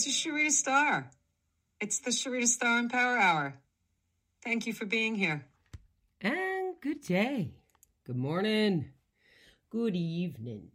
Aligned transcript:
This 0.00 0.16
is 0.16 0.32
Sharita 0.32 0.50
Star. 0.50 1.10
It's 1.78 1.98
the 1.98 2.10
Sharita 2.10 2.46
Star 2.46 2.78
Empower 2.78 3.18
Hour. 3.18 3.54
Thank 4.42 4.66
you 4.66 4.72
for 4.72 4.86
being 4.86 5.14
here. 5.14 5.44
And 6.22 6.74
good 6.80 7.02
day, 7.02 7.52
good 8.06 8.16
morning, 8.16 8.92
good 9.68 9.94
evening, 9.94 10.70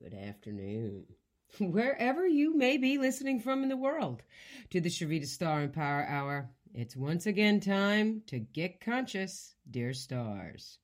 good 0.00 0.14
afternoon, 0.14 1.06
wherever 1.58 2.24
you 2.24 2.56
may 2.56 2.76
be 2.76 2.98
listening 2.98 3.40
from 3.40 3.64
in 3.64 3.68
the 3.68 3.76
world 3.76 4.22
to 4.70 4.80
the 4.80 4.90
Sharita 4.90 5.26
Star 5.26 5.62
Empower 5.62 6.06
Hour. 6.06 6.48
It's 6.72 6.94
once 6.94 7.26
again 7.26 7.58
time 7.58 8.22
to 8.28 8.38
get 8.38 8.80
conscious, 8.80 9.56
dear 9.68 9.92
stars. 9.92 10.78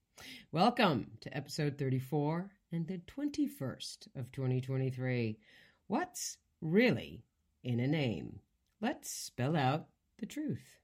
Welcome 0.50 1.12
to 1.20 1.36
episode 1.36 1.78
34 1.78 2.50
and 2.72 2.88
the 2.88 2.98
21st 3.06 4.08
of 4.16 4.32
2023. 4.32 5.38
What's 5.86 6.38
really 6.60 7.22
in 7.64 7.80
a 7.80 7.88
name? 7.88 8.40
Let's 8.80 9.10
spell 9.10 9.56
out 9.56 9.86
the 10.18 10.26
truth. 10.26 10.78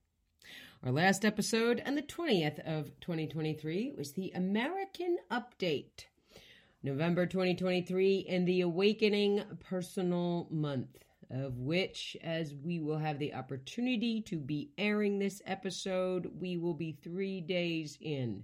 Our 0.83 0.91
last 0.91 1.25
episode 1.27 1.83
on 1.85 1.95
the 1.95 2.03
20th 2.03 2.59
of 2.61 2.99
2023 3.01 3.93
was 3.97 4.13
the 4.13 4.33
American 4.35 5.19
Update. 5.31 6.07
November 6.83 7.27
2023 7.27 8.25
and 8.31 8.49
the 8.49 8.63
Awakening 8.63 9.43
Personal 9.61 10.49
Month, 10.51 10.97
of 11.31 11.59
which, 11.59 12.17
as 12.25 12.55
we 12.55 12.81
will 12.81 12.97
have 12.97 13.19
the 13.19 13.35
opportunity 13.35 14.23
to 14.23 14.39
be 14.39 14.71
airing 14.79 15.19
this 15.19 15.43
episode, 15.45 16.31
we 16.41 16.57
will 16.57 16.73
be 16.73 16.93
three 17.03 17.43
days 17.43 17.99
in 18.01 18.43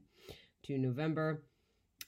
to 0.65 0.77
November 0.77 1.43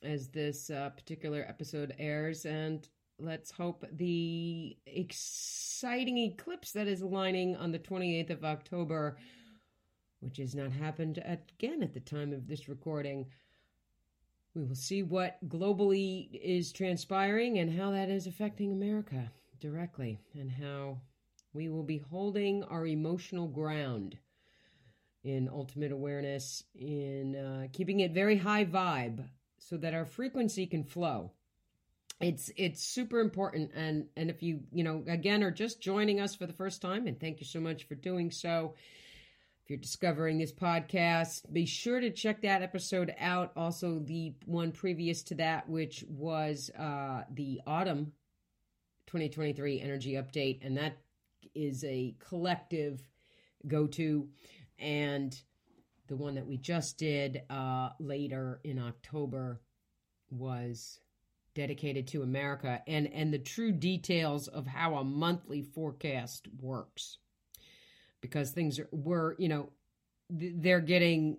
as 0.02 0.28
this 0.28 0.68
uh, 0.68 0.90
particular 0.90 1.46
episode 1.48 1.94
airs. 1.98 2.44
And 2.44 2.86
let's 3.18 3.50
hope 3.50 3.84
the 3.92 4.76
exciting 4.86 6.18
eclipse 6.18 6.72
that 6.72 6.86
is 6.86 7.02
lining 7.02 7.56
on 7.56 7.72
the 7.72 7.78
28th 7.78 8.30
of 8.30 8.44
October, 8.44 9.18
which 10.20 10.36
has 10.36 10.54
not 10.54 10.70
happened 10.70 11.22
again 11.24 11.82
at 11.82 11.94
the 11.94 12.00
time 12.00 12.32
of 12.32 12.46
this 12.46 12.68
recording. 12.68 13.26
We 14.54 14.64
will 14.64 14.74
see 14.74 15.02
what 15.02 15.36
globally 15.48 16.28
is 16.32 16.72
transpiring 16.72 17.58
and 17.58 17.78
how 17.78 17.90
that 17.90 18.08
is 18.08 18.26
affecting 18.26 18.72
America 18.72 19.30
directly, 19.60 20.20
and 20.34 20.50
how 20.50 20.98
we 21.52 21.68
will 21.68 21.82
be 21.82 21.98
holding 21.98 22.62
our 22.64 22.86
emotional 22.86 23.48
ground 23.48 24.16
in 25.24 25.48
ultimate 25.52 25.90
awareness, 25.90 26.62
in 26.74 27.34
uh, 27.34 27.66
keeping 27.72 28.00
it 28.00 28.12
very 28.12 28.36
high 28.36 28.64
vibe 28.64 29.28
so 29.58 29.76
that 29.76 29.94
our 29.94 30.06
frequency 30.06 30.66
can 30.66 30.84
flow. 30.84 31.32
It's 32.20 32.50
it's 32.56 32.82
super 32.82 33.20
important 33.20 33.70
and 33.74 34.06
and 34.16 34.28
if 34.28 34.42
you, 34.42 34.60
you 34.72 34.82
know, 34.82 35.04
again 35.06 35.42
are 35.44 35.52
just 35.52 35.80
joining 35.80 36.20
us 36.20 36.34
for 36.34 36.46
the 36.46 36.52
first 36.52 36.82
time 36.82 37.06
and 37.06 37.18
thank 37.18 37.40
you 37.40 37.46
so 37.46 37.60
much 37.60 37.84
for 37.84 37.94
doing 37.94 38.30
so. 38.30 38.74
If 39.62 39.70
you're 39.70 39.78
discovering 39.78 40.38
this 40.38 40.52
podcast, 40.52 41.52
be 41.52 41.66
sure 41.66 42.00
to 42.00 42.10
check 42.10 42.40
that 42.40 42.62
episode 42.62 43.14
out. 43.18 43.52
Also, 43.54 43.98
the 43.98 44.32
one 44.46 44.72
previous 44.72 45.22
to 45.24 45.34
that, 45.34 45.68
which 45.68 46.04
was 46.08 46.70
uh, 46.70 47.24
the 47.34 47.60
autumn 47.66 48.12
2023 49.08 49.82
energy 49.82 50.14
update, 50.14 50.64
and 50.64 50.76
that 50.78 50.96
is 51.54 51.84
a 51.84 52.16
collective 52.18 53.06
go 53.66 53.86
to. 53.88 54.26
And 54.78 55.38
the 56.06 56.16
one 56.16 56.34
that 56.36 56.46
we 56.46 56.56
just 56.56 56.96
did 56.96 57.42
uh, 57.50 57.90
later 57.98 58.60
in 58.64 58.78
October 58.78 59.60
was 60.30 61.00
dedicated 61.58 62.06
to 62.06 62.22
America 62.22 62.80
and 62.86 63.12
and 63.12 63.34
the 63.34 63.38
true 63.38 63.72
details 63.72 64.46
of 64.46 64.64
how 64.64 64.94
a 64.94 65.02
monthly 65.04 65.60
forecast 65.60 66.46
works. 66.60 67.18
Because 68.20 68.52
things 68.52 68.78
are, 68.78 68.88
were 68.92 69.34
you 69.40 69.48
know 69.48 69.70
they're 70.30 70.80
getting 70.80 71.38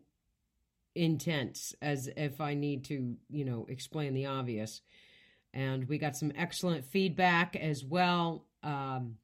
intense 0.93 1.73
as 1.81 2.09
if 2.17 2.41
I 2.41 2.53
need 2.53 2.83
to 2.85 3.15
you 3.29 3.45
know 3.45 3.65
explain 3.69 4.13
the 4.13 4.25
obvious. 4.25 4.81
And 5.53 5.87
we 5.87 5.97
got 5.97 6.17
some 6.17 6.33
excellent 6.35 6.83
feedback 6.83 7.55
as 7.55 7.85
well. 7.85 8.45
Um, 8.61 9.15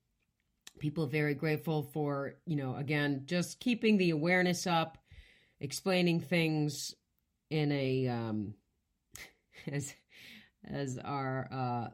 people 0.79 1.07
very 1.07 1.35
grateful 1.35 1.84
for 1.84 2.35
you 2.45 2.55
know 2.55 2.73
again 2.78 3.23
just 3.25 3.59
keeping 3.59 3.97
the 3.97 4.11
awareness 4.11 4.66
up 4.66 4.97
explaining 5.59 6.22
things 6.22 6.95
in 7.50 7.72
a 7.73 8.07
um, 8.07 8.53
as 9.67 9.94
as 10.72 10.98
our 11.03 11.48
uh, 11.52 11.88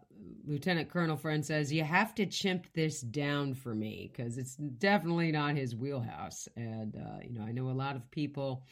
lieutenant 0.45 0.89
colonel 0.89 1.17
friend 1.17 1.45
says, 1.45 1.71
you 1.71 1.83
have 1.83 2.15
to 2.15 2.25
chimp 2.25 2.67
this 2.73 3.01
down 3.01 3.53
for 3.53 3.73
me 3.73 4.11
because 4.11 4.37
it's 4.37 4.55
definitely 4.55 5.31
not 5.31 5.55
his 5.55 5.75
wheelhouse. 5.75 6.47
And 6.55 6.95
uh, 6.95 7.19
you 7.23 7.37
know, 7.37 7.45
I 7.45 7.51
know 7.51 7.69
a 7.69 7.71
lot 7.71 7.95
of 7.95 8.09
people 8.11 8.63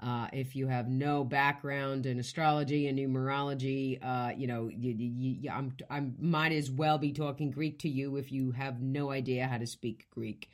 uh, 0.00 0.28
if 0.32 0.56
you 0.56 0.66
have 0.66 0.88
no 0.88 1.24
background 1.24 2.06
in 2.06 2.18
astrology 2.18 2.88
and 2.88 2.98
numerology, 2.98 3.98
uh, 4.02 4.32
you 4.34 4.46
know, 4.46 4.68
you, 4.68 4.92
you, 4.92 5.36
you, 5.42 5.50
I'm, 5.50 5.76
I 5.90 6.02
might 6.18 6.52
as 6.52 6.70
well 6.70 6.96
be 6.96 7.12
talking 7.12 7.50
Greek 7.50 7.80
to 7.80 7.88
you 7.88 8.16
if 8.16 8.32
you 8.32 8.52
have 8.52 8.80
no 8.80 9.10
idea 9.10 9.46
how 9.46 9.58
to 9.58 9.66
speak 9.66 10.06
Greek, 10.10 10.50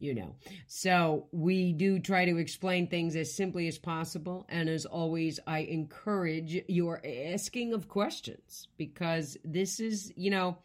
you 0.00 0.14
know. 0.14 0.34
So 0.66 1.26
we 1.30 1.72
do 1.72 2.00
try 2.00 2.24
to 2.24 2.38
explain 2.38 2.88
things 2.88 3.14
as 3.14 3.32
simply 3.32 3.68
as 3.68 3.78
possible. 3.78 4.46
And 4.48 4.68
as 4.68 4.84
always, 4.84 5.38
I 5.46 5.60
encourage 5.60 6.60
your 6.66 7.00
asking 7.04 7.74
of 7.74 7.88
questions 7.88 8.66
because 8.76 9.36
this 9.44 9.78
is, 9.78 10.12
you 10.16 10.30
know, 10.30 10.58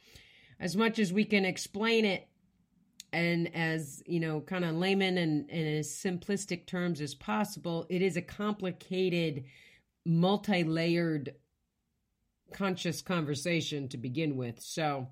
as 0.60 0.76
much 0.76 0.98
as 0.98 1.14
we 1.14 1.26
can 1.26 1.46
explain 1.46 2.06
it 2.06 2.28
and 3.14 3.56
as 3.56 4.04
you 4.06 4.20
know 4.20 4.42
kind 4.42 4.66
of 4.66 4.76
layman 4.76 5.18
and, 5.18 5.50
and 5.50 5.78
as 5.78 5.88
simplistic 5.90 6.66
terms 6.66 7.00
as 7.00 7.16
possible 7.16 7.86
it 7.90 8.02
is 8.02 8.18
a 8.18 8.22
complicated 8.22 9.46
multi-layered 10.06 11.34
conscious 12.54 13.02
conversation 13.02 13.88
to 13.90 13.98
begin 13.98 14.38
with. 14.38 14.62
So 14.62 15.08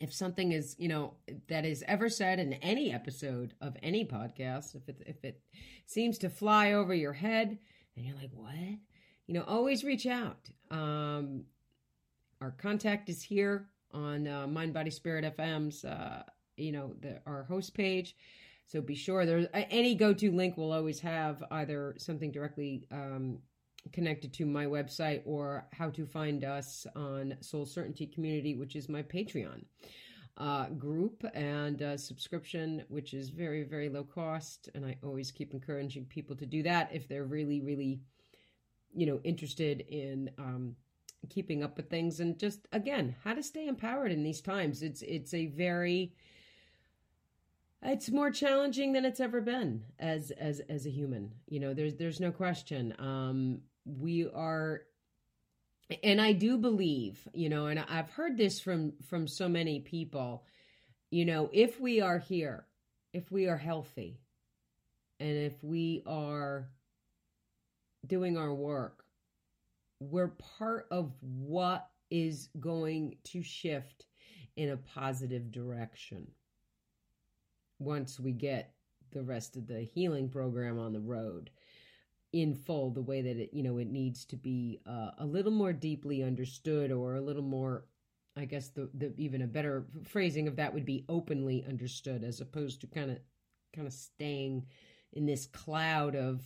if 0.00 0.12
something 0.12 0.52
is 0.52 0.76
you 0.78 0.88
know 0.88 1.14
that 1.48 1.64
is 1.64 1.84
ever 1.86 2.08
said 2.08 2.38
in 2.38 2.54
any 2.54 2.92
episode 2.92 3.52
of 3.60 3.76
any 3.82 4.04
podcast 4.04 4.74
if 4.74 4.88
it 4.88 5.02
if 5.06 5.24
it 5.24 5.40
seems 5.86 6.18
to 6.18 6.30
fly 6.30 6.72
over 6.72 6.94
your 6.94 7.12
head 7.12 7.58
and 7.96 8.06
you're 8.06 8.16
like 8.16 8.30
what? 8.32 8.54
You 9.26 9.34
know 9.34 9.44
always 9.46 9.84
reach 9.84 10.06
out. 10.06 10.50
Um 10.70 11.44
our 12.40 12.52
contact 12.52 13.08
is 13.08 13.22
here 13.22 13.68
on 13.92 14.26
uh, 14.26 14.46
mind 14.46 14.72
body 14.72 14.90
spirit 14.90 15.36
fm's 15.36 15.84
uh 15.84 16.22
you 16.56 16.72
know 16.72 16.94
the 17.00 17.20
our 17.26 17.44
host 17.44 17.74
page. 17.74 18.16
So 18.66 18.80
be 18.80 18.94
sure 18.94 19.26
there's 19.26 19.48
any 19.52 19.94
go-to 19.94 20.30
link 20.30 20.56
will 20.56 20.72
always 20.72 21.00
have 21.00 21.42
either 21.50 21.94
something 21.98 22.30
directly 22.30 22.86
um, 22.90 23.38
connected 23.92 24.32
to 24.34 24.46
my 24.46 24.66
website 24.66 25.22
or 25.24 25.66
how 25.72 25.90
to 25.90 26.06
find 26.06 26.44
us 26.44 26.86
on 26.94 27.36
soul 27.40 27.66
certainty 27.66 28.06
community 28.06 28.54
which 28.54 28.76
is 28.76 28.88
my 28.88 29.02
patreon 29.02 29.64
uh, 30.38 30.68
group 30.70 31.24
and 31.34 31.82
uh, 31.82 31.96
subscription 31.96 32.84
which 32.88 33.12
is 33.12 33.28
very 33.30 33.64
very 33.64 33.88
low 33.88 34.04
cost. 34.04 34.68
And 34.74 34.86
i 34.86 34.96
always 35.02 35.30
keep 35.30 35.52
encouraging 35.52 36.06
people 36.06 36.36
to 36.36 36.46
do 36.46 36.62
that 36.62 36.90
if 36.92 37.08
they're 37.08 37.24
really 37.24 37.60
really 37.60 38.00
you 38.94 39.06
know 39.06 39.20
interested 39.24 39.84
in 39.88 40.30
um, 40.38 40.76
keeping 41.28 41.62
up 41.62 41.76
with 41.76 41.90
things. 41.90 42.20
And 42.20 42.38
just 42.38 42.66
again 42.72 43.14
how 43.24 43.34
to 43.34 43.42
stay 43.42 43.66
empowered 43.66 44.12
in 44.12 44.22
these 44.22 44.40
times. 44.40 44.82
It's 44.82 45.02
it's 45.02 45.34
a 45.34 45.46
very 45.46 46.14
it's 47.82 48.10
more 48.10 48.30
challenging 48.30 48.92
than 48.92 49.04
it's 49.04 49.20
ever 49.20 49.40
been 49.40 49.82
as 49.98 50.30
as 50.32 50.60
as 50.68 50.86
a 50.86 50.90
human 50.90 51.32
you 51.48 51.60
know 51.60 51.74
there's 51.74 51.94
there's 51.94 52.20
no 52.20 52.30
question. 52.30 52.94
Um 52.98 53.62
we 53.84 54.28
are 54.28 54.82
and 56.02 56.20
i 56.20 56.32
do 56.32 56.56
believe 56.56 57.26
you 57.34 57.48
know 57.48 57.66
and 57.66 57.80
i've 57.88 58.10
heard 58.10 58.36
this 58.36 58.60
from 58.60 58.92
from 59.08 59.26
so 59.26 59.48
many 59.48 59.80
people 59.80 60.44
you 61.10 61.24
know 61.24 61.50
if 61.52 61.80
we 61.80 62.00
are 62.00 62.18
here 62.18 62.64
if 63.12 63.30
we 63.30 63.48
are 63.48 63.56
healthy 63.56 64.20
and 65.20 65.36
if 65.36 65.62
we 65.62 66.02
are 66.06 66.68
doing 68.06 68.36
our 68.36 68.54
work 68.54 69.04
we're 70.00 70.34
part 70.58 70.86
of 70.90 71.12
what 71.20 71.88
is 72.10 72.48
going 72.58 73.16
to 73.24 73.42
shift 73.42 74.06
in 74.56 74.70
a 74.70 74.76
positive 74.76 75.50
direction 75.50 76.26
once 77.82 78.18
we 78.18 78.32
get 78.32 78.72
the 79.12 79.22
rest 79.22 79.56
of 79.56 79.66
the 79.66 79.80
healing 79.80 80.28
program 80.28 80.78
on 80.78 80.92
the 80.92 81.00
road 81.00 81.50
in 82.32 82.54
full 82.54 82.90
the 82.90 83.02
way 83.02 83.20
that 83.20 83.36
it 83.36 83.50
you 83.52 83.62
know 83.62 83.78
it 83.78 83.88
needs 83.88 84.24
to 84.24 84.36
be 84.36 84.80
uh, 84.86 85.10
a 85.18 85.26
little 85.26 85.52
more 85.52 85.72
deeply 85.72 86.22
understood 86.22 86.90
or 86.90 87.16
a 87.16 87.20
little 87.20 87.42
more 87.42 87.84
i 88.36 88.44
guess 88.44 88.68
the, 88.68 88.88
the 88.94 89.12
even 89.18 89.42
a 89.42 89.46
better 89.46 89.84
phrasing 90.04 90.48
of 90.48 90.56
that 90.56 90.72
would 90.72 90.86
be 90.86 91.04
openly 91.08 91.64
understood 91.68 92.24
as 92.24 92.40
opposed 92.40 92.80
to 92.80 92.86
kind 92.86 93.10
of 93.10 93.18
kind 93.74 93.86
of 93.86 93.92
staying 93.92 94.64
in 95.12 95.26
this 95.26 95.46
cloud 95.46 96.16
of 96.16 96.42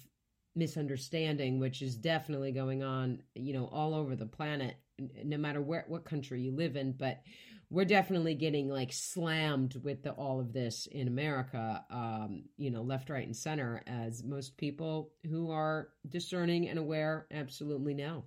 misunderstanding 0.56 1.60
which 1.60 1.82
is 1.82 1.94
definitely 1.94 2.50
going 2.50 2.82
on 2.82 3.22
you 3.36 3.52
know 3.52 3.66
all 3.66 3.94
over 3.94 4.16
the 4.16 4.26
planet 4.26 4.76
no 5.24 5.36
matter 5.36 5.60
where 5.60 5.84
what 5.88 6.04
country 6.04 6.40
you 6.40 6.52
live 6.52 6.76
in. 6.76 6.92
But 6.92 7.22
we're 7.70 7.84
definitely 7.84 8.34
getting 8.34 8.68
like 8.68 8.92
slammed 8.92 9.74
with 9.82 10.02
the, 10.02 10.12
all 10.12 10.40
of 10.40 10.52
this 10.52 10.86
in 10.86 11.08
America, 11.08 11.84
um, 11.90 12.44
you 12.56 12.70
know, 12.70 12.82
left, 12.82 13.10
right, 13.10 13.26
and 13.26 13.36
center, 13.36 13.82
as 13.86 14.22
most 14.22 14.56
people 14.56 15.10
who 15.28 15.50
are 15.50 15.88
discerning 16.08 16.68
and 16.68 16.78
aware 16.78 17.26
absolutely 17.32 17.94
know. 17.94 18.24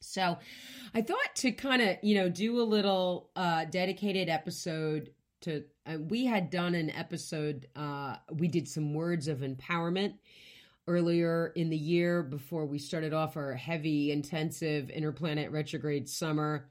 So 0.00 0.38
I 0.94 1.02
thought 1.02 1.36
to 1.36 1.52
kind 1.52 1.82
of, 1.82 1.96
you 2.02 2.16
know, 2.16 2.28
do 2.28 2.60
a 2.60 2.64
little 2.64 3.30
uh, 3.36 3.66
dedicated 3.66 4.28
episode 4.28 5.10
to, 5.42 5.64
uh, 5.86 5.98
we 5.98 6.24
had 6.24 6.50
done 6.50 6.74
an 6.74 6.90
episode, 6.90 7.68
uh, 7.76 8.16
we 8.32 8.48
did 8.48 8.66
some 8.66 8.94
words 8.94 9.28
of 9.28 9.38
empowerment 9.38 10.14
earlier 10.88 11.52
in 11.54 11.70
the 11.70 11.76
year 11.76 12.22
before 12.22 12.66
we 12.66 12.78
started 12.78 13.12
off 13.12 13.36
our 13.36 13.54
heavy, 13.54 14.10
intensive 14.10 14.88
interplanet 14.88 15.52
retrograde 15.52 16.08
summer 16.08 16.68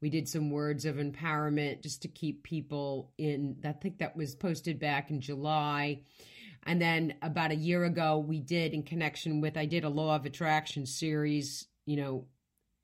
we 0.00 0.10
did 0.10 0.28
some 0.28 0.50
words 0.50 0.84
of 0.84 0.96
empowerment 0.96 1.82
just 1.82 2.02
to 2.02 2.08
keep 2.08 2.42
people 2.42 3.12
in. 3.18 3.56
I 3.64 3.72
think 3.72 3.98
that 3.98 4.16
was 4.16 4.34
posted 4.34 4.78
back 4.78 5.10
in 5.10 5.20
July. 5.20 6.02
And 6.64 6.80
then 6.80 7.14
about 7.22 7.50
a 7.50 7.56
year 7.56 7.84
ago, 7.84 8.18
we 8.18 8.40
did 8.40 8.72
in 8.72 8.82
connection 8.82 9.40
with, 9.40 9.56
I 9.56 9.66
did 9.66 9.84
a 9.84 9.88
law 9.88 10.16
of 10.16 10.26
attraction 10.26 10.86
series, 10.86 11.66
you 11.86 11.96
know, 11.96 12.26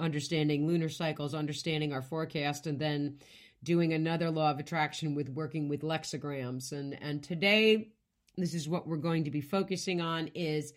understanding 0.00 0.66
lunar 0.66 0.88
cycles, 0.88 1.34
understanding 1.34 1.92
our 1.92 2.02
forecast, 2.02 2.66
and 2.66 2.78
then 2.78 3.18
doing 3.62 3.92
another 3.92 4.30
law 4.30 4.50
of 4.50 4.58
attraction 4.58 5.14
with 5.14 5.28
working 5.28 5.68
with 5.68 5.82
lexigrams. 5.82 6.72
And, 6.72 6.96
and 7.02 7.22
today, 7.22 7.88
this 8.36 8.54
is 8.54 8.68
what 8.68 8.86
we're 8.86 8.96
going 8.96 9.24
to 9.24 9.30
be 9.30 9.40
focusing 9.40 10.00
on 10.00 10.28
is 10.28 10.72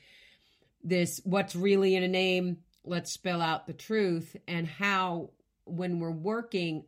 this 0.83 1.19
what's 1.25 1.55
really 1.55 1.95
in 1.95 2.03
a 2.03 2.07
name 2.07 2.57
let's 2.85 3.11
spell 3.11 3.41
out 3.41 3.67
the 3.67 3.73
truth 3.73 4.35
and 4.47 4.65
how 4.65 5.31
when 5.69 5.99
we're 5.99 6.11
working 6.11 6.85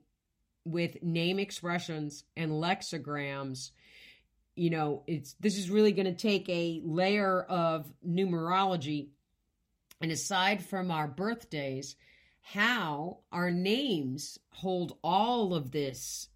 with 0.66 1.02
name 1.02 1.40
expressions 1.40 2.24
and 2.36 2.52
lexigrams, 2.52 3.72
you 4.56 4.70
know, 4.70 5.04
it's 5.08 5.36
this 5.40 5.58
is 5.58 5.70
really 5.70 5.92
going 5.92 6.06
to 6.06 6.14
take 6.14 6.48
a 6.50 6.82
layer 6.84 7.42
of 7.42 7.92
numerology. 8.08 9.10
And 10.02 10.12
aside 10.12 10.64
from 10.64 10.92
our 10.92 11.08
birthdays, 11.08 11.96
how 12.42 13.20
our 13.32 13.52
names 13.52 14.40
hold 14.52 14.98
all 15.04 15.54
of 15.54 15.72
this 15.72 16.28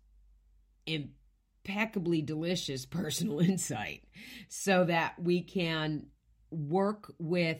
impeccably 0.86 2.22
delicious 2.22 2.86
personal 2.86 3.40
insight 3.40 4.04
so 4.48 4.86
that 4.86 5.16
we 5.22 5.42
can 5.42 6.08
work 6.52 7.14
with 7.20 7.60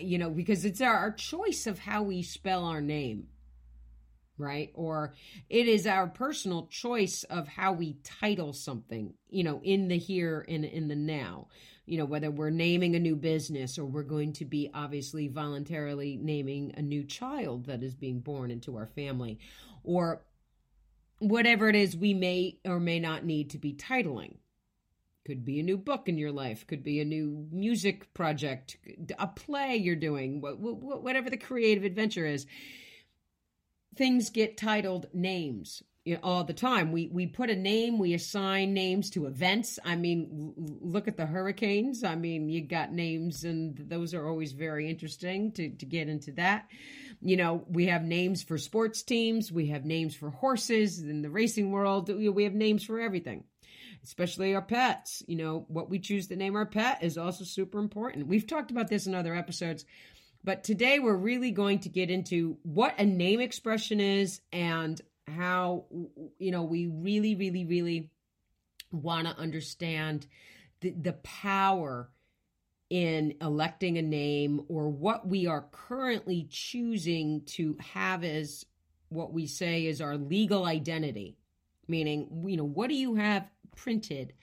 you 0.00 0.18
know, 0.18 0.30
because 0.30 0.64
it's 0.64 0.80
our, 0.80 1.10
choice 1.12 1.66
of 1.66 1.78
how 1.78 2.02
we 2.02 2.22
spell 2.22 2.64
our 2.64 2.80
name, 2.80 3.28
right? 4.38 4.70
Or 4.74 5.14
it 5.48 5.68
is 5.68 5.86
our 5.86 6.06
personal 6.06 6.66
choice 6.66 7.24
of 7.24 7.48
how 7.48 7.72
we 7.72 7.96
title 8.04 8.52
something, 8.52 9.14
you 9.28 9.44
know, 9.44 9.60
in 9.62 9.88
the 9.88 9.98
here 9.98 10.44
and 10.48 10.64
in 10.64 10.88
the 10.88 10.96
now. 10.96 11.48
You 11.84 11.98
know, 11.98 12.04
whether 12.04 12.30
we're 12.30 12.50
naming 12.50 12.94
a 12.94 13.00
new 13.00 13.16
business 13.16 13.76
or 13.76 13.84
we're 13.84 14.04
going 14.04 14.34
to 14.34 14.44
be 14.44 14.70
obviously 14.72 15.28
voluntarily 15.28 16.16
naming 16.16 16.74
a 16.76 16.82
new 16.82 17.04
child 17.04 17.66
that 17.66 17.82
is 17.82 17.94
being 17.94 18.20
born 18.20 18.50
into 18.52 18.76
our 18.76 18.86
family, 18.86 19.40
or 19.82 20.22
whatever 21.18 21.68
it 21.68 21.76
is 21.76 21.96
we 21.96 22.14
may 22.14 22.58
or 22.64 22.80
may 22.80 23.00
not 23.00 23.24
need 23.24 23.50
to 23.50 23.58
be 23.58 23.74
titling 23.74 24.36
could 25.24 25.44
be 25.44 25.60
a 25.60 25.62
new 25.62 25.76
book 25.78 26.08
in 26.08 26.18
your 26.18 26.32
life. 26.32 26.66
Could 26.66 26.82
be 26.82 27.00
a 27.00 27.04
new 27.04 27.46
music 27.50 28.12
project 28.14 28.76
a 29.18 29.26
play 29.26 29.76
you're 29.76 29.96
doing 29.96 30.40
whatever 30.40 31.30
the 31.30 31.36
creative 31.36 31.84
adventure 31.84 32.26
is. 32.26 32.46
Things 33.96 34.30
get 34.30 34.56
titled 34.56 35.06
names 35.12 35.82
all 36.22 36.42
the 36.42 36.52
time. 36.52 36.90
We 36.90 37.08
we 37.08 37.26
put 37.26 37.50
a 37.50 37.56
name 37.56 37.98
we 37.98 38.14
assign 38.14 38.74
names 38.74 39.10
to 39.10 39.26
events. 39.26 39.78
I 39.84 39.94
mean 39.94 40.54
look 40.80 41.06
at 41.06 41.16
the 41.16 41.26
hurricanes. 41.26 42.02
I 42.02 42.16
mean 42.16 42.48
you 42.48 42.62
got 42.62 42.92
names 42.92 43.44
and 43.44 43.76
those 43.76 44.14
are 44.14 44.26
always 44.26 44.52
very 44.52 44.90
interesting 44.90 45.52
to 45.52 45.70
to 45.70 45.86
get 45.86 46.08
into 46.08 46.32
that. 46.32 46.68
You 47.20 47.36
know 47.36 47.64
we 47.68 47.86
have 47.86 48.02
names 48.02 48.42
for 48.42 48.58
sports 48.58 49.04
teams. 49.04 49.52
We 49.52 49.68
have 49.68 49.84
names 49.84 50.16
for 50.16 50.30
horses 50.30 50.98
in 50.98 51.22
the 51.22 51.30
racing 51.30 51.70
world. 51.70 52.08
We 52.08 52.44
have 52.44 52.54
names 52.54 52.82
for 52.82 52.98
everything 52.98 53.44
especially 54.04 54.54
our 54.54 54.62
pets. 54.62 55.22
You 55.26 55.36
know, 55.36 55.64
what 55.68 55.90
we 55.90 55.98
choose 55.98 56.28
to 56.28 56.36
name 56.36 56.56
our 56.56 56.66
pet 56.66 57.02
is 57.02 57.18
also 57.18 57.44
super 57.44 57.78
important. 57.78 58.26
We've 58.26 58.46
talked 58.46 58.70
about 58.70 58.88
this 58.88 59.06
in 59.06 59.14
other 59.14 59.34
episodes, 59.34 59.84
but 60.44 60.64
today 60.64 60.98
we're 60.98 61.16
really 61.16 61.50
going 61.50 61.80
to 61.80 61.88
get 61.88 62.10
into 62.10 62.56
what 62.62 62.98
a 62.98 63.04
name 63.04 63.40
expression 63.40 64.00
is 64.00 64.40
and 64.52 65.00
how, 65.28 65.84
you 66.38 66.50
know, 66.50 66.64
we 66.64 66.86
really, 66.86 67.34
really, 67.34 67.64
really 67.64 68.10
want 68.90 69.26
to 69.26 69.38
understand 69.38 70.26
the, 70.80 70.90
the 70.90 71.12
power 71.14 72.10
in 72.90 73.34
electing 73.40 73.96
a 73.96 74.02
name 74.02 74.60
or 74.68 74.90
what 74.90 75.26
we 75.26 75.46
are 75.46 75.64
currently 75.72 76.46
choosing 76.50 77.40
to 77.46 77.74
have 77.80 78.22
as 78.22 78.66
what 79.08 79.32
we 79.32 79.46
say 79.46 79.86
is 79.86 80.02
our 80.02 80.18
legal 80.18 80.66
identity 80.66 81.38
meaning 81.88 82.44
you 82.46 82.56
know 82.58 82.64
what 82.64 82.88
do 82.88 82.94
you 82.94 83.14
have 83.14 83.48
printed 83.76 84.34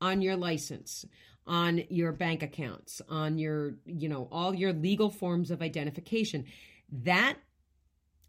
on 0.00 0.22
your 0.22 0.36
license, 0.36 1.04
on 1.46 1.82
your 1.88 2.12
bank 2.12 2.42
accounts, 2.42 3.02
on 3.08 3.38
your, 3.38 3.74
you 3.86 4.08
know, 4.08 4.28
all 4.30 4.54
your 4.54 4.72
legal 4.72 5.10
forms 5.10 5.50
of 5.50 5.62
identification. 5.62 6.44
That 6.90 7.36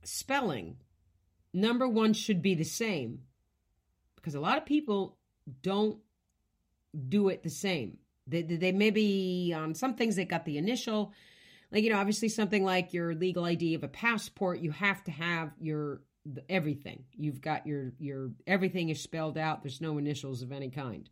spelling, 0.03 0.77
number 1.53 1.87
one, 1.87 2.13
should 2.13 2.41
be 2.41 2.55
the 2.55 2.63
same 2.63 3.19
because 4.15 4.35
a 4.35 4.39
lot 4.39 4.57
of 4.57 4.65
people 4.65 5.17
don't 5.61 5.99
do 7.07 7.29
it 7.29 7.43
the 7.43 7.49
same. 7.49 7.97
They, 8.27 8.43
they 8.43 8.71
maybe 8.71 9.53
on 9.55 9.73
some 9.73 9.95
things 9.95 10.15
they 10.15 10.25
got 10.25 10.45
the 10.45 10.57
initial, 10.57 11.13
like, 11.71 11.83
you 11.83 11.89
know, 11.89 11.99
obviously 11.99 12.29
something 12.29 12.63
like 12.63 12.93
your 12.93 13.15
legal 13.15 13.45
ID 13.45 13.75
of 13.75 13.83
a 13.83 13.87
passport, 13.87 14.59
you 14.59 14.71
have 14.71 15.03
to 15.05 15.11
have 15.11 15.51
your 15.59 16.01
everything. 16.49 17.03
You've 17.13 17.41
got 17.41 17.65
your 17.65 17.93
your 17.99 18.31
everything 18.47 18.89
is 18.89 19.01
spelled 19.01 19.37
out. 19.37 19.63
There's 19.63 19.81
no 19.81 19.97
initials 19.97 20.41
of 20.41 20.51
any 20.51 20.69
kind, 20.69 21.09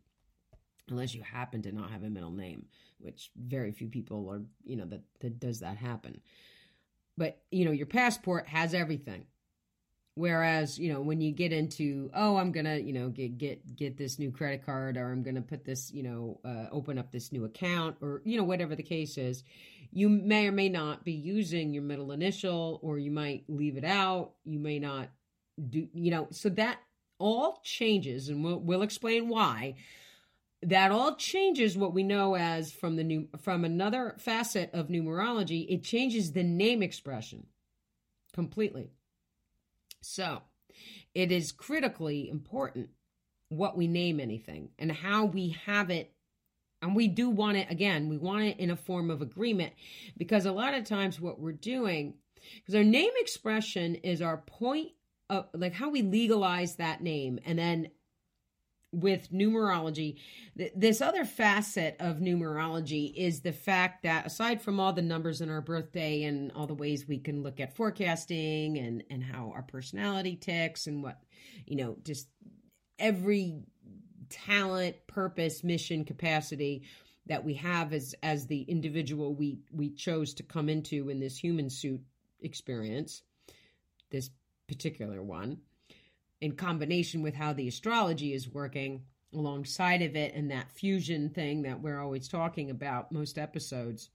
unless 0.88 1.14
you 1.14 1.22
happen 1.22 1.62
to 1.62 1.72
not 1.72 1.90
have 1.90 2.02
a 2.02 2.10
middle 2.10 2.30
name, 2.30 2.66
which 2.98 3.30
very 3.36 3.72
few 3.72 3.88
people 3.88 4.28
are. 4.30 4.42
You 4.64 4.76
know 4.76 4.86
that 4.86 5.02
that 5.20 5.40
does 5.40 5.60
that 5.60 5.76
happen. 5.76 6.20
But 7.16 7.42
you 7.50 7.64
know 7.64 7.72
your 7.72 7.86
passport 7.86 8.46
has 8.48 8.74
everything. 8.74 9.26
Whereas, 10.20 10.78
you 10.78 10.92
know, 10.92 11.00
when 11.00 11.22
you 11.22 11.32
get 11.32 11.50
into, 11.50 12.10
oh, 12.12 12.36
I'm 12.36 12.52
gonna, 12.52 12.76
you 12.76 12.92
know, 12.92 13.08
get 13.08 13.38
get 13.38 13.74
get 13.74 13.96
this 13.96 14.18
new 14.18 14.30
credit 14.30 14.66
card, 14.66 14.98
or 14.98 15.10
I'm 15.10 15.22
gonna 15.22 15.40
put 15.40 15.64
this, 15.64 15.90
you 15.90 16.02
know, 16.02 16.40
uh, 16.44 16.66
open 16.70 16.98
up 16.98 17.10
this 17.10 17.32
new 17.32 17.46
account, 17.46 17.96
or 18.02 18.20
you 18.26 18.36
know, 18.36 18.44
whatever 18.44 18.76
the 18.76 18.82
case 18.82 19.16
is, 19.16 19.42
you 19.90 20.10
may 20.10 20.46
or 20.46 20.52
may 20.52 20.68
not 20.68 21.06
be 21.06 21.12
using 21.12 21.72
your 21.72 21.82
middle 21.82 22.12
initial, 22.12 22.80
or 22.82 22.98
you 22.98 23.10
might 23.10 23.44
leave 23.48 23.78
it 23.78 23.84
out. 23.84 24.32
You 24.44 24.58
may 24.58 24.78
not 24.78 25.08
do, 25.70 25.88
you 25.94 26.10
know, 26.10 26.28
so 26.32 26.50
that 26.50 26.80
all 27.18 27.62
changes, 27.64 28.28
and 28.28 28.44
we'll 28.44 28.60
we'll 28.60 28.82
explain 28.82 29.26
why. 29.26 29.76
That 30.64 30.92
all 30.92 31.16
changes 31.16 31.78
what 31.78 31.94
we 31.94 32.02
know 32.02 32.36
as 32.36 32.70
from 32.70 32.96
the 32.96 33.04
new 33.04 33.28
from 33.40 33.64
another 33.64 34.16
facet 34.18 34.68
of 34.74 34.88
numerology. 34.88 35.64
It 35.70 35.82
changes 35.82 36.32
the 36.32 36.42
name 36.42 36.82
expression 36.82 37.46
completely. 38.34 38.90
So, 40.02 40.42
it 41.14 41.32
is 41.32 41.52
critically 41.52 42.28
important 42.28 42.90
what 43.48 43.76
we 43.76 43.86
name 43.86 44.20
anything 44.20 44.70
and 44.78 44.90
how 44.90 45.24
we 45.26 45.56
have 45.66 45.90
it. 45.90 46.12
And 46.82 46.96
we 46.96 47.08
do 47.08 47.28
want 47.28 47.58
it, 47.58 47.70
again, 47.70 48.08
we 48.08 48.16
want 48.16 48.44
it 48.44 48.58
in 48.58 48.70
a 48.70 48.76
form 48.76 49.10
of 49.10 49.20
agreement 49.20 49.74
because 50.16 50.46
a 50.46 50.52
lot 50.52 50.72
of 50.72 50.84
times 50.84 51.20
what 51.20 51.38
we're 51.38 51.52
doing, 51.52 52.14
because 52.54 52.74
our 52.74 52.84
name 52.84 53.10
expression 53.16 53.96
is 53.96 54.22
our 54.22 54.38
point 54.38 54.92
of 55.28 55.46
like 55.52 55.74
how 55.74 55.90
we 55.90 56.02
legalize 56.02 56.76
that 56.76 57.02
name. 57.02 57.38
And 57.44 57.58
then 57.58 57.90
with 58.92 59.30
numerology, 59.30 60.16
th- 60.56 60.72
this 60.74 61.00
other 61.00 61.24
facet 61.24 61.96
of 62.00 62.16
numerology 62.16 63.12
is 63.14 63.40
the 63.40 63.52
fact 63.52 64.02
that 64.02 64.26
aside 64.26 64.60
from 64.60 64.80
all 64.80 64.92
the 64.92 65.02
numbers 65.02 65.40
in 65.40 65.48
our 65.48 65.60
birthday 65.60 66.24
and 66.24 66.50
all 66.52 66.66
the 66.66 66.74
ways 66.74 67.06
we 67.06 67.18
can 67.18 67.42
look 67.42 67.60
at 67.60 67.76
forecasting 67.76 68.78
and 68.78 69.04
and 69.10 69.22
how 69.22 69.52
our 69.54 69.62
personality 69.62 70.34
ticks 70.34 70.86
and 70.86 71.02
what 71.02 71.22
you 71.66 71.76
know 71.76 71.96
just 72.02 72.28
every 72.98 73.62
talent, 74.28 74.96
purpose, 75.06 75.62
mission, 75.62 76.04
capacity 76.04 76.82
that 77.26 77.44
we 77.44 77.54
have 77.54 77.92
as 77.92 78.14
as 78.22 78.46
the 78.46 78.62
individual 78.62 79.34
we 79.34 79.58
we 79.72 79.90
chose 79.90 80.34
to 80.34 80.42
come 80.42 80.68
into 80.68 81.10
in 81.10 81.20
this 81.20 81.36
human 81.36 81.68
suit 81.68 82.00
experience, 82.40 83.22
this 84.10 84.30
particular 84.66 85.22
one, 85.22 85.58
in 86.40 86.52
combination 86.52 87.22
with 87.22 87.34
how 87.34 87.52
the 87.52 87.68
astrology 87.68 88.32
is 88.32 88.48
working 88.48 89.02
alongside 89.32 90.02
of 90.02 90.16
it 90.16 90.34
and 90.34 90.50
that 90.50 90.72
fusion 90.72 91.30
thing 91.30 91.62
that 91.62 91.80
we're 91.80 92.00
always 92.00 92.28
talking 92.28 92.70
about 92.70 93.12
most 93.12 93.38
episodes 93.38 94.10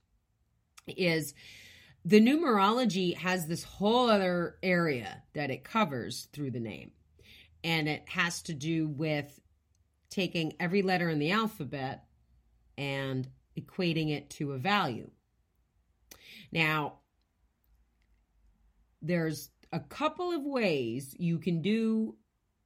is 0.86 1.34
the 2.04 2.20
numerology 2.20 3.16
has 3.16 3.46
this 3.46 3.64
whole 3.64 4.08
other 4.08 4.56
area 4.62 5.22
that 5.34 5.50
it 5.50 5.64
covers 5.64 6.28
through 6.32 6.50
the 6.50 6.60
name 6.60 6.92
and 7.64 7.88
it 7.88 8.04
has 8.08 8.42
to 8.42 8.54
do 8.54 8.86
with 8.86 9.40
taking 10.10 10.52
every 10.60 10.82
letter 10.82 11.08
in 11.08 11.18
the 11.18 11.32
alphabet 11.32 12.04
and 12.78 13.28
equating 13.58 14.10
it 14.10 14.30
to 14.30 14.52
a 14.52 14.58
value. 14.58 15.10
Now, 16.52 17.00
there's 19.02 19.50
a 19.72 19.80
couple 19.80 20.32
of 20.32 20.42
ways 20.42 21.14
you 21.18 21.38
can 21.38 21.62
do 21.62 22.16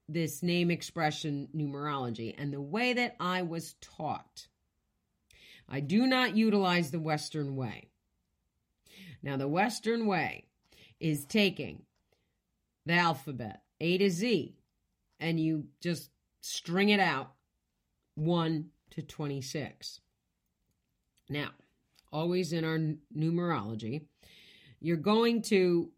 this 0.08 0.42
name 0.42 0.70
expression 0.70 1.48
numerology, 1.54 2.34
and 2.36 2.52
the 2.52 2.60
way 2.60 2.92
that 2.92 3.16
I 3.20 3.42
was 3.42 3.74
taught, 3.80 4.48
I 5.68 5.80
do 5.80 6.06
not 6.06 6.36
utilize 6.36 6.90
the 6.90 6.98
Western 6.98 7.54
way. 7.54 7.90
Now, 9.22 9.36
the 9.36 9.48
Western 9.48 10.06
way 10.06 10.46
is 10.98 11.24
taking 11.24 11.82
the 12.86 12.94
alphabet 12.94 13.62
A 13.80 13.98
to 13.98 14.10
Z 14.10 14.56
and 15.20 15.38
you 15.38 15.66
just 15.80 16.10
string 16.40 16.88
it 16.88 17.00
out 17.00 17.32
1 18.14 18.66
to 18.90 19.02
26. 19.02 20.00
Now, 21.28 21.50
always 22.12 22.52
in 22.52 22.64
our 22.64 22.78
numerology, 23.16 24.06
you're 24.80 24.96
going 24.96 25.42
to, 25.42 25.90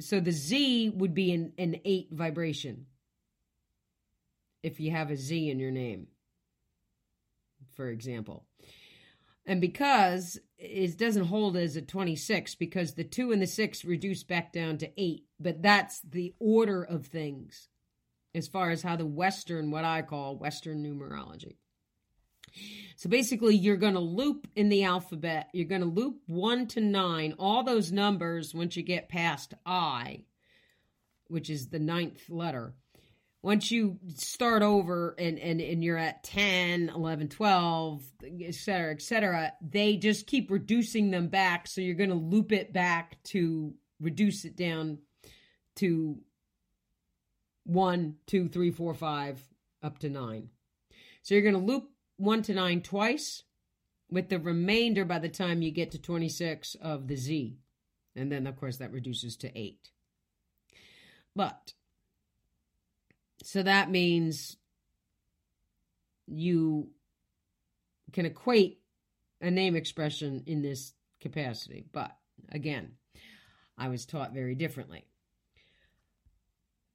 so 0.00 0.20
the 0.20 0.32
Z 0.32 0.90
would 0.96 1.14
be 1.14 1.32
an, 1.32 1.52
an 1.58 1.80
8 1.84 2.08
vibration 2.12 2.86
if 4.62 4.80
you 4.80 4.90
have 4.90 5.10
a 5.10 5.16
Z 5.16 5.50
in 5.50 5.58
your 5.58 5.70
name, 5.70 6.08
for 7.76 7.88
example. 7.88 8.44
And 9.46 9.60
because 9.60 10.38
it 10.58 10.96
doesn't 10.96 11.26
hold 11.26 11.56
as 11.56 11.76
a 11.76 11.82
26, 11.82 12.54
because 12.54 12.94
the 12.94 13.04
2 13.04 13.32
and 13.32 13.42
the 13.42 13.46
6 13.46 13.84
reduce 13.84 14.22
back 14.24 14.52
down 14.52 14.78
to 14.78 14.90
8, 15.00 15.24
but 15.38 15.62
that's 15.62 16.00
the 16.00 16.34
order 16.38 16.82
of 16.82 17.06
things 17.06 17.68
as 18.34 18.48
far 18.48 18.70
as 18.70 18.82
how 18.82 18.96
the 18.96 19.06
Western, 19.06 19.70
what 19.70 19.84
I 19.84 20.02
call 20.02 20.36
Western 20.36 20.82
numerology. 20.82 21.56
So 22.96 23.08
basically, 23.08 23.56
you're 23.56 23.76
going 23.76 23.94
to 23.94 24.00
loop 24.00 24.46
in 24.54 24.68
the 24.68 24.84
alphabet. 24.84 25.48
You're 25.52 25.68
going 25.68 25.80
to 25.80 25.86
loop 25.86 26.22
one 26.26 26.66
to 26.68 26.80
nine, 26.80 27.34
all 27.38 27.64
those 27.64 27.92
numbers 27.92 28.54
once 28.54 28.76
you 28.76 28.82
get 28.82 29.08
past 29.08 29.54
I, 29.66 30.24
which 31.28 31.50
is 31.50 31.68
the 31.68 31.78
ninth 31.78 32.22
letter. 32.28 32.74
Once 33.42 33.70
you 33.70 33.98
start 34.14 34.62
over 34.62 35.14
and, 35.18 35.38
and, 35.38 35.60
and 35.60 35.84
you're 35.84 35.98
at 35.98 36.24
10, 36.24 36.88
11, 36.88 37.28
12, 37.28 38.02
et 38.40 38.54
cetera, 38.54 38.90
et 38.90 39.02
cetera, 39.02 39.52
they 39.60 39.96
just 39.96 40.26
keep 40.26 40.50
reducing 40.50 41.10
them 41.10 41.28
back. 41.28 41.66
So 41.66 41.82
you're 41.82 41.94
going 41.94 42.08
to 42.08 42.16
loop 42.16 42.52
it 42.52 42.72
back 42.72 43.22
to 43.24 43.74
reduce 44.00 44.46
it 44.46 44.56
down 44.56 44.98
to 45.76 46.16
one, 47.64 48.16
two, 48.26 48.48
three, 48.48 48.70
four, 48.70 48.94
five, 48.94 49.42
up 49.82 49.98
to 49.98 50.08
nine. 50.08 50.48
So 51.22 51.34
you're 51.34 51.42
going 51.42 51.54
to 51.54 51.60
loop 51.60 51.90
one 52.16 52.42
to 52.42 52.54
nine 52.54 52.80
twice 52.80 53.42
with 54.10 54.28
the 54.28 54.38
remainder 54.38 55.04
by 55.04 55.18
the 55.18 55.28
time 55.28 55.62
you 55.62 55.70
get 55.70 55.90
to 55.92 55.98
26 55.98 56.76
of 56.80 57.08
the 57.08 57.16
Z. 57.16 57.58
And 58.16 58.30
then, 58.30 58.46
of 58.46 58.56
course, 58.56 58.76
that 58.76 58.92
reduces 58.92 59.36
to 59.38 59.58
eight. 59.58 59.90
But, 61.34 61.72
so 63.42 63.62
that 63.62 63.90
means 63.90 64.56
you 66.26 66.90
can 68.12 68.26
equate 68.26 68.80
a 69.40 69.50
name 69.50 69.74
expression 69.74 70.44
in 70.46 70.62
this 70.62 70.92
capacity. 71.20 71.84
But 71.92 72.16
again, 72.52 72.92
I 73.76 73.88
was 73.88 74.06
taught 74.06 74.32
very 74.32 74.54
differently 74.54 75.04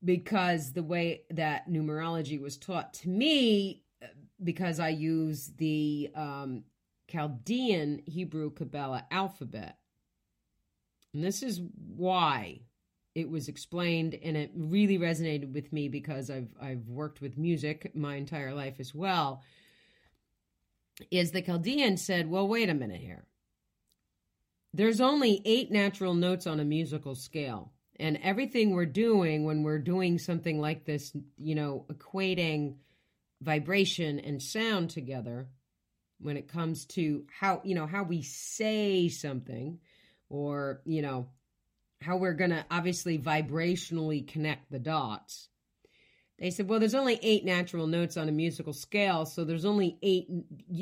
because 0.04 0.72
the 0.72 0.84
way 0.84 1.24
that 1.32 1.70
numerology 1.70 2.40
was 2.40 2.58
taught 2.58 2.94
to 2.94 3.10
me, 3.10 3.84
because 4.44 4.80
I 4.80 4.90
use 4.90 5.52
the 5.58 6.10
um, 6.16 6.64
Chaldean 7.08 8.02
Hebrew 8.06 8.52
Kabbalah 8.52 9.06
alphabet. 9.12 9.78
And 11.14 11.24
this 11.24 11.44
is 11.44 11.62
why 11.96 12.62
it 13.16 13.30
was 13.30 13.48
explained, 13.48 14.18
and 14.24 14.38
it 14.38 14.52
really 14.56 15.00
resonated 15.00 15.52
with 15.52 15.74
me 15.74 15.90
because 15.90 16.30
I've 16.30 16.54
I've 16.62 16.88
worked 16.88 17.22
with 17.22 17.38
music 17.38 17.92
my 17.96 18.16
entire 18.16 18.54
life 18.54 18.76
as 18.80 18.94
well. 18.94 19.44
Is 21.10 21.32
the 21.32 21.42
Chaldean 21.42 21.98
said, 21.98 22.30
"Well, 22.30 22.48
wait 22.48 22.70
a 22.70 22.76
minute 22.76 23.02
here. 23.02 23.26
There's 24.74 25.02
only 25.02 25.42
eight 25.46 25.72
natural 25.72 26.14
notes 26.14 26.46
on 26.46 26.60
a 26.60 26.66
musical 26.66 27.16
scale." 27.16 27.74
and 28.00 28.18
everything 28.24 28.72
we're 28.72 28.86
doing 28.86 29.44
when 29.44 29.62
we're 29.62 29.78
doing 29.78 30.18
something 30.18 30.60
like 30.60 30.86
this 30.86 31.12
you 31.38 31.54
know 31.54 31.86
equating 31.92 32.76
vibration 33.42 34.20
and 34.20 34.42
sound 34.42 34.90
together 34.90 35.48
when 36.20 36.38
it 36.38 36.48
comes 36.48 36.86
to 36.86 37.24
how 37.40 37.62
you 37.64 37.76
know 37.76 37.88
how 37.88 38.04
we 38.04 38.22
say 38.22 39.08
something 39.08 39.80
or 40.30 40.82
you 40.86 41.02
know 41.02 41.28
how 42.02 42.18
we're 42.18 42.34
going 42.34 42.52
to 42.52 42.66
obviously 42.72 43.18
vibrationally 43.18 44.26
connect 44.26 44.72
the 44.72 44.80
dots. 44.80 45.50
They 46.38 46.52
said 46.52 46.70
well 46.70 46.80
there's 46.80 46.96
only 46.96 47.20
eight 47.22 47.46
natural 47.46 47.88
notes 47.88 48.18
on 48.18 48.30
a 48.30 48.34
musical 48.34 48.74
scale 48.74 49.26
so 49.26 49.44
there's 49.44 49.66
only 49.66 49.98
eight 50.02 50.28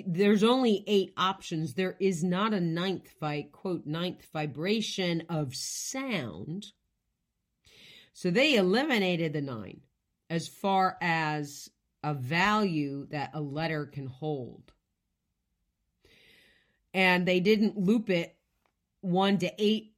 there's 0.07 0.43
only 0.43 0.83
eight 0.87 1.13
options. 1.17 1.73
There 1.73 1.95
is 1.99 2.23
not 2.23 2.53
a 2.53 2.59
ninth 2.59 3.13
vi- 3.19 3.49
quote 3.51 3.85
ninth 3.85 4.25
vibration 4.33 5.23
of 5.29 5.55
sound. 5.55 6.67
So 8.13 8.31
they 8.31 8.55
eliminated 8.55 9.33
the 9.33 9.41
nine 9.41 9.81
as 10.29 10.47
far 10.47 10.97
as 11.01 11.69
a 12.07 12.13
value 12.13 13.05
that 13.07 13.31
a 13.33 13.41
letter 13.41 13.85
can 13.85 14.07
hold. 14.07 14.71
And 16.93 17.27
they 17.27 17.41
didn't 17.41 17.77
loop 17.77 18.09
it 18.09 18.33
one 19.01 19.37
to 19.39 19.51
eight 19.57 19.93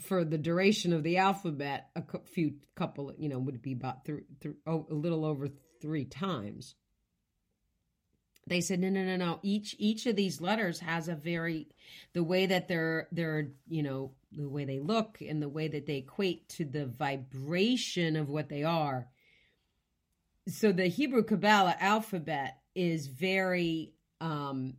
for 0.00 0.24
the 0.24 0.38
duration 0.38 0.92
of 0.92 1.02
the 1.02 1.18
alphabet. 1.18 1.90
A 1.96 2.04
few 2.32 2.54
couple, 2.76 3.12
you 3.18 3.28
know, 3.28 3.40
would 3.40 3.60
be 3.60 3.72
about 3.72 4.04
three, 4.04 4.22
three 4.40 4.54
oh, 4.68 4.86
a 4.88 4.94
little 4.94 5.24
over 5.24 5.48
three 5.80 6.04
times. 6.04 6.76
They 8.46 8.60
said 8.60 8.78
no, 8.78 8.88
no, 8.88 9.02
no, 9.02 9.16
no. 9.16 9.40
Each 9.42 9.74
each 9.78 10.06
of 10.06 10.14
these 10.14 10.40
letters 10.40 10.78
has 10.78 11.08
a 11.08 11.16
very 11.16 11.66
the 12.14 12.22
way 12.22 12.46
that 12.46 12.68
they're 12.68 13.08
they're 13.10 13.48
you 13.68 13.82
know 13.82 14.12
the 14.30 14.48
way 14.48 14.64
they 14.64 14.78
look 14.78 15.18
and 15.20 15.42
the 15.42 15.48
way 15.48 15.66
that 15.66 15.86
they 15.86 15.96
equate 15.96 16.48
to 16.50 16.64
the 16.64 16.86
vibration 16.86 18.14
of 18.14 18.28
what 18.28 18.48
they 18.48 18.62
are. 18.62 19.08
So 20.48 20.72
the 20.72 20.86
Hebrew 20.86 21.22
Kabbalah 21.22 21.76
alphabet 21.78 22.58
is 22.74 23.06
very 23.06 23.92
um 24.20 24.74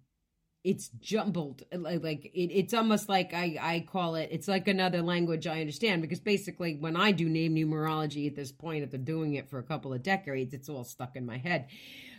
it's 0.63 0.89
jumbled 0.99 1.63
like, 1.71 2.03
like 2.03 2.25
it, 2.25 2.51
it's 2.51 2.73
almost 2.73 3.07
like 3.07 3.33
I, 3.33 3.57
I 3.61 3.85
call 3.89 4.15
it 4.15 4.29
it's 4.31 4.49
like 4.49 4.67
another 4.67 5.01
language 5.01 5.47
i 5.47 5.61
understand 5.61 6.01
because 6.01 6.19
basically 6.19 6.75
when 6.75 6.97
i 6.97 7.13
do 7.13 7.29
name 7.29 7.55
numerology 7.55 8.27
at 8.27 8.35
this 8.35 8.51
point 8.51 8.83
after 8.83 8.97
doing 8.97 9.35
it 9.35 9.49
for 9.49 9.59
a 9.59 9.63
couple 9.63 9.93
of 9.93 10.03
decades 10.03 10.53
it's 10.53 10.67
all 10.67 10.83
stuck 10.83 11.15
in 11.15 11.25
my 11.25 11.37
head 11.37 11.67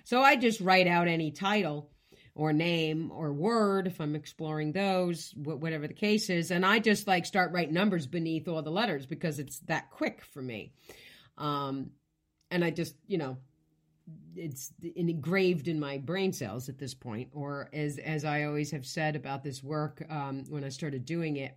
so 0.04 0.22
i 0.22 0.36
just 0.36 0.62
write 0.62 0.86
out 0.86 1.06
any 1.06 1.30
title 1.30 1.90
or 2.34 2.52
name 2.52 3.10
or 3.12 3.32
word 3.32 3.86
if 3.86 4.00
I'm 4.00 4.14
exploring 4.14 4.72
those, 4.72 5.34
whatever 5.36 5.86
the 5.86 5.94
case 5.94 6.30
is. 6.30 6.50
And 6.50 6.64
I 6.64 6.78
just 6.78 7.06
like 7.06 7.26
start 7.26 7.52
writing 7.52 7.74
numbers 7.74 8.06
beneath 8.06 8.48
all 8.48 8.62
the 8.62 8.70
letters 8.70 9.04
because 9.04 9.38
it's 9.38 9.58
that 9.66 9.90
quick 9.90 10.24
for 10.24 10.40
me. 10.40 10.72
Um, 11.36 11.90
and 12.50 12.64
I 12.64 12.70
just, 12.70 12.96
you 13.06 13.18
know, 13.18 13.36
it's 14.34 14.72
engraved 14.96 15.68
in 15.68 15.78
my 15.78 15.98
brain 15.98 16.32
cells 16.32 16.68
at 16.68 16.78
this 16.78 16.94
point 16.94 17.28
or 17.32 17.68
as 17.72 17.98
as 17.98 18.24
i 18.24 18.42
always 18.42 18.70
have 18.70 18.84
said 18.84 19.14
about 19.14 19.44
this 19.44 19.62
work 19.62 20.04
um, 20.10 20.42
when 20.48 20.64
i 20.64 20.68
started 20.68 21.04
doing 21.04 21.36
it 21.36 21.56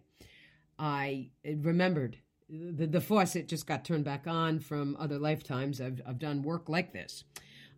i 0.77 1.27
remembered 1.61 2.17
the, 2.49 2.85
the 2.85 3.01
faucet 3.01 3.47
just 3.47 3.65
got 3.65 3.83
turned 3.85 4.03
back 4.03 4.27
on 4.27 4.59
from 4.59 4.95
other 4.99 5.17
lifetimes. 5.17 5.81
I've, 5.81 6.01
I've 6.05 6.19
done 6.19 6.43
work 6.43 6.69
like 6.69 6.93
this 6.93 7.23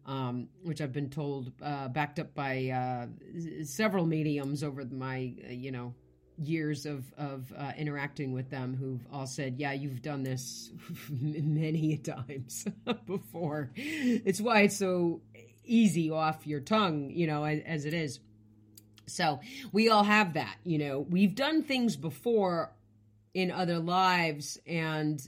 um, 0.05 0.49
which 0.63 0.81
I've 0.81 0.93
been 0.93 1.09
told, 1.09 1.51
uh, 1.61 1.87
backed 1.87 2.19
up 2.19 2.33
by 2.35 2.69
uh, 2.69 3.07
several 3.63 4.05
mediums 4.05 4.63
over 4.63 4.85
my, 4.85 5.33
uh, 5.47 5.51
you 5.51 5.71
know, 5.71 5.93
years 6.37 6.85
of 6.85 7.11
of 7.17 7.51
uh, 7.57 7.71
interacting 7.77 8.33
with 8.33 8.49
them, 8.49 8.75
who've 8.75 9.05
all 9.11 9.27
said, 9.27 9.55
"Yeah, 9.57 9.73
you've 9.73 10.01
done 10.01 10.23
this 10.23 10.71
many 11.09 11.97
times 11.97 12.65
before." 13.05 13.71
It's 13.75 14.41
why 14.41 14.61
it's 14.61 14.77
so 14.77 15.21
easy 15.63 16.09
off 16.09 16.45
your 16.45 16.59
tongue, 16.59 17.09
you 17.09 17.27
know, 17.27 17.43
as, 17.43 17.61
as 17.65 17.85
it 17.85 17.93
is. 17.93 18.19
So 19.07 19.39
we 19.71 19.89
all 19.89 20.03
have 20.03 20.33
that, 20.33 20.57
you 20.63 20.77
know. 20.77 20.99
We've 20.99 21.35
done 21.35 21.63
things 21.63 21.95
before 21.95 22.73
in 23.33 23.51
other 23.51 23.79
lives, 23.79 24.57
and 24.65 25.21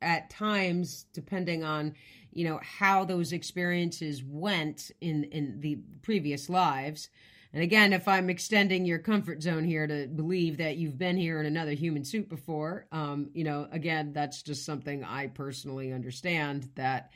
at 0.00 0.30
times, 0.30 1.06
depending 1.12 1.64
on 1.64 1.94
you 2.32 2.44
know 2.48 2.60
how 2.62 3.04
those 3.04 3.32
experiences 3.32 4.22
went 4.24 4.90
in 5.00 5.24
in 5.24 5.60
the 5.60 5.78
previous 6.02 6.48
lives 6.48 7.08
and 7.54 7.62
again 7.62 7.94
if 7.94 8.06
i'm 8.06 8.28
extending 8.28 8.84
your 8.84 8.98
comfort 8.98 9.42
zone 9.42 9.64
here 9.64 9.86
to 9.86 10.06
believe 10.06 10.58
that 10.58 10.76
you've 10.76 10.98
been 10.98 11.16
here 11.16 11.40
in 11.40 11.46
another 11.46 11.72
human 11.72 12.04
suit 12.04 12.28
before 12.28 12.86
um 12.92 13.30
you 13.32 13.44
know 13.44 13.66
again 13.72 14.12
that's 14.12 14.42
just 14.42 14.66
something 14.66 15.02
i 15.04 15.26
personally 15.28 15.92
understand 15.92 16.68
that 16.74 17.10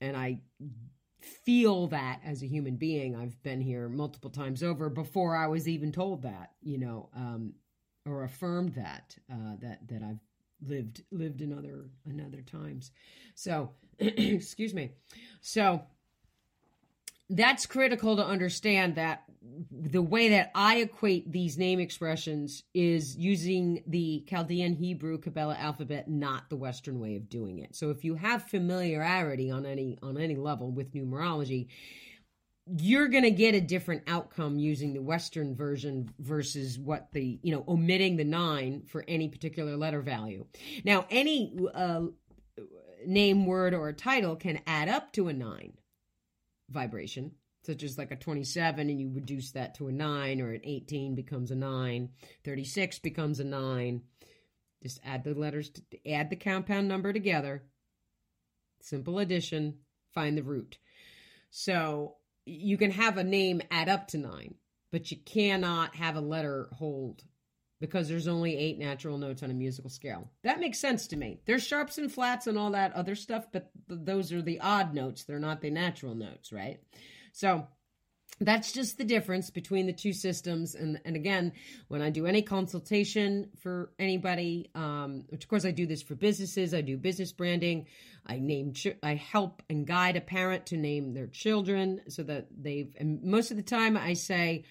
and 0.00 0.16
i 0.16 0.38
feel 1.44 1.88
that 1.88 2.20
as 2.24 2.42
a 2.42 2.46
human 2.46 2.76
being 2.76 3.16
i've 3.16 3.42
been 3.42 3.60
here 3.60 3.88
multiple 3.88 4.30
times 4.30 4.62
over 4.62 4.88
before 4.88 5.34
i 5.34 5.46
was 5.46 5.66
even 5.66 5.90
told 5.90 6.22
that 6.22 6.52
you 6.62 6.78
know 6.78 7.08
um 7.16 7.54
or 8.06 8.24
affirmed 8.24 8.74
that 8.74 9.16
uh 9.32 9.56
that 9.60 9.86
that 9.88 10.02
i've 10.02 10.20
lived 10.64 11.02
lived 11.10 11.42
in 11.42 11.52
other 11.52 11.86
in 12.06 12.20
other 12.20 12.42
times 12.42 12.92
so 13.34 13.70
excuse 13.98 14.74
me. 14.74 14.92
So 15.40 15.82
that's 17.36 17.66
critical 17.66 18.16
to 18.16 18.24
understand 18.24 18.96
that 18.96 19.24
the 19.70 20.02
way 20.02 20.30
that 20.30 20.50
I 20.54 20.76
equate 20.76 21.30
these 21.30 21.58
name 21.58 21.80
expressions 21.80 22.62
is 22.74 23.16
using 23.16 23.82
the 23.86 24.24
Chaldean 24.28 24.74
Hebrew 24.74 25.18
Kabbalah 25.18 25.56
alphabet, 25.58 26.08
not 26.08 26.48
the 26.48 26.56
Western 26.56 27.00
way 27.00 27.16
of 27.16 27.28
doing 27.28 27.58
it. 27.58 27.74
So 27.74 27.90
if 27.90 28.04
you 28.04 28.14
have 28.14 28.44
familiarity 28.44 29.50
on 29.50 29.66
any 29.66 29.98
on 30.02 30.18
any 30.18 30.36
level 30.36 30.70
with 30.70 30.94
numerology, 30.94 31.68
you're 32.66 33.08
going 33.08 33.24
to 33.24 33.30
get 33.30 33.54
a 33.54 33.60
different 33.60 34.02
outcome 34.06 34.58
using 34.58 34.94
the 34.94 35.02
Western 35.02 35.54
version 35.56 36.12
versus 36.20 36.78
what 36.78 37.10
the, 37.12 37.38
you 37.42 37.52
know, 37.52 37.64
omitting 37.66 38.16
the 38.16 38.24
nine 38.24 38.82
for 38.86 39.04
any 39.08 39.28
particular 39.28 39.76
letter 39.76 40.00
value. 40.00 40.46
Now, 40.84 41.06
any 41.10 41.56
uh, 41.74 42.02
name, 43.04 43.46
word, 43.46 43.74
or 43.74 43.92
title 43.92 44.36
can 44.36 44.60
add 44.66 44.88
up 44.88 45.12
to 45.14 45.28
a 45.28 45.32
nine 45.32 45.72
vibration, 46.72 47.32
such 47.64 47.82
as 47.82 47.98
like 47.98 48.10
a 48.10 48.16
27, 48.16 48.88
and 48.88 49.00
you 49.00 49.10
reduce 49.12 49.52
that 49.52 49.74
to 49.76 49.88
a 49.88 49.92
nine, 49.92 50.40
or 50.40 50.52
an 50.52 50.60
18 50.64 51.14
becomes 51.14 51.50
a 51.50 51.54
nine, 51.54 52.10
36 52.44 52.98
becomes 53.00 53.40
a 53.40 53.44
nine. 53.44 54.02
Just 54.82 55.00
add 55.04 55.22
the 55.24 55.34
letters, 55.34 55.70
to, 55.70 56.10
add 56.10 56.30
the 56.30 56.36
compound 56.36 56.88
number 56.88 57.12
together. 57.12 57.62
Simple 58.80 59.20
addition, 59.20 59.78
find 60.12 60.36
the 60.36 60.42
root. 60.42 60.78
So 61.50 62.16
you 62.44 62.76
can 62.76 62.90
have 62.90 63.16
a 63.16 63.24
name 63.24 63.62
add 63.70 63.88
up 63.88 64.08
to 64.08 64.18
nine, 64.18 64.56
but 64.90 65.10
you 65.10 65.18
cannot 65.18 65.94
have 65.94 66.16
a 66.16 66.20
letter 66.20 66.68
hold 66.72 67.22
because 67.82 68.08
there's 68.08 68.28
only 68.28 68.56
eight 68.56 68.78
natural 68.78 69.18
notes 69.18 69.42
on 69.42 69.50
a 69.50 69.54
musical 69.54 69.90
scale. 69.90 70.30
That 70.44 70.60
makes 70.60 70.78
sense 70.78 71.08
to 71.08 71.16
me. 71.16 71.40
There's 71.46 71.66
sharps 71.66 71.98
and 71.98 72.10
flats 72.10 72.46
and 72.46 72.56
all 72.56 72.70
that 72.70 72.94
other 72.94 73.16
stuff, 73.16 73.48
but 73.52 73.70
th- 73.88 74.00
those 74.04 74.32
are 74.32 74.40
the 74.40 74.60
odd 74.60 74.94
notes. 74.94 75.24
They're 75.24 75.40
not 75.40 75.60
the 75.60 75.68
natural 75.68 76.14
notes, 76.14 76.52
right? 76.52 76.78
So 77.32 77.66
that's 78.38 78.70
just 78.70 78.98
the 78.98 79.04
difference 79.04 79.50
between 79.50 79.86
the 79.86 79.92
two 79.92 80.12
systems. 80.12 80.76
And, 80.76 81.00
and 81.04 81.16
again, 81.16 81.54
when 81.88 82.02
I 82.02 82.10
do 82.10 82.24
any 82.26 82.40
consultation 82.40 83.50
for 83.58 83.90
anybody, 83.98 84.70
um, 84.76 85.24
which 85.30 85.42
of 85.42 85.50
course 85.50 85.64
I 85.64 85.72
do 85.72 85.84
this 85.84 86.02
for 86.02 86.14
businesses, 86.14 86.72
I 86.74 86.82
do 86.82 86.96
business 86.96 87.32
branding. 87.32 87.88
I 88.24 88.38
name, 88.38 88.74
ch- 88.74 88.96
I 89.02 89.16
help 89.16 89.60
and 89.68 89.84
guide 89.84 90.14
a 90.14 90.20
parent 90.20 90.66
to 90.66 90.76
name 90.76 91.14
their 91.14 91.26
children 91.26 92.02
so 92.06 92.22
that 92.22 92.46
they've, 92.56 92.94
and 92.96 93.24
most 93.24 93.50
of 93.50 93.56
the 93.56 93.62
time 93.64 93.96
I 93.96 94.12
say, 94.12 94.62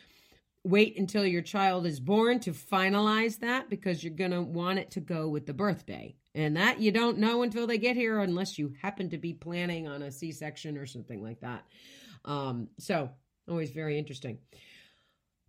wait 0.64 0.98
until 0.98 1.26
your 1.26 1.42
child 1.42 1.86
is 1.86 2.00
born 2.00 2.40
to 2.40 2.52
finalize 2.52 3.40
that 3.40 3.70
because 3.70 4.04
you're 4.04 4.14
going 4.14 4.32
to 4.32 4.42
want 4.42 4.80
it 4.80 4.92
to 4.92 5.00
go 5.00 5.28
with 5.28 5.46
the 5.46 5.54
birthday. 5.54 6.16
And 6.34 6.56
that 6.56 6.80
you 6.80 6.92
don't 6.92 7.18
know 7.18 7.42
until 7.44 7.68
they 7.68 7.78
get 7.78 7.96
here 7.96 8.20
unless 8.20 8.58
you 8.58 8.74
happen 8.82 9.10
to 9.10 9.18
be 9.18 9.34
planning 9.34 9.88
on 9.88 10.02
a 10.02 10.12
C 10.12 10.32
section 10.32 10.78
or 10.78 10.86
something 10.86 11.22
like 11.22 11.42
that. 11.42 11.66
Um, 12.24 12.70
so, 12.78 13.10
always 13.50 13.72
very 13.72 13.98
interesting. 13.98 14.38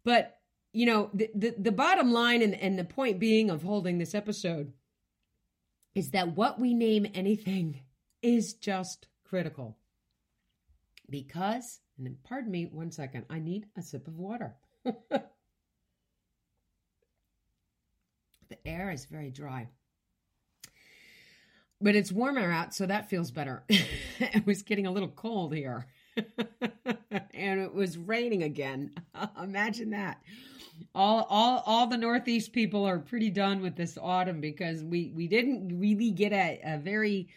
But, 0.05 0.39
you 0.73 0.87
know, 0.87 1.11
the, 1.15 1.31
the, 1.35 1.55
the 1.57 1.73
bottom 1.73 2.13
line 2.13 2.43
and, 2.43 2.55
and 2.55 2.79
the 2.79 2.85
point 2.85 3.21
being 3.21 3.51
of 3.51 3.63
holding 3.63 3.99
this 3.99 4.15
episode 4.15 4.73
is 5.95 6.11
that 6.11 6.35
what 6.35 6.59
we 6.59 6.75
name 6.75 7.07
anything 7.15 7.81
is 8.23 8.55
just 8.55 9.07
critical. 9.25 9.77
Because, 11.09 11.81
and 11.99 12.17
pardon 12.25 12.51
me 12.51 12.65
one 12.65 12.91
second, 12.91 13.27
I 13.29 13.39
need 13.39 13.67
a 13.77 13.83
sip 13.83 14.09
of 14.09 14.19
water. 14.19 14.57
the 14.85 15.23
air 18.65 18.91
is 18.91 19.05
very 19.07 19.31
dry. 19.31 19.69
But 21.81 21.97
it's 21.97 22.13
warmer 22.13 22.51
out, 22.51 22.75
so 22.75 22.87
that 22.87 23.11
feels 23.11 23.33
better. 23.33 23.65
it 23.69 24.47
was 24.47 24.63
getting 24.63 24.87
a 24.87 24.91
little 24.91 25.09
cold 25.09 25.55
here. 25.55 25.87
and 27.35 27.61
it 27.61 27.75
was 27.75 27.99
raining 27.99 28.45
again. 28.45 28.93
Imagine 29.43 29.91
that. 29.91 30.23
All 30.95 31.27
all 31.29 31.63
all 31.67 31.87
the 31.87 31.97
northeast 31.97 32.53
people 32.53 32.85
are 32.85 32.99
pretty 32.99 33.31
done 33.31 33.61
with 33.61 33.77
this 33.77 33.99
autumn 34.01 34.41
because 34.41 34.83
we 34.83 35.13
we 35.15 35.27
didn't 35.27 35.79
really 35.79 36.11
get 36.11 36.33
a, 36.33 36.61
a 36.65 36.79
very 36.79 37.29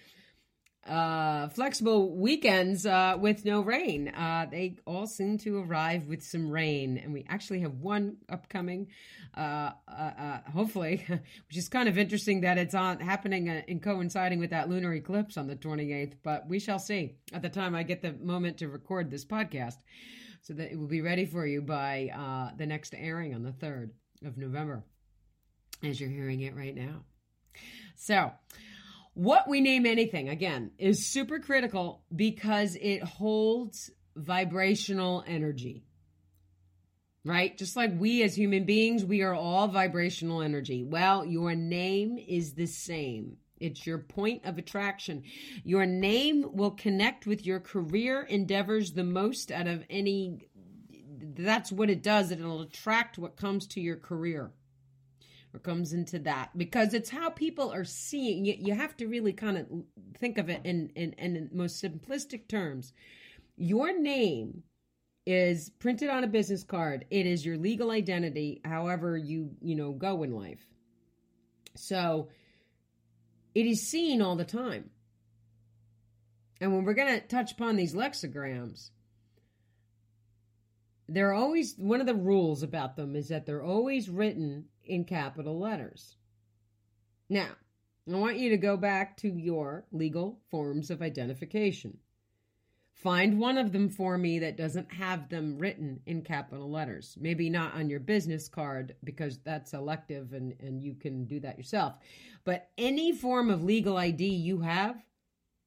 uh, 0.86 1.48
flexible 1.50 2.16
weekends 2.16 2.86
uh, 2.86 3.18
with 3.20 3.44
no 3.44 3.62
rain. 3.62 4.10
Uh, 4.10 4.46
they 4.50 4.78
all 4.86 5.08
seem 5.08 5.38
to 5.40 5.58
arrive 5.60 6.08
with 6.08 6.24
some 6.24 6.50
rain, 6.50 6.98
and 6.98 7.12
we 7.12 7.26
actually 7.28 7.62
have 7.62 7.74
one 7.74 8.18
upcoming. 8.30 8.88
Uh, 9.36 9.72
uh, 9.88 9.92
uh, 9.92 10.40
hopefully, 10.54 11.04
which 11.10 11.58
is 11.58 11.70
kind 11.70 11.90
of 11.90 11.98
interesting 11.98 12.42
that 12.42 12.58
it's 12.58 12.76
on 12.76 13.00
happening 13.00 13.50
and 13.50 13.82
coinciding 13.82 14.40
with 14.40 14.52
that 14.52 14.70
lunar 14.70 14.94
eclipse 14.94 15.38
on 15.38 15.48
the 15.48 15.56
28th. 15.56 16.14
But 16.24 16.48
we 16.48 16.60
shall 16.60 16.80
see 16.80 17.16
at 17.34 17.42
the 17.42 17.50
time 17.50 17.74
I 17.74 17.84
get 17.84 18.02
the 18.02 18.14
moment 18.14 18.60
to 18.60 18.70
record 18.70 19.10
this 19.10 19.26
podcast, 19.26 19.78
so 20.42 20.54
that 20.54 20.72
it 20.72 20.78
will 20.78 20.88
be 20.88 21.02
ready 21.02 21.26
for 21.26 21.48
you 21.48 21.62
by 21.62 22.54
the 22.58 22.66
next 22.66 22.94
airing 22.96 23.34
on 23.34 23.42
the 23.42 23.52
3rd 23.52 23.90
of 24.24 24.38
November, 24.38 24.84
as 25.84 26.00
you're 26.00 26.10
hearing 26.10 26.42
it 26.42 26.56
right 26.56 26.76
now. 26.76 27.04
So 27.96 28.32
what 29.16 29.48
we 29.48 29.62
name 29.62 29.86
anything, 29.86 30.28
again, 30.28 30.72
is 30.78 31.08
super 31.08 31.40
critical 31.40 32.04
because 32.14 32.78
it 32.80 33.02
holds 33.02 33.90
vibrational 34.16 35.24
energy. 35.26 35.86
Right? 37.24 37.58
Just 37.58 37.76
like 37.76 37.98
we 37.98 38.22
as 38.24 38.38
human 38.38 38.66
beings, 38.66 39.04
we 39.04 39.24
are 39.24 39.34
all 39.34 39.68
vibrational 39.68 40.42
energy. 40.42 40.84
Well, 40.84 41.26
your 41.26 41.56
name 41.56 42.20
is 42.20 42.54
the 42.54 42.68
same. 42.68 43.38
It's 43.58 43.88
your 43.88 44.00
point 44.00 44.46
of 44.46 44.58
attraction. 44.58 45.24
Your 45.64 45.86
name 45.86 46.46
will 46.52 46.72
connect 46.72 47.26
with 47.26 47.46
your 47.46 47.62
career 47.62 48.22
endeavors 48.22 48.92
the 48.92 49.06
most 49.06 49.50
out 49.50 49.66
of 49.66 49.86
any. 49.90 50.50
That's 51.38 51.72
what 51.72 51.90
it 51.90 52.04
does. 52.04 52.32
It'll 52.32 52.62
attract 52.62 53.18
what 53.18 53.38
comes 53.38 53.66
to 53.68 53.82
your 53.82 53.96
career 53.96 54.52
or 55.56 55.60
comes 55.60 55.94
into 55.94 56.20
that 56.20 56.50
because 56.58 56.94
it's 56.94 57.10
how 57.10 57.30
people 57.30 57.72
are 57.72 57.86
seeing 57.86 58.46
you, 58.46 58.56
you 58.60 58.74
have 58.74 58.96
to 58.98 59.08
really 59.08 59.32
kind 59.32 59.58
of 59.58 59.66
think 60.20 60.38
of 60.38 60.50
it 60.50 60.62
in, 60.66 60.92
in, 60.96 61.14
in 61.14 61.50
most 61.54 61.82
simplistic 61.82 62.48
terms. 62.48 62.92
Your 63.56 63.98
name 63.98 64.64
is 65.26 65.70
printed 65.80 66.10
on 66.10 66.24
a 66.24 66.28
business 66.28 66.64
card. 66.64 67.06
It 67.10 67.26
is 67.26 67.46
your 67.46 67.58
legal 67.58 67.90
identity 67.90 68.62
however 68.66 69.18
you 69.18 69.52
you 69.62 69.76
know 69.76 69.94
go 69.94 70.24
in 70.24 70.36
life. 70.36 70.68
So 71.76 72.30
it 73.56 73.66
is 73.66 73.88
seen 73.88 74.22
all 74.22 74.36
the 74.36 74.46
time. 74.46 74.90
And 76.62 76.74
when 76.74 76.84
we're 76.84 76.94
going 76.94 77.20
to 77.20 77.28
touch 77.28 77.54
upon 77.54 77.76
these 77.76 77.94
lexigrams 77.94 78.90
they're 81.08 81.34
always 81.34 81.76
one 81.78 82.02
of 82.02 82.08
the 82.08 82.16
rules 82.16 82.64
about 82.64 82.96
them 82.96 83.16
is 83.16 83.28
that 83.30 83.46
they're 83.46 83.64
always 83.64 84.10
written 84.10 84.66
in 84.84 85.06
capital 85.06 85.60
letters. 85.60 86.18
Now, 87.30 87.50
I 88.12 88.16
want 88.16 88.38
you 88.38 88.50
to 88.50 88.58
go 88.58 88.78
back 88.78 89.18
to 89.18 89.30
your 89.30 89.86
legal 89.92 90.40
forms 90.52 90.92
of 90.92 91.02
identification. 91.02 91.98
Find 92.94 93.40
one 93.40 93.58
of 93.58 93.72
them 93.72 93.90
for 93.90 94.18
me 94.18 94.40
that 94.40 94.58
doesn't 94.58 94.94
have 94.94 95.28
them 95.30 95.58
written 95.58 96.00
in 96.06 96.22
capital 96.22 96.70
letters. 96.70 97.18
Maybe 97.20 97.50
not 97.50 97.74
on 97.74 97.90
your 97.90 98.00
business 98.00 98.48
card 98.48 98.96
because 99.04 99.40
that's 99.40 99.74
elective 99.74 100.34
and, 100.34 100.56
and 100.60 100.82
you 100.82 100.96
can 100.96 101.26
do 101.26 101.40
that 101.42 101.58
yourself. 101.58 101.96
But 102.46 102.70
any 102.78 103.12
form 103.12 103.50
of 103.50 103.64
legal 103.64 103.98
ID 103.98 104.26
you 104.26 104.62
have, 104.62 105.04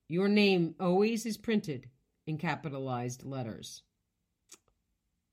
your 0.09 0.29
name 0.29 0.75
always 0.81 1.27
is 1.27 1.37
printed 1.37 1.91
in 2.27 2.39
capitalized 2.39 3.25
letters. 3.25 3.83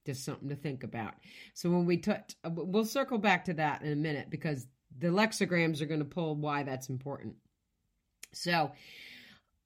Just 0.06 0.24
something 0.24 0.50
to 0.50 0.56
think 0.56 0.84
about. 0.84 1.14
So 1.54 1.70
when 1.70 1.86
we 1.86 1.98
touch, 1.98 2.36
we'll 2.46 2.86
circle 2.86 3.18
back 3.18 3.46
to 3.46 3.54
that 3.56 3.82
in 3.82 3.92
a 3.92 3.96
minute 3.96 4.30
because 4.30 4.68
the 4.98 5.08
lexigrams 5.08 5.82
are 5.82 5.88
going 5.88 6.00
to 6.00 6.06
pull 6.06 6.36
why 6.36 6.64
that's 6.64 6.90
important. 6.90 7.36
So 8.34 8.72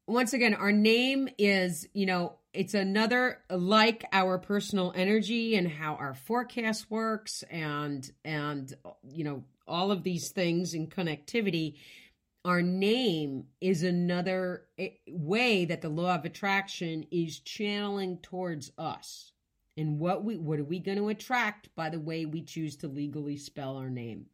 once 0.07 0.33
again, 0.33 0.53
our 0.53 0.71
name 0.71 1.29
is, 1.37 1.87
you 1.93 2.05
know, 2.05 2.39
it's 2.53 2.73
another 2.73 3.39
like 3.49 4.05
our 4.11 4.37
personal 4.37 4.91
energy 4.95 5.55
and 5.55 5.67
how 5.67 5.95
our 5.95 6.13
forecast 6.13 6.89
works 6.89 7.43
and 7.49 8.11
and 8.25 8.73
you 9.07 9.23
know 9.23 9.43
all 9.67 9.91
of 9.91 10.03
these 10.03 10.29
things 10.29 10.73
in 10.73 10.87
connectivity 10.87 11.75
our 12.45 12.61
name 12.61 13.45
is 13.61 13.83
another 13.83 14.63
eh, 14.77 14.89
way 15.07 15.65
that 15.65 15.81
the 15.81 15.89
law 15.89 16.15
of 16.15 16.25
attraction 16.25 17.05
is 17.11 17.39
channeling 17.39 18.17
towards 18.17 18.71
us 18.77 19.31
and 19.79 19.97
what 19.97 20.23
we 20.23 20.37
what 20.37 20.59
are 20.59 20.65
we 20.65 20.79
going 20.79 20.97
to 20.97 21.09
attract 21.09 21.73
by 21.75 21.89
the 21.89 21.99
way 21.99 22.25
we 22.25 22.41
choose 22.41 22.75
to 22.77 22.87
legally 22.87 23.37
spell 23.37 23.77
our 23.77 23.89
name? 23.89 24.25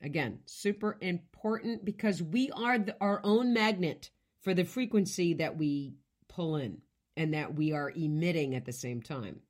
Again 0.00 0.40
super 0.46 0.96
important 1.00 1.84
because 1.84 2.22
we 2.22 2.50
are 2.52 2.78
the, 2.78 2.96
our 3.00 3.20
own 3.24 3.52
magnet 3.52 4.10
for 4.42 4.54
the 4.54 4.64
frequency 4.64 5.34
that 5.34 5.56
we 5.56 5.96
pull 6.28 6.56
in 6.56 6.78
and 7.16 7.34
that 7.34 7.54
we 7.54 7.72
are 7.72 7.90
emitting 7.90 8.54
at 8.54 8.64
the 8.64 8.72
same 8.72 9.02
time. 9.02 9.40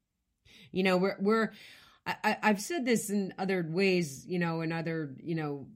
You 0.73 0.83
know 0.83 0.97
we're 0.97 1.17
we're 1.21 1.53
I, 2.07 2.39
i've 2.43 2.61
said 2.61 2.87
this 2.87 3.11
in 3.11 3.35
other 3.37 3.67
ways 3.69 4.25
you 4.27 4.39
know 4.39 4.61
in 4.61 4.73
other 4.73 5.15
you 5.23 5.35
know 5.35 5.67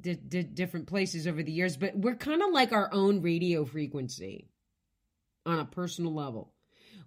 di- 0.00 0.14
di- 0.14 0.42
different 0.44 0.86
places 0.86 1.26
over 1.26 1.42
the 1.42 1.52
years 1.52 1.76
but 1.76 1.96
we're 1.96 2.14
kind 2.14 2.40
of 2.40 2.52
like 2.52 2.72
our 2.72 2.88
own 2.92 3.20
radio 3.20 3.64
frequency 3.64 4.48
on 5.44 5.58
a 5.58 5.64
personal 5.64 6.14
level 6.14 6.52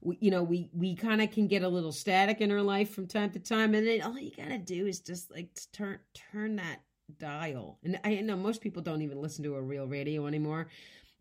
we, 0.01 0.17
you 0.21 0.31
know 0.31 0.43
we 0.43 0.69
we 0.73 0.95
kind 0.95 1.21
of 1.21 1.31
can 1.31 1.47
get 1.47 1.63
a 1.63 1.69
little 1.69 1.91
static 1.91 2.41
in 2.41 2.51
our 2.51 2.61
life 2.61 2.93
from 2.93 3.07
time 3.07 3.31
to 3.31 3.39
time 3.39 3.73
and 3.73 3.87
then 3.87 4.01
all 4.01 4.17
you 4.17 4.31
gotta 4.35 4.57
do 4.57 4.87
is 4.87 4.99
just 4.99 5.31
like 5.31 5.49
turn 5.73 5.99
turn 6.31 6.55
that 6.57 6.79
dial. 7.17 7.79
And 7.83 7.99
i 8.03 8.21
know 8.21 8.35
most 8.35 8.61
people 8.61 8.81
don't 8.81 9.01
even 9.01 9.21
listen 9.21 9.43
to 9.43 9.55
a 9.55 9.61
real 9.61 9.87
radio 9.87 10.27
anymore 10.27 10.67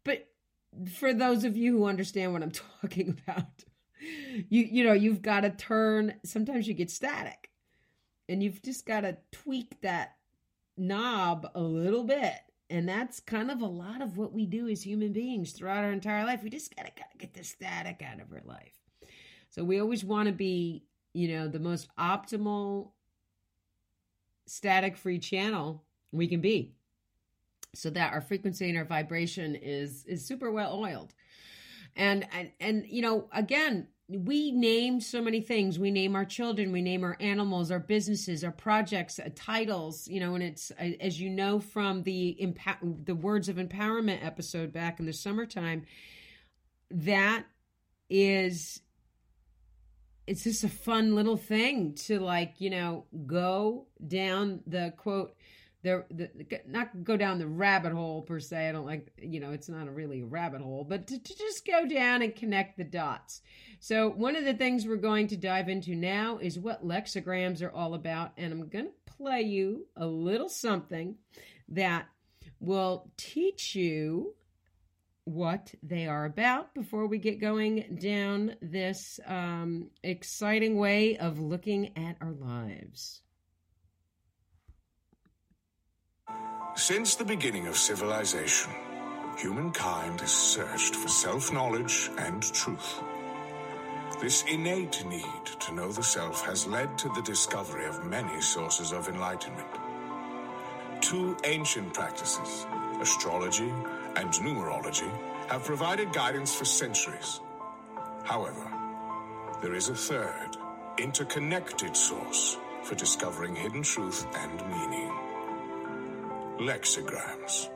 but 0.05 0.29
for 0.93 1.14
those 1.14 1.45
of 1.45 1.57
you 1.57 1.73
who 1.73 1.87
understand 1.87 2.33
what 2.33 2.43
i'm 2.43 2.51
talking 2.83 3.19
about 3.27 3.64
you 4.49 4.64
you 4.64 4.85
know 4.85 4.93
you've 4.93 5.23
got 5.23 5.41
to 5.41 5.51
turn 5.51 6.14
sometimes 6.25 6.69
you 6.69 6.75
get 6.75 6.91
static 6.91 7.51
and 8.29 8.43
you've 8.43 8.62
just 8.62 8.87
got 8.87 9.01
to 9.01 9.17
tweak 9.33 9.81
that 9.81 10.17
knob 10.77 11.51
a 11.55 11.61
little 11.61 12.05
bit 12.05 12.38
and 12.70 12.88
that's 12.88 13.20
kind 13.20 13.50
of 13.50 13.61
a 13.61 13.66
lot 13.66 14.02
of 14.02 14.18
what 14.18 14.33
we 14.33 14.46
do 14.46 14.68
as 14.68 14.83
human 14.83 15.12
beings 15.12 15.52
throughout 15.52 15.85
our 15.85 15.92
entire 15.92 16.24
life. 16.24 16.42
We 16.42 16.50
just 16.50 16.74
gotta, 16.74 16.90
gotta 16.96 17.16
get 17.18 17.35
the 17.35 17.44
static 17.44 18.02
out 18.02 18.20
of 18.20 18.33
our 18.33 18.42
life. 18.44 18.74
So 19.50 19.64
we 19.64 19.81
always 19.81 20.04
want 20.04 20.26
to 20.26 20.33
be 20.33 20.85
you 21.14 21.28
know 21.28 21.48
the 21.48 21.59
most 21.59 21.88
optimal 21.98 22.90
static 24.46 24.96
free 24.96 25.18
channel 25.18 25.85
we 26.12 26.26
can 26.26 26.40
be 26.40 26.74
so 27.74 27.90
that 27.90 28.12
our 28.12 28.20
frequency 28.20 28.68
and 28.68 28.78
our 28.78 28.85
vibration 28.85 29.54
is 29.54 30.04
is 30.07 30.24
super 30.24 30.50
well 30.50 30.74
oiled. 30.74 31.14
And 31.96 32.26
and 32.33 32.50
and 32.61 32.87
you 32.87 33.02
know 33.02 33.28
again 33.33 33.88
we 34.09 34.53
name 34.53 35.01
so 35.01 35.21
many 35.21 35.40
things. 35.42 35.79
We 35.79 35.90
name 35.90 36.16
our 36.16 36.25
children 36.25 36.73
we 36.73 36.81
name 36.81 37.05
our 37.05 37.16
animals 37.21 37.71
our 37.71 37.79
businesses 37.79 38.42
our 38.42 38.51
projects 38.51 39.18
uh, 39.18 39.29
titles 39.35 40.09
you 40.09 40.21
know 40.21 40.35
and 40.35 40.42
it's 40.42 40.71
uh, 40.81 40.90
as 41.01 41.21
you 41.21 41.29
know 41.29 41.61
from 41.61 42.03
the 42.05 42.37
impa- 42.40 43.05
the 43.05 43.14
words 43.14 43.49
of 43.49 43.57
empowerment 43.57 44.25
episode 44.25 44.73
back 44.73 44.99
in 44.99 45.07
the 45.07 45.12
summertime 45.12 45.85
that 46.90 47.44
is 48.09 48.81
it's 50.27 50.44
just 50.44 50.64
a 50.64 50.68
fun 50.68 51.14
little 51.14 51.37
thing 51.37 51.94
to 51.94 52.18
like 52.21 52.61
you 52.61 52.71
know 52.71 53.05
go 53.27 53.87
down 54.07 54.61
the 54.66 54.92
quote 54.97 55.35
the, 55.83 56.05
the 56.11 56.61
not 56.67 57.05
go 57.05 57.17
down 57.17 57.38
the 57.38 57.47
rabbit 57.47 57.93
hole 57.93 58.23
per 58.23 58.41
se. 58.41 58.69
I 58.69 58.73
don't 58.73 58.87
like 58.87 59.12
you 59.21 59.41
know 59.41 59.53
it's 59.53 59.69
not 59.69 59.88
a 59.88 59.93
really 59.93 60.23
a 60.23 60.27
rabbit 60.27 60.61
hole, 60.61 60.85
but 60.85 61.07
to, 61.07 61.19
to 61.19 61.37
just 61.37 61.67
go 61.67 61.87
down 61.87 62.23
and 62.23 62.35
connect 62.35 62.77
the 62.77 62.85
dots. 62.85 63.43
So 63.81 64.09
one 64.11 64.37
of 64.37 64.45
the 64.45 64.55
things 64.55 64.87
we're 64.87 64.97
going 64.97 65.29
to 65.29 65.37
dive 65.37 65.69
into 65.69 65.95
now 65.95 66.38
is 66.38 66.59
what 66.59 66.87
lexigrams 66.87 67.62
are 67.62 67.71
all 67.71 67.95
about, 67.95 68.33
and 68.37 68.53
I'm 68.53 68.69
going 68.69 68.87
to 68.87 69.12
play 69.17 69.43
you 69.43 69.87
a 69.97 70.07
little 70.07 70.49
something 70.49 71.17
that 71.69 72.07
will 72.61 73.11
teach 73.17 73.75
you 73.75 74.35
what 75.25 75.75
they 75.83 76.07
are 76.07 76.25
about 76.25 76.75
before 76.75 77.07
we 77.07 77.19
get 77.19 77.41
going 77.41 77.99
down 78.01 78.57
this 78.62 79.21
um, 79.27 79.91
exciting 80.03 80.79
way 80.79 81.19
of 81.19 81.38
looking 81.38 81.97
at 81.99 82.17
our 82.21 82.33
lives. 82.33 83.21
Since 86.79 87.17
the 87.17 87.25
beginning 87.25 87.67
of 87.67 87.77
civilization, 87.77 88.73
humankind 89.37 90.21
has 90.21 90.31
searched 90.31 90.95
for 90.95 91.09
self 91.09 91.53
knowledge 91.53 92.09
and 92.19 92.41
truth. 92.55 93.03
This 94.21 94.45
innate 94.45 95.05
need 95.05 95.45
to 95.59 95.75
know 95.75 95.91
the 95.91 96.05
self 96.05 96.47
has 96.47 96.69
led 96.69 96.97
to 96.99 97.09
the 97.17 97.23
discovery 97.23 97.85
of 97.87 98.05
many 98.07 98.41
sources 98.41 98.93
of 98.93 99.09
enlightenment. 99.09 99.67
Two 101.01 101.37
ancient 101.43 101.93
practices, 101.93 102.64
astrology 103.01 103.73
and 104.14 104.31
numerology, 104.35 105.11
have 105.49 105.64
provided 105.64 106.12
guidance 106.12 106.55
for 106.55 106.64
centuries. 106.64 107.41
However, 108.23 108.73
there 109.61 109.75
is 109.75 109.88
a 109.88 109.97
third, 109.97 110.57
interconnected 110.97 111.97
source 111.97 112.57
for 112.85 112.95
discovering 112.95 113.57
hidden 113.57 113.83
truth 113.83 114.25
and 114.37 114.62
meaning 114.71 115.28
lexigrams. 116.59 117.68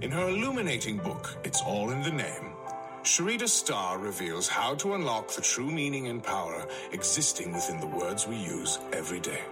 In 0.00 0.10
her 0.10 0.28
illuminating 0.28 0.98
book, 0.98 1.36
It's 1.44 1.62
All 1.62 1.90
in 1.90 2.02
the 2.02 2.10
Name, 2.10 2.52
Sharita 3.02 3.48
Star 3.48 3.98
reveals 3.98 4.48
how 4.48 4.74
to 4.76 4.94
unlock 4.94 5.28
the 5.28 5.42
true 5.42 5.70
meaning 5.70 6.06
and 6.08 6.22
power 6.22 6.66
existing 6.92 7.52
within 7.52 7.80
the 7.80 7.86
words 7.86 8.26
we 8.26 8.36
use 8.36 8.78
every 8.92 9.20
day. 9.20 9.42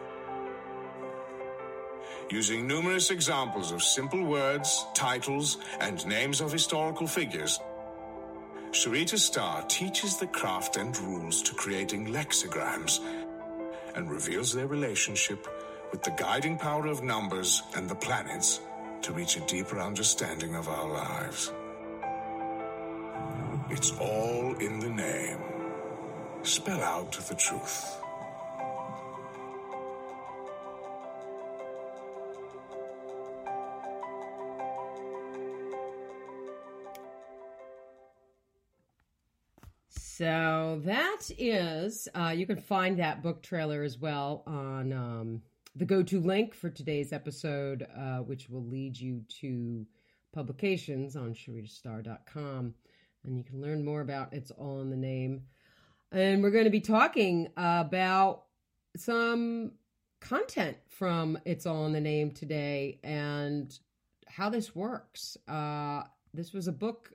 Using 2.31 2.67
numerous 2.67 3.11
examples 3.11 3.73
of 3.73 3.83
simple 3.83 4.25
words, 4.25 4.87
titles, 4.95 5.59
and 5.81 6.07
names 6.07 6.41
of 6.41 6.53
historical 6.53 7.07
figures, 7.07 7.59
Sharita 8.71 9.19
Star 9.19 9.63
teaches 9.63 10.17
the 10.17 10.29
craft 10.29 10.77
and 10.77 10.97
rules 10.99 11.43
to 11.43 11.55
creating 11.55 12.07
lexigrams 12.07 13.01
and 13.97 14.09
reveals 14.09 14.53
their 14.53 14.69
relationship 14.69 15.49
with 15.91 16.03
the 16.03 16.11
guiding 16.13 16.57
power 16.57 16.87
of 16.87 17.03
numbers 17.03 17.63
and 17.75 17.89
the 17.89 17.95
planets 17.95 18.61
to 19.03 19.13
reach 19.13 19.37
a 19.37 19.41
deeper 19.41 19.81
understanding 19.81 20.55
of 20.55 20.69
our 20.69 20.89
lives. 20.89 21.53
It's 23.71 23.93
all 23.99 24.55
in 24.57 24.81
the 24.81 24.91
name. 24.91 25.39
Spell 26.43 26.83
out 26.83 27.13
the 27.13 27.35
truth. 27.35 27.97
So 39.89 40.83
that 40.85 41.31
is, 41.39 42.07
uh, 42.15 42.35
you 42.37 42.47
can 42.47 42.59
find 42.59 42.99
that 42.99 43.23
book 43.23 43.43
trailer 43.43 43.83
as 43.83 43.97
well 43.99 44.43
on 44.47 44.93
um, 44.93 45.43
the 45.77 45.85
go 45.85 46.03
to 46.03 46.21
link 46.21 46.55
for 46.55 46.69
today's 46.69 47.13
episode, 47.13 47.87
uh, 47.97 48.19
which 48.19 48.49
will 48.49 48.65
lead 48.65 48.99
you 48.99 49.23
to 49.41 49.87
publications 50.33 51.17
on 51.17 51.35
sharitastar.com. 51.35 52.75
And 53.25 53.37
you 53.37 53.45
can 53.45 53.61
learn 53.61 53.85
more 53.85 54.01
about 54.01 54.33
It's 54.33 54.51
All 54.51 54.81
in 54.81 54.91
the 54.91 54.97
Name. 54.97 55.43
And 56.13 56.43
we're 56.43 56.51
going 56.51 56.65
to 56.65 56.71
be 56.71 56.81
talking 56.81 57.49
about 57.57 58.45
some 58.97 59.73
content 60.21 60.77
from 60.89 61.39
It's 61.45 61.67
All 61.67 61.87
in 61.87 61.93
the 61.93 62.01
Name 62.01 62.33
today 62.33 62.99
and 63.05 63.77
how 64.27 64.51
this 64.51 64.75
works. 64.75 65.37
Uh, 65.47 66.03
this 66.35 66.53
was 66.53 66.67
a 66.67 66.73
book, 66.73 67.13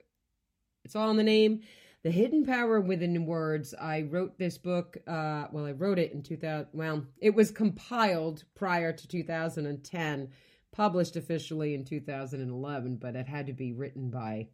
It's 0.84 0.96
All 0.96 1.10
in 1.10 1.16
the 1.16 1.22
Name 1.22 1.62
the 2.06 2.12
Hidden 2.12 2.46
Power 2.46 2.80
Within 2.80 3.26
Words. 3.26 3.74
I 3.74 4.02
wrote 4.02 4.38
this 4.38 4.58
book, 4.58 4.96
uh, 5.08 5.48
well, 5.50 5.66
I 5.66 5.72
wrote 5.72 5.98
it 5.98 6.12
in 6.12 6.22
2000, 6.22 6.68
well, 6.72 7.04
it 7.18 7.34
was 7.34 7.50
compiled 7.50 8.44
prior 8.54 8.92
to 8.92 9.08
2010, 9.08 10.28
published 10.70 11.16
officially 11.16 11.74
in 11.74 11.84
2011, 11.84 12.98
but 12.98 13.16
it 13.16 13.26
had 13.26 13.48
to 13.48 13.52
be 13.52 13.72
written 13.72 14.08
by, 14.08 14.46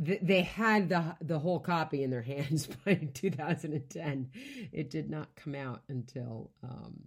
they 0.00 0.42
had 0.42 0.88
the, 0.88 1.16
the 1.20 1.38
whole 1.38 1.60
copy 1.60 2.02
in 2.02 2.10
their 2.10 2.22
hands 2.34 2.66
by 2.84 2.94
2010. 3.14 4.30
It 4.72 4.90
did 4.90 5.08
not 5.08 5.36
come 5.36 5.54
out 5.54 5.82
until, 5.88 6.50
um, 6.64 6.98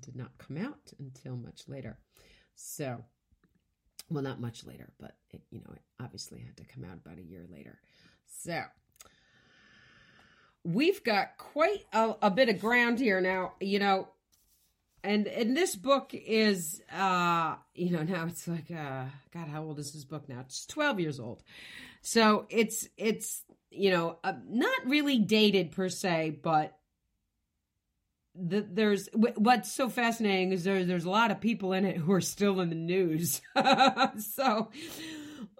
did 0.00 0.16
not 0.16 0.38
come 0.38 0.56
out 0.56 0.90
until 0.98 1.36
much 1.36 1.68
later. 1.68 1.98
So, 2.54 3.04
well, 4.08 4.22
not 4.22 4.40
much 4.40 4.64
later, 4.64 4.88
but 4.98 5.16
it, 5.32 5.42
you 5.50 5.58
know, 5.58 5.74
it 5.74 5.82
obviously 6.00 6.40
had 6.40 6.56
to 6.56 6.64
come 6.64 6.84
out 6.84 6.96
about 6.96 7.18
a 7.18 7.22
year 7.22 7.44
later. 7.50 7.78
So, 8.26 8.62
we've 10.64 11.02
got 11.04 11.36
quite 11.38 11.84
a, 11.92 12.14
a 12.22 12.30
bit 12.30 12.48
of 12.48 12.60
ground 12.60 12.98
here 12.98 13.20
now, 13.20 13.54
you 13.60 13.78
know, 13.78 14.08
and 15.06 15.26
and 15.28 15.56
this 15.56 15.76
book 15.76 16.10
is 16.12 16.82
uh 16.92 17.54
you 17.74 17.90
know 17.90 18.02
now 18.02 18.26
it's 18.26 18.48
like 18.48 18.70
uh 18.70 19.04
god 19.32 19.48
how 19.48 19.62
old 19.62 19.78
is 19.78 19.92
this 19.92 20.04
book 20.04 20.28
now? 20.28 20.40
It's 20.40 20.66
12 20.66 21.00
years 21.00 21.20
old. 21.20 21.42
So 22.02 22.46
it's 22.48 22.88
it's 22.96 23.42
you 23.70 23.90
know 23.90 24.18
uh, 24.24 24.34
not 24.48 24.86
really 24.86 25.18
dated 25.18 25.72
per 25.72 25.88
se 25.88 26.38
but 26.42 26.76
the, 28.34 28.66
there's 28.70 29.08
what's 29.14 29.72
so 29.72 29.88
fascinating 29.88 30.52
is 30.52 30.64
there, 30.64 30.84
there's 30.84 31.06
a 31.06 31.10
lot 31.10 31.30
of 31.30 31.40
people 31.40 31.72
in 31.72 31.84
it 31.84 31.96
who 31.96 32.12
are 32.12 32.20
still 32.20 32.60
in 32.60 32.68
the 32.68 32.74
news. 32.74 33.40
So 34.18 34.70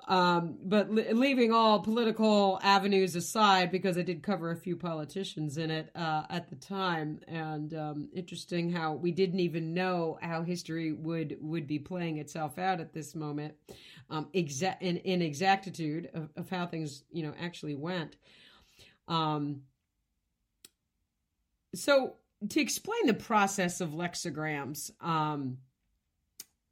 um, 0.09 0.59
but 0.63 0.89
leaving 0.91 1.53
all 1.53 1.81
political 1.81 2.61
avenues 2.63 3.17
aside, 3.17 3.73
because 3.73 3.99
I 3.99 4.03
did 4.03 4.23
cover 4.23 4.53
a 4.53 4.57
few 4.57 4.77
politicians 4.77 5.59
in 5.59 5.71
it 5.71 5.91
uh, 5.97 6.23
at 6.31 6.49
the 6.49 6.55
time, 6.55 7.21
and 7.27 7.75
um, 7.75 8.09
interesting 8.15 8.71
how 8.71 8.93
we 8.93 9.11
didn't 9.11 9.41
even 9.41 9.75
know 9.75 10.17
how 10.23 10.43
history 10.43 10.93
would 10.93 11.37
would 11.41 11.67
be 11.67 11.81
playing 11.81 12.19
itself 12.19 12.57
out 12.57 12.81
at 12.81 12.93
this 12.93 13.17
moment, 13.17 13.55
um, 14.09 14.29
exa- 14.33 14.81
in, 14.81 14.99
in 14.99 15.23
exactitude 15.23 16.09
of, 16.15 16.31
of 16.37 16.49
how 16.51 16.67
things 16.67 17.03
you 17.11 17.25
know 17.25 17.35
actually 17.41 17.75
went. 17.75 18.17
Um, 19.09 19.63
so 21.75 22.15
to 22.49 22.61
explain 22.61 23.07
the 23.07 23.15
process 23.15 23.81
of 23.81 23.91
lexigrams. 23.91 24.93
Um, 25.01 25.59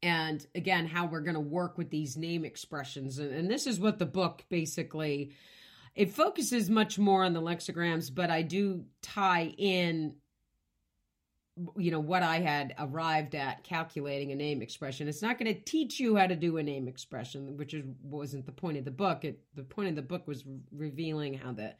and 0.04 0.46
again 0.54 0.86
how 0.86 1.06
we're 1.06 1.20
going 1.20 1.34
to 1.34 1.40
work 1.40 1.78
with 1.78 1.90
these 1.90 2.16
name 2.16 2.44
expressions. 2.44 3.18
And, 3.18 3.32
and, 3.32 3.50
this 3.50 3.66
is 3.66 3.80
what 3.80 3.98
the 3.98 4.06
book 4.06 4.44
basically 4.48 5.32
it 5.94 6.10
focuses 6.10 6.68
much 6.68 6.98
more 6.98 7.24
on 7.24 7.32
the 7.32 7.40
lexigrams 7.40 8.14
but 8.14 8.30
i 8.30 8.42
do 8.42 8.84
tie 9.00 9.54
in 9.56 10.14
you 11.76 11.90
know 11.90 12.00
what 12.00 12.22
i 12.22 12.40
had 12.40 12.74
arrived 12.78 13.34
at 13.34 13.62
calculating 13.62 14.32
a 14.32 14.34
name 14.34 14.60
expression. 14.60 15.06
It's 15.06 15.22
not 15.22 15.38
going 15.38 15.54
to 15.54 15.60
teach 15.60 16.00
you 16.00 16.16
how 16.16 16.26
to 16.26 16.34
do 16.36 16.56
a 16.56 16.62
name 16.62 16.88
expression 16.88 17.56
which 17.56 17.74
is, 17.74 17.84
wasn't 18.02 18.46
the 18.46 18.52
point 18.52 18.76
of 18.76 18.84
the 18.84 18.90
book. 18.90 19.24
It, 19.24 19.40
the 19.54 19.62
point 19.62 19.88
of 19.88 19.96
the 19.96 20.02
book 20.02 20.26
was 20.26 20.44
revealing 20.72 21.34
how 21.34 21.52
the 21.52 21.74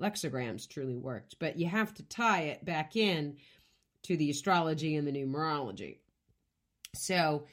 lexigrams 0.00 0.68
truly 0.68 0.96
worked. 0.96 1.36
But 1.40 1.58
you 1.58 1.66
have 1.66 1.92
to 1.94 2.02
tie 2.04 2.42
it 2.42 2.64
back 2.64 2.94
in 2.94 3.36
to 4.04 4.16
the 4.16 4.30
astrology 4.30 4.94
and 4.94 5.08
the 5.08 5.12
numerology. 5.12 5.98
So 6.94 7.46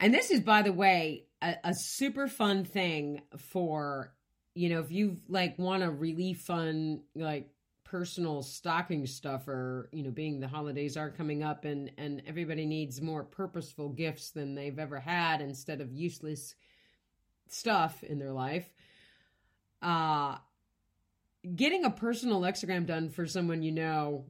and 0.00 0.14
this 0.14 0.30
is, 0.30 0.40
by 0.40 0.62
the 0.62 0.72
way, 0.72 1.26
a, 1.42 1.56
a 1.64 1.74
super 1.74 2.28
fun 2.28 2.64
thing 2.64 3.22
for, 3.36 4.12
you 4.54 4.68
know, 4.68 4.80
if 4.80 4.90
you 4.90 5.18
like 5.28 5.58
want 5.58 5.82
a 5.82 5.90
really 5.90 6.34
fun, 6.34 7.02
like, 7.14 7.50
personal 7.84 8.42
stocking 8.42 9.06
stuffer 9.06 9.88
you 9.94 10.02
know 10.02 10.10
being 10.10 10.40
the 10.40 10.46
holidays 10.46 10.94
are 10.94 11.08
coming 11.10 11.42
up 11.42 11.64
and 11.64 11.90
and 11.96 12.20
everybody 12.26 12.66
needs 12.66 13.00
more 13.00 13.24
purposeful 13.24 13.88
gifts 13.88 14.30
than 14.32 14.54
they've 14.54 14.78
ever 14.78 15.00
had 15.00 15.40
instead 15.40 15.80
of 15.80 15.90
useless 15.90 16.54
stuff 17.48 18.02
in 18.02 18.18
their 18.18 18.32
life 18.32 18.68
uh 19.80 20.36
getting 21.56 21.84
a 21.86 21.90
personal 21.90 22.40
lexigram 22.40 22.84
done 22.84 23.08
for 23.08 23.26
someone 23.26 23.62
you 23.62 23.72
know 23.72 24.26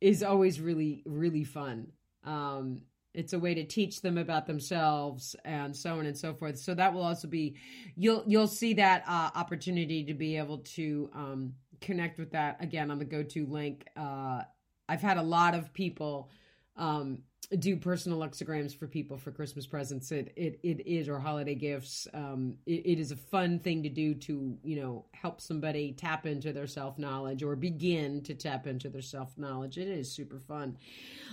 is 0.00 0.24
always 0.24 0.60
really 0.60 1.02
really 1.06 1.44
fun. 1.44 1.92
Um 2.24 2.82
it's 3.18 3.32
a 3.32 3.38
way 3.38 3.54
to 3.54 3.64
teach 3.64 4.00
them 4.00 4.16
about 4.16 4.46
themselves 4.46 5.34
and 5.44 5.74
so 5.74 5.98
on 5.98 6.06
and 6.06 6.16
so 6.16 6.32
forth. 6.32 6.58
So 6.58 6.74
that 6.74 6.92
will 6.94 7.02
also 7.02 7.28
be 7.28 7.56
you'll 7.96 8.22
you'll 8.26 8.46
see 8.46 8.74
that 8.74 9.04
uh, 9.08 9.30
opportunity 9.34 10.04
to 10.04 10.14
be 10.14 10.36
able 10.36 10.58
to 10.58 11.10
um, 11.14 11.54
connect 11.80 12.18
with 12.18 12.30
that 12.32 12.62
again 12.62 12.90
on 12.90 12.98
the 12.98 13.04
go-to 13.04 13.46
link. 13.46 13.86
Uh, 13.96 14.42
i've 14.88 15.02
had 15.02 15.18
a 15.18 15.22
lot 15.22 15.54
of 15.54 15.72
people 15.72 16.30
um, 16.76 17.18
do 17.56 17.76
personal 17.76 18.18
lexigrams 18.18 18.76
for 18.76 18.86
people 18.86 19.16
for 19.16 19.30
Christmas 19.30 19.66
presents. 19.66 20.12
It 20.12 20.32
it, 20.36 20.60
it 20.62 20.86
is 20.86 21.08
or 21.08 21.18
holiday 21.18 21.54
gifts. 21.54 22.06
Um, 22.12 22.56
it, 22.66 22.82
it 22.84 22.98
is 22.98 23.10
a 23.10 23.16
fun 23.16 23.58
thing 23.58 23.82
to 23.84 23.88
do 23.88 24.14
to 24.14 24.58
you 24.62 24.76
know 24.80 25.06
help 25.12 25.40
somebody 25.40 25.92
tap 25.92 26.26
into 26.26 26.52
their 26.52 26.66
self 26.66 26.98
knowledge 26.98 27.42
or 27.42 27.56
begin 27.56 28.22
to 28.24 28.34
tap 28.34 28.66
into 28.66 28.90
their 28.90 29.02
self 29.02 29.38
knowledge. 29.38 29.78
It 29.78 29.88
is 29.88 30.12
super 30.12 30.40
fun. 30.40 30.76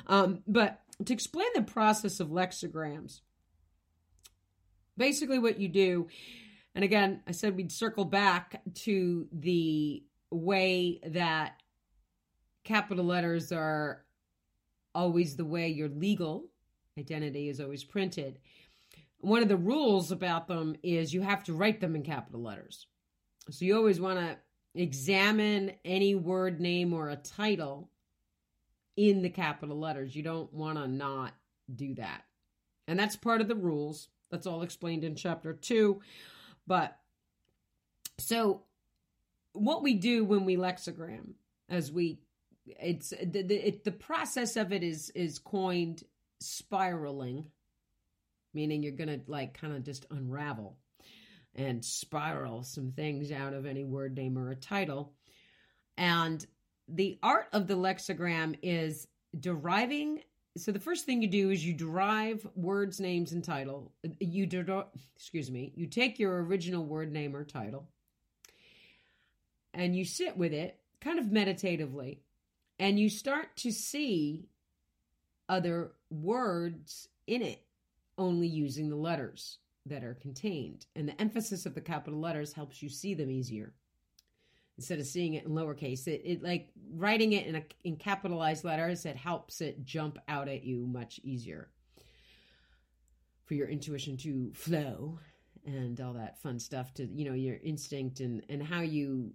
Um, 0.08 0.42
but 0.48 0.82
to 1.06 1.14
explain 1.14 1.48
the 1.54 1.64
process 1.64 2.22
of 2.22 2.30
lexigrams, 2.30 3.20
basically 4.98 5.40
what 5.40 5.60
you 5.60 5.68
do, 5.68 6.08
and 6.76 6.86
again, 6.86 7.24
I 7.28 7.32
said 7.32 7.58
we'd 7.58 7.74
circle 7.74 8.06
back 8.06 8.62
to 8.84 9.28
the 9.34 10.04
way 10.32 11.02
that 11.08 11.62
capital 12.64 13.04
letters 13.04 13.52
are 13.52 14.05
always 14.96 15.36
the 15.36 15.46
way 15.46 15.68
your 15.68 15.90
legal 15.90 16.46
identity 16.98 17.50
is 17.50 17.60
always 17.60 17.84
printed. 17.84 18.40
One 19.20 19.44
of 19.44 19.50
the 19.50 19.58
rules 19.58 20.12
about 20.12 20.48
them 20.48 20.76
is 20.82 21.14
you 21.14 21.22
have 21.22 21.44
to 21.44 21.54
write 21.54 21.82
them 21.82 21.96
in 21.96 22.04
capital 22.04 22.42
letters. 22.42 22.88
So 23.52 23.66
you 23.66 23.76
always 23.76 24.00
want 24.00 24.20
to 24.20 24.38
examine 24.74 25.74
any 25.84 26.16
word 26.16 26.60
name 26.60 26.94
or 26.94 27.10
a 27.10 27.16
title 27.16 27.90
in 28.96 29.22
the 29.22 29.30
capital 29.30 29.78
letters. 29.78 30.16
You 30.16 30.24
don't 30.24 30.52
want 30.54 30.78
to 30.78 30.88
not 30.88 31.34
do 31.74 31.94
that. 31.96 32.24
And 32.88 32.98
that's 32.98 33.16
part 33.16 33.42
of 33.42 33.48
the 33.48 33.56
rules. 33.56 34.08
That's 34.32 34.48
all 34.48 34.62
explained 34.62 35.04
in 35.04 35.16
chapter 35.16 35.54
two. 35.54 36.02
But 36.66 36.98
so 38.18 38.64
what 39.54 39.84
we 39.84 39.94
do 39.94 40.24
when 40.24 40.46
we 40.46 40.58
lexigram 40.58 41.34
as 41.70 41.92
we 41.92 42.20
it's 42.66 43.10
the 43.10 43.44
the, 43.44 43.56
it, 43.56 43.84
the 43.84 43.92
process 43.92 44.56
of 44.56 44.72
it 44.74 44.84
is 44.84 45.10
is 45.12 45.40
coined 45.40 46.04
spiraling 46.40 47.46
meaning 48.56 48.82
you're 48.82 48.92
gonna 48.94 49.20
like 49.28 49.60
kind 49.60 49.76
of 49.76 49.84
just 49.84 50.06
unravel 50.10 50.78
and 51.56 51.84
spiral 51.84 52.64
some 52.64 52.92
things 52.92 53.32
out 53.32 53.54
of 53.54 53.66
any 53.66 53.84
word 53.84 54.16
name 54.16 54.38
or 54.38 54.52
a 54.52 54.56
title. 54.56 55.14
And 55.98 56.46
the 56.88 57.18
art 57.24 57.48
of 57.54 57.68
the 57.68 57.76
lexigram 57.76 58.58
is 58.62 59.08
deriving 59.40 60.22
so 60.58 60.72
the 60.72 60.80
first 60.80 61.06
thing 61.06 61.22
you 61.22 61.28
do 61.28 61.50
is 61.50 61.66
you 61.66 61.74
derive 61.74 62.48
words 62.56 63.02
names 63.02 63.34
and 63.34 63.44
title. 63.44 63.92
You 64.22 64.46
der- 64.46 64.86
excuse 65.16 65.52
me 65.52 65.74
you 65.76 65.88
take 65.88 66.18
your 66.18 66.44
original 66.44 66.86
word 66.86 67.12
name 67.12 67.36
or 67.36 67.44
title 67.44 67.90
and 69.74 69.96
you 69.96 70.06
sit 70.06 70.38
with 70.38 70.54
it 70.54 70.80
kind 71.02 71.20
of 71.20 71.32
meditatively 71.32 72.22
and 72.80 73.00
you 73.00 73.10
start 73.10 73.56
to 73.58 73.72
see 73.72 74.50
other 75.48 75.92
words 76.10 77.08
in 77.28 77.42
it 77.42 77.64
only 78.18 78.48
using 78.48 78.90
the 78.90 78.96
letters 78.96 79.60
that 79.86 80.04
are 80.04 80.16
contained. 80.16 80.86
And 80.96 81.08
the 81.08 81.20
emphasis 81.22 81.66
of 81.66 81.76
the 81.76 81.82
capital 81.82 82.20
letters 82.20 82.54
helps 82.54 82.82
you 82.82 82.90
see 82.90 83.14
them 83.14 83.30
easier. 83.30 83.74
Instead 84.78 85.00
of 85.00 85.06
seeing 85.06 85.36
it 85.36 85.46
in 85.46 85.52
lowercase 85.52 86.08
it, 86.08 86.22
it 86.26 86.44
like 86.44 86.70
writing 86.94 87.32
it 87.32 87.48
in 87.48 87.56
a 87.56 87.64
in 87.86 87.96
capitalized 87.96 88.66
letters 88.66 89.06
it 89.06 89.16
helps 89.16 89.62
it 89.62 89.86
jump 89.86 90.18
out 90.28 90.50
at 90.50 90.66
you 90.66 90.86
much 90.86 91.18
easier 91.24 91.70
for 93.46 93.54
your 93.54 93.70
intuition 93.70 94.18
to 94.18 94.52
flow 94.54 95.18
and 95.66 96.02
all 96.02 96.12
that 96.12 96.42
fun 96.42 96.60
stuff 96.60 96.94
to 96.96 97.06
you 97.06 97.24
know 97.24 97.34
your 97.34 97.56
instinct 97.64 98.20
and 98.20 98.44
and 98.50 98.62
how 98.62 98.82
you 98.82 99.32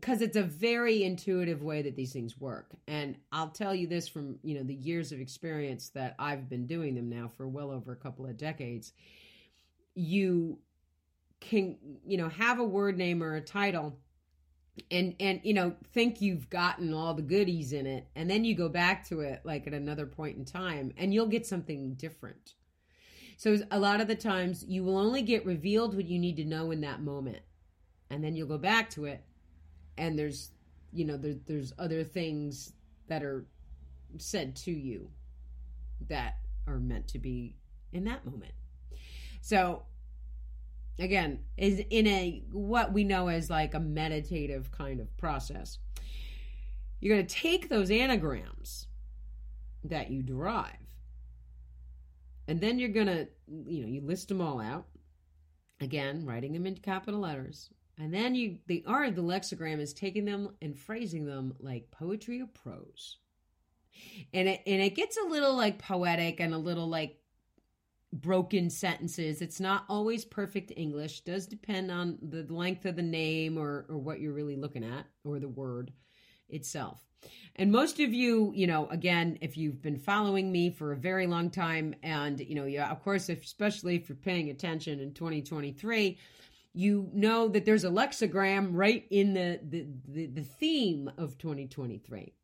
because 0.00 0.22
it's 0.22 0.36
a 0.36 0.42
very 0.42 1.02
intuitive 1.02 1.62
way 1.62 1.82
that 1.82 1.96
these 1.96 2.12
things 2.12 2.38
work. 2.38 2.72
And 2.86 3.16
i'll 3.32 3.50
tell 3.50 3.74
you 3.74 3.86
this 3.86 4.08
from 4.08 4.38
you 4.42 4.54
know 4.54 4.62
the 4.62 4.74
years 4.74 5.12
of 5.12 5.20
experience 5.20 5.90
that 5.90 6.14
i've 6.18 6.48
been 6.48 6.66
doing 6.66 6.94
them 6.94 7.08
now 7.08 7.28
for 7.28 7.46
well 7.46 7.70
over 7.70 7.92
a 7.92 7.96
couple 7.96 8.26
of 8.26 8.36
decades. 8.36 8.92
You 9.94 10.58
can 11.40 11.76
you 12.04 12.16
know 12.16 12.28
have 12.28 12.58
a 12.58 12.64
word 12.64 12.96
name 12.98 13.22
or 13.22 13.34
a 13.36 13.40
title 13.40 13.96
and 14.90 15.14
and 15.20 15.40
you 15.44 15.54
know 15.54 15.74
think 15.92 16.20
you've 16.20 16.50
gotten 16.50 16.92
all 16.92 17.14
the 17.14 17.22
goodies 17.22 17.72
in 17.72 17.86
it 17.86 18.06
and 18.16 18.28
then 18.30 18.44
you 18.44 18.54
go 18.54 18.68
back 18.68 19.06
to 19.08 19.20
it 19.20 19.40
like 19.44 19.66
at 19.66 19.74
another 19.74 20.06
point 20.06 20.36
in 20.36 20.44
time 20.44 20.92
and 20.96 21.12
you'll 21.12 21.26
get 21.26 21.46
something 21.46 21.94
different. 21.94 22.54
So 23.36 23.56
a 23.70 23.78
lot 23.78 24.00
of 24.00 24.08
the 24.08 24.16
times 24.16 24.64
you 24.66 24.82
will 24.82 24.98
only 24.98 25.22
get 25.22 25.46
revealed 25.46 25.94
what 25.94 26.06
you 26.06 26.18
need 26.18 26.36
to 26.38 26.44
know 26.44 26.72
in 26.72 26.80
that 26.80 27.00
moment 27.00 27.38
and 28.10 28.22
then 28.22 28.34
you'll 28.34 28.48
go 28.48 28.58
back 28.58 28.90
to 28.90 29.04
it 29.04 29.22
and 29.98 30.18
there's 30.18 30.52
you 30.92 31.04
know 31.04 31.16
there, 31.16 31.34
there's 31.46 31.72
other 31.78 32.04
things 32.04 32.72
that 33.08 33.22
are 33.22 33.46
said 34.16 34.56
to 34.56 34.70
you 34.70 35.10
that 36.08 36.38
are 36.66 36.78
meant 36.78 37.08
to 37.08 37.18
be 37.18 37.56
in 37.92 38.04
that 38.04 38.24
moment. 38.24 38.52
So 39.40 39.82
again 40.98 41.40
is 41.56 41.82
in 41.90 42.06
a 42.06 42.42
what 42.50 42.92
we 42.92 43.04
know 43.04 43.28
as 43.28 43.50
like 43.50 43.74
a 43.74 43.80
meditative 43.80 44.70
kind 44.72 44.98
of 45.00 45.16
process 45.16 45.78
you're 46.98 47.14
going 47.14 47.24
to 47.24 47.34
take 47.34 47.68
those 47.68 47.88
anagrams 47.88 48.88
that 49.84 50.10
you 50.10 50.22
derive 50.22 50.88
and 52.48 52.60
then 52.60 52.78
you're 52.78 52.88
going 52.88 53.06
to 53.06 53.28
you 53.46 53.82
know 53.82 53.88
you 53.88 54.00
list 54.00 54.28
them 54.28 54.40
all 54.40 54.60
out. 54.60 54.86
Again 55.80 56.24
writing 56.26 56.54
them 56.54 56.66
in 56.66 56.74
capital 56.74 57.20
letters 57.20 57.70
And 57.98 58.14
then 58.14 58.34
you 58.34 58.58
the 58.66 58.84
art 58.86 59.08
of 59.08 59.16
the 59.16 59.22
lexigram 59.22 59.80
is 59.80 59.92
taking 59.92 60.24
them 60.24 60.50
and 60.62 60.78
phrasing 60.78 61.26
them 61.26 61.54
like 61.58 61.90
poetry 61.90 62.40
or 62.40 62.46
prose. 62.46 63.16
And 64.32 64.48
it 64.48 64.62
and 64.66 64.80
it 64.80 64.94
gets 64.94 65.16
a 65.16 65.28
little 65.28 65.56
like 65.56 65.78
poetic 65.78 66.40
and 66.40 66.54
a 66.54 66.58
little 66.58 66.88
like 66.88 67.18
broken 68.12 68.70
sentences. 68.70 69.42
It's 69.42 69.60
not 69.60 69.84
always 69.88 70.24
perfect 70.24 70.72
English. 70.76 71.22
Does 71.22 71.46
depend 71.46 71.90
on 71.90 72.18
the 72.22 72.44
length 72.52 72.86
of 72.86 72.96
the 72.96 73.02
name 73.02 73.58
or 73.58 73.86
or 73.88 73.98
what 73.98 74.20
you're 74.20 74.32
really 74.32 74.56
looking 74.56 74.84
at 74.84 75.06
or 75.24 75.40
the 75.40 75.48
word 75.48 75.92
itself. 76.48 77.04
And 77.56 77.72
most 77.72 77.98
of 77.98 78.14
you, 78.14 78.52
you 78.54 78.68
know, 78.68 78.86
again, 78.88 79.38
if 79.40 79.56
you've 79.56 79.82
been 79.82 79.98
following 79.98 80.52
me 80.52 80.70
for 80.70 80.92
a 80.92 80.96
very 80.96 81.26
long 81.26 81.50
time 81.50 81.96
and 82.04 82.38
you 82.38 82.54
know, 82.54 82.64
yeah, 82.64 82.90
of 82.90 83.02
course, 83.02 83.28
if, 83.28 83.42
especially 83.42 83.96
if 83.96 84.08
you're 84.08 84.16
paying 84.16 84.50
attention 84.50 85.00
in 85.00 85.12
2023, 85.12 86.16
you 86.72 87.10
know 87.12 87.48
that 87.48 87.64
there's 87.64 87.84
a 87.84 87.90
lexigram 87.90 88.70
right 88.72 89.04
in 89.10 89.34
the, 89.34 89.60
the, 89.62 89.86
the, 90.06 90.26
the 90.26 90.44
theme 90.44 91.10
of 91.18 91.38
2023, 91.38 92.34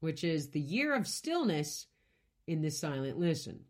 which 0.00 0.24
is 0.24 0.50
the 0.50 0.60
year 0.60 0.94
of 0.94 1.06
stillness 1.06 1.86
in 2.46 2.62
the 2.62 2.70
silent 2.70 3.18
listen. 3.18 3.60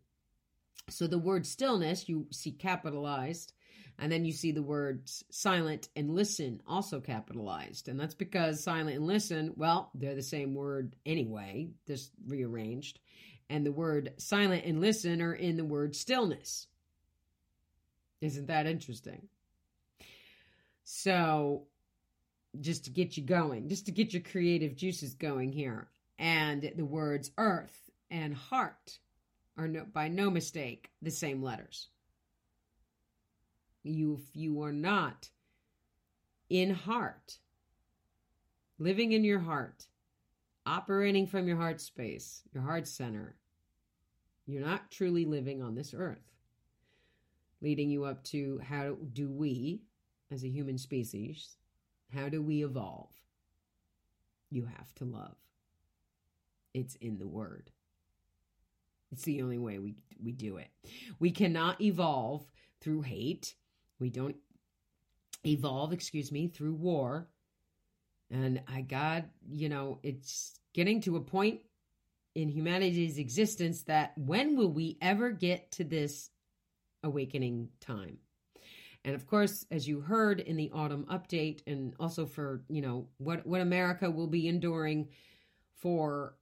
So 0.88 1.06
the 1.06 1.18
word 1.18 1.46
stillness 1.46 2.08
you 2.08 2.26
see 2.30 2.52
capitalized, 2.52 3.52
and 3.98 4.10
then 4.10 4.24
you 4.24 4.32
see 4.32 4.50
the 4.50 4.62
words 4.62 5.22
silent 5.30 5.88
and 5.94 6.10
listen 6.10 6.62
also 6.66 7.00
capitalized. 7.00 7.88
And 7.88 8.00
that's 8.00 8.14
because 8.14 8.64
silent 8.64 8.96
and 8.96 9.06
listen, 9.06 9.52
well, 9.56 9.90
they're 9.94 10.14
the 10.14 10.22
same 10.22 10.54
word 10.54 10.96
anyway, 11.04 11.68
just 11.86 12.10
rearranged. 12.26 12.98
And 13.50 13.66
the 13.66 13.72
word 13.72 14.14
silent 14.16 14.64
and 14.64 14.80
listen 14.80 15.20
are 15.20 15.34
in 15.34 15.56
the 15.56 15.64
word 15.64 15.94
stillness. 15.94 16.66
Isn't 18.20 18.46
that 18.46 18.66
interesting? 18.66 19.28
So, 20.92 21.68
just 22.60 22.84
to 22.86 22.90
get 22.90 23.16
you 23.16 23.22
going, 23.22 23.68
just 23.68 23.86
to 23.86 23.92
get 23.92 24.12
your 24.12 24.22
creative 24.22 24.74
juices 24.74 25.14
going 25.14 25.52
here. 25.52 25.88
And 26.18 26.72
the 26.76 26.84
words 26.84 27.30
earth 27.38 27.78
and 28.10 28.34
heart 28.34 28.98
are 29.56 29.68
no, 29.68 29.84
by 29.84 30.08
no 30.08 30.30
mistake 30.30 30.90
the 31.00 31.12
same 31.12 31.44
letters. 31.44 31.90
You, 33.84 34.14
if 34.14 34.36
you 34.36 34.62
are 34.62 34.72
not 34.72 35.30
in 36.50 36.70
heart, 36.70 37.38
living 38.80 39.12
in 39.12 39.22
your 39.22 39.38
heart, 39.38 39.86
operating 40.66 41.28
from 41.28 41.46
your 41.46 41.56
heart 41.56 41.80
space, 41.80 42.42
your 42.52 42.64
heart 42.64 42.88
center, 42.88 43.36
you're 44.44 44.66
not 44.66 44.90
truly 44.90 45.24
living 45.24 45.62
on 45.62 45.76
this 45.76 45.94
earth. 45.96 46.34
Leading 47.62 47.90
you 47.90 48.04
up 48.04 48.24
to 48.24 48.60
how 48.68 48.96
do 49.12 49.30
we, 49.30 49.82
as 50.30 50.44
a 50.44 50.48
human 50.48 50.78
species, 50.78 51.56
how 52.14 52.28
do 52.28 52.42
we 52.42 52.64
evolve? 52.64 53.10
You 54.50 54.66
have 54.76 54.94
to 54.96 55.04
love. 55.04 55.36
It's 56.74 56.94
in 56.96 57.18
the 57.18 57.26
word. 57.26 57.70
It's 59.12 59.22
the 59.24 59.42
only 59.42 59.58
way 59.58 59.78
we 59.78 59.96
we 60.22 60.32
do 60.32 60.56
it. 60.56 60.68
We 61.18 61.30
cannot 61.30 61.80
evolve 61.80 62.44
through 62.80 63.02
hate. 63.02 63.54
We 63.98 64.10
don't 64.10 64.36
evolve, 65.44 65.92
excuse 65.92 66.30
me, 66.30 66.48
through 66.48 66.74
war. 66.74 67.28
And 68.30 68.62
I 68.68 68.82
God, 68.82 69.24
you 69.50 69.68
know, 69.68 69.98
it's 70.02 70.60
getting 70.72 71.00
to 71.02 71.16
a 71.16 71.20
point 71.20 71.60
in 72.34 72.48
humanity's 72.48 73.18
existence 73.18 73.82
that 73.82 74.16
when 74.16 74.56
will 74.56 74.70
we 74.70 74.96
ever 75.02 75.30
get 75.30 75.72
to 75.72 75.84
this 75.84 76.30
awakening 77.02 77.68
time? 77.80 78.18
And 79.04 79.14
of 79.14 79.26
course, 79.26 79.64
as 79.70 79.88
you 79.88 80.00
heard 80.00 80.40
in 80.40 80.56
the 80.56 80.70
autumn 80.74 81.06
update, 81.10 81.62
and 81.66 81.94
also 81.98 82.26
for 82.26 82.62
you 82.68 82.82
know 82.82 83.06
what 83.18 83.46
what 83.46 83.60
America 83.60 84.10
will 84.10 84.26
be 84.26 84.46
enduring 84.46 85.08
for 85.76 86.34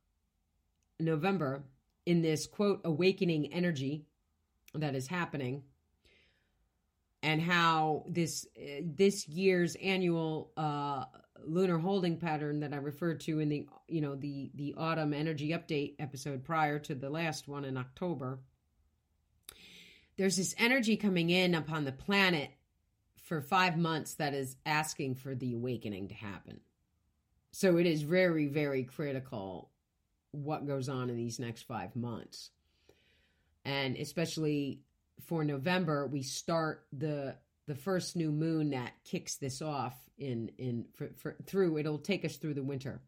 November 0.99 1.63
in 2.05 2.21
this 2.23 2.47
quote 2.47 2.81
awakening 2.85 3.53
energy 3.53 4.07
that 4.75 4.97
is 4.97 5.07
happening, 5.07 5.63
and 7.23 7.41
how 7.41 8.05
this 8.09 8.47
uh, 8.57 8.83
this 8.83 9.29
year's 9.29 9.77
annual 9.77 10.51
uh, 10.57 11.05
lunar 11.45 11.79
holding 11.79 12.17
pattern 12.17 12.61
that 12.61 12.73
I 12.73 12.77
referred 12.77 13.21
to 13.21 13.39
in 13.39 13.49
the 13.49 13.69
you 13.87 14.01
know 14.01 14.17
the 14.17 14.51
the 14.57 14.75
autumn 14.77 15.15
energy 15.15 15.51
update 15.51 15.95
episode 16.01 16.45
prior 16.45 16.81
to 16.81 16.95
the 16.97 17.11
last 17.11 17.47
one 17.47 17.65
in 17.65 17.77
October 17.77 18.41
there's 20.19 20.37
this 20.37 20.55
energy 20.59 20.97
coming 20.97 21.31
in 21.31 21.55
upon 21.55 21.85
the 21.85 21.93
planet 21.93 22.51
for 23.23 23.41
five 23.41 23.79
months 23.79 24.15
that 24.15 24.35
is 24.35 24.57
asking 24.67 25.15
for 25.15 25.35
the 25.35 25.55
awakening 25.55 26.09
to 26.09 26.15
happen. 26.15 26.61
So 27.53 27.79
it 27.79 27.87
is 27.87 28.03
very, 28.03 28.47
very 28.47 28.85
critical 28.85 29.71
what 30.33 30.67
goes 30.67 30.89
on 30.89 31.09
in 31.09 31.17
these 31.17 31.39
next 31.39 31.63
five 31.63 31.97
months. 31.97 32.51
And 33.65 33.97
especially 33.97 34.81
for 35.25 35.45
November, 35.45 36.07
we 36.07 36.23
start 36.23 36.85
the 36.93 37.37
the 37.67 37.75
first 37.75 38.17
new 38.17 38.33
moon 38.33 38.71
that 38.71 38.93
kicks 39.05 39.37
this 39.37 39.61
off 39.61 39.95
in 40.17 40.51
in 40.59 40.87
for, 40.95 41.11
for, 41.17 41.37
through 41.45 41.77
it'll 41.77 41.99
take 41.99 42.25
us 42.25 42.37
through 42.37 42.55
the 42.55 42.63
winter. 42.63 43.01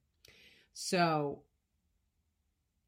So 0.75 1.43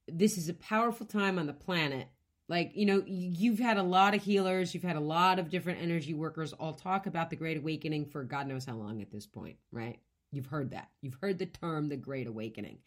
this 0.07 0.37
is 0.37 0.49
a 0.49 0.55
powerful 0.55 1.07
time 1.07 1.39
on 1.39 1.47
the 1.47 1.53
planet 1.53 2.09
like, 2.53 2.73
you 2.75 2.85
know, 2.85 3.03
you've 3.07 3.59
had 3.59 3.79
a 3.79 3.83
lot 3.83 4.15
of 4.15 4.23
healers, 4.23 4.75
you've 4.75 4.83
had 4.83 4.97
a 4.97 5.01
lot 5.01 5.39
of 5.39 5.49
different 5.49 5.81
energy 5.81 6.13
workers 6.13 6.53
all 6.53 6.75
talk 6.75 7.07
about 7.07 7.31
the 7.31 7.37
Great 7.37 7.57
Awakening 7.57 8.05
for 8.05 8.25
God 8.25 8.47
knows 8.47 8.67
how 8.67 8.75
long 8.75 9.01
at 9.01 9.11
this 9.11 9.27
point, 9.27 9.57
right? 9.71 9.99
You've 10.33 10.49
heard 10.49 10.73
that. 10.73 10.91
You've 11.01 11.17
heard 11.19 11.39
the 11.39 11.47
term 11.47 11.89
the 11.89 11.97
Great 11.97 12.27
Awakening. 12.27 12.81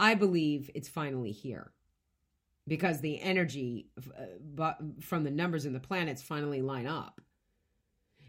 I 0.00 0.16
believe 0.16 0.68
it's 0.74 0.88
finally 0.88 1.30
here 1.30 1.70
because 2.66 3.00
the 3.00 3.20
energy 3.20 3.86
uh, 4.58 4.72
from 5.00 5.22
the 5.22 5.30
numbers 5.30 5.64
in 5.64 5.72
the 5.72 5.78
planets 5.78 6.20
finally 6.20 6.60
line 6.60 6.88
up. 6.88 7.20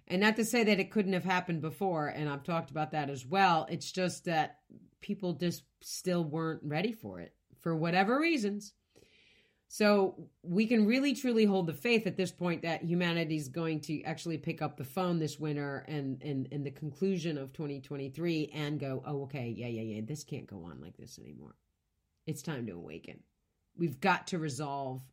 And 0.07 0.21
not 0.21 0.35
to 0.35 0.45
say 0.45 0.63
that 0.63 0.79
it 0.79 0.91
couldn't 0.91 1.13
have 1.13 1.23
happened 1.23 1.61
before, 1.61 2.09
and 2.09 2.29
I've 2.29 2.43
talked 2.43 2.69
about 2.69 2.91
that 2.91 3.09
as 3.09 3.25
well. 3.25 3.65
It's 3.71 3.91
just 3.91 4.25
that 4.25 4.59
people 5.01 5.33
just 5.33 5.63
still 5.81 6.23
weren't 6.23 6.61
ready 6.63 6.91
for 6.91 7.21
it 7.21 7.33
for 7.59 7.75
whatever 7.75 8.19
reasons. 8.19 8.73
So 9.71 10.15
we 10.41 10.65
can 10.65 10.87
really 10.87 11.13
truly 11.13 11.45
hold 11.45 11.67
the 11.67 11.73
faith 11.73 12.07
at 12.07 12.17
this 12.17 12.31
point 12.31 12.63
that 12.63 12.83
humanity 12.83 13.35
is 13.35 13.47
going 13.47 13.81
to 13.81 14.01
actually 14.01 14.39
pick 14.39 14.63
up 14.63 14.77
the 14.77 14.83
phone 14.83 15.19
this 15.19 15.39
winter 15.39 15.85
and 15.87 16.19
and 16.23 16.47
in 16.47 16.63
the 16.63 16.71
conclusion 16.71 17.37
of 17.37 17.53
2023 17.53 18.49
and 18.55 18.79
go, 18.79 19.03
oh 19.05 19.21
okay, 19.23 19.53
yeah, 19.55 19.67
yeah, 19.67 19.83
yeah, 19.83 20.01
this 20.03 20.23
can't 20.23 20.47
go 20.47 20.63
on 20.63 20.81
like 20.81 20.97
this 20.97 21.19
anymore. 21.19 21.53
It's 22.25 22.41
time 22.41 22.65
to 22.65 22.71
awaken. 22.71 23.19
We've 23.77 24.01
got 24.01 24.25
to 24.27 24.39
resolve 24.39 25.03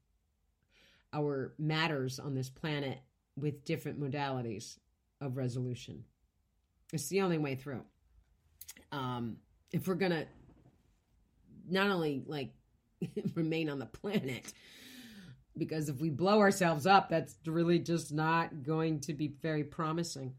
our 1.13 1.53
matters 1.59 2.19
on 2.19 2.35
this 2.35 2.49
planet 2.49 3.01
with 3.37 3.63
different 3.67 4.01
modalities 4.01 4.79
of 5.21 5.37
resolution. 5.37 6.03
It's 6.95 7.09
the 7.09 7.21
only 7.21 7.37
way 7.37 7.57
through. 7.57 7.85
Um, 8.91 9.37
if 9.71 9.87
we're 9.87 9.97
gonna 9.97 10.25
not 11.69 11.91
only 11.91 12.23
like 12.27 12.53
remain 13.35 13.69
on 13.69 13.79
the 13.79 13.87
planet. 13.87 14.53
Because 15.57 15.89
if 15.89 16.01
we 16.01 16.11
blow 16.11 16.41
ourselves 16.41 16.87
up, 16.87 17.09
that's 17.09 17.37
really 17.47 17.79
just 17.79 18.13
not 18.13 18.63
going 18.63 19.01
to 19.01 19.15
be 19.15 19.29
very 19.41 19.65
promising. 19.65 20.35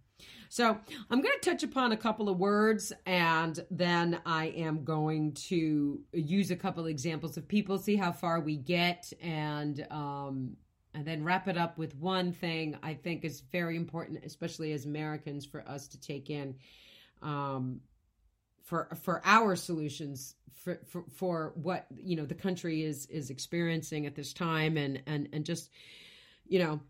So, 0.49 0.77
I'm 1.09 1.21
going 1.21 1.35
to 1.41 1.49
touch 1.49 1.63
upon 1.63 1.91
a 1.91 1.97
couple 1.97 2.29
of 2.29 2.37
words 2.37 2.93
and 3.05 3.59
then 3.69 4.19
I 4.25 4.47
am 4.47 4.83
going 4.83 5.33
to 5.49 5.99
use 6.13 6.51
a 6.51 6.55
couple 6.55 6.85
examples 6.85 7.37
of 7.37 7.47
people, 7.47 7.77
see 7.77 7.95
how 7.95 8.11
far 8.11 8.39
we 8.39 8.55
get, 8.55 9.11
and 9.21 9.85
um, 9.91 10.57
and 10.93 11.05
then 11.05 11.23
wrap 11.23 11.47
it 11.47 11.57
up 11.57 11.77
with 11.77 11.95
one 11.95 12.31
thing 12.31 12.75
I 12.81 12.95
think 12.95 13.23
is 13.23 13.41
very 13.51 13.75
important, 13.75 14.23
especially 14.25 14.71
as 14.71 14.85
Americans, 14.85 15.45
for 15.45 15.61
us 15.67 15.87
to 15.89 15.99
take 15.99 16.29
in. 16.31 16.55
Um, 17.21 17.81
for 18.67 18.89
for 19.01 19.21
our 19.23 19.55
solutions 19.55 20.35
for, 20.53 20.79
for 20.85 21.03
for 21.15 21.53
what 21.55 21.87
you 21.95 22.17
know 22.17 22.25
the 22.25 22.35
country 22.35 22.83
is 22.83 23.05
is 23.07 23.29
experiencing 23.29 24.05
at 24.05 24.13
this 24.13 24.33
time 24.33 24.75
and 24.75 25.01
and 25.07 25.29
and 25.31 25.45
just 25.45 25.71
you 26.45 26.59
know 26.59 26.81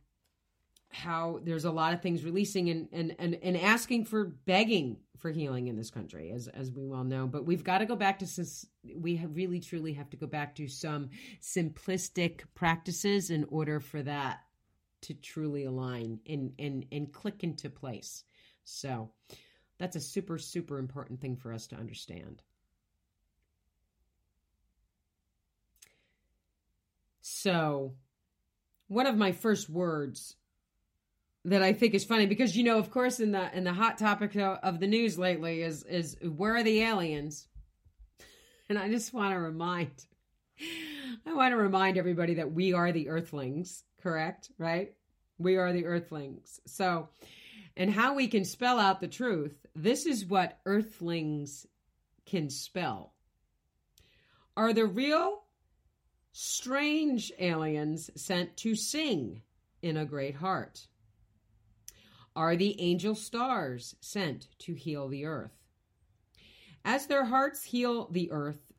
how 0.90 1.40
there's 1.44 1.66
a 1.66 1.72
lot 1.72 1.94
of 1.94 2.02
things 2.02 2.24
releasing 2.24 2.70
and 2.70 2.90
and 2.92 3.16
and, 3.20 3.38
and 3.44 3.56
asking 3.56 4.06
for 4.06 4.26
begging 4.26 4.98
for 5.20 5.30
healing 5.30 5.68
in 5.68 5.76
this 5.76 5.92
country 5.92 6.32
as 6.32 6.48
as 6.48 6.72
we 6.72 6.88
well 6.88 7.04
know. 7.04 7.28
But 7.28 7.46
we've 7.46 7.64
got 7.64 7.80
to 7.80 7.86
go 7.86 7.96
back 7.96 8.20
to 8.20 8.46
we 8.96 9.18
have 9.18 9.36
really 9.36 9.60
truly 9.60 9.94
have 9.94 10.10
to 10.10 10.18
go 10.18 10.26
back 10.26 10.56
to 10.56 10.68
some 10.68 11.12
simplistic 11.42 12.42
practices 12.56 13.30
in 13.30 13.46
order 13.50 13.80
for 13.80 14.02
that 14.02 14.40
to 15.04 15.14
truly 15.14 15.66
align 15.66 16.22
and 16.28 16.54
and 16.58 16.86
and 16.92 17.14
click 17.14 17.44
into 17.44 17.70
place. 17.70 18.24
So 18.64 19.12
that's 19.80 19.96
a 19.96 20.02
super, 20.02 20.38
super 20.38 20.80
important 20.80 21.22
thing 21.22 21.36
for 21.36 21.54
us 21.54 21.68
to 21.68 21.76
understand. 21.76 22.42
So, 27.22 27.94
one 28.88 29.06
of 29.06 29.18
my 29.18 29.32
first 29.32 29.70
words 29.70 30.36
that 31.46 31.62
I 31.62 31.72
think 31.74 31.94
is 31.94 32.04
funny 32.04 32.26
because 32.26 32.58
you 32.58 32.64
know, 32.64 32.78
of 32.78 32.90
course, 32.90 33.20
in 33.20 33.32
the 33.32 33.56
in 33.56 33.64
the 33.64 33.74
hot 33.74 33.98
topic 33.98 34.36
of 34.36 34.80
the 34.80 34.88
news 34.88 35.18
lately 35.18 35.62
is 35.62 35.84
is 35.84 36.18
where 36.22 36.56
are 36.56 36.64
the 36.64 36.82
aliens? 36.82 37.48
And 38.70 38.78
I 38.78 38.90
just 38.90 39.14
want 39.14 39.34
to 39.34 39.40
remind, 39.40 39.92
I 41.26 41.34
want 41.34 41.54
to 41.54 41.56
remind 41.56 41.98
everybody 41.98 42.34
that 42.34 42.52
we 42.52 42.74
are 42.74 42.92
the 42.92 43.08
Earthlings, 43.08 43.86
correct? 44.04 44.52
Right? 44.58 44.94
We 45.38 45.56
are 45.56 45.72
the 45.72 45.86
Earthlings. 45.86 46.60
So, 46.66 47.08
and 47.78 47.90
how 47.90 48.16
we 48.16 48.28
can 48.28 48.44
spell 48.44 48.80
out 48.80 49.00
the 49.00 49.08
truth. 49.08 49.66
This 49.76 50.06
is 50.06 50.26
what 50.26 50.60
Earthlings 50.66 51.66
can 52.26 52.50
spell. 52.50 53.14
Are 54.58 54.74
the 54.74 54.86
real 54.86 55.44
strange 56.34 57.32
aliens 57.40 58.10
sent 58.16 58.58
to 58.58 58.76
sing 58.76 59.44
in 59.82 59.96
a 59.96 60.06
great 60.06 60.36
heart? 60.36 60.88
are 62.38 62.56
the 62.56 62.80
angel 62.80 63.16
stars 63.16 63.96
sent 64.00 64.48
to 64.60 64.76
heal 64.76 65.08
the 65.08 65.26
earth. 65.26 65.58
As 66.86 67.08
their 67.08 67.26
hearts 67.26 67.64
heal 67.64 68.08
the 68.12 68.32
earth 68.32 68.72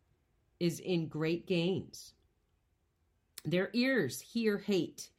is 0.61 0.79
in 0.79 1.09
great 1.09 1.45
gains. 1.45 2.13
Their 3.45 3.71
ears 3.73 4.21
hear 4.21 4.59
hate 4.59 5.11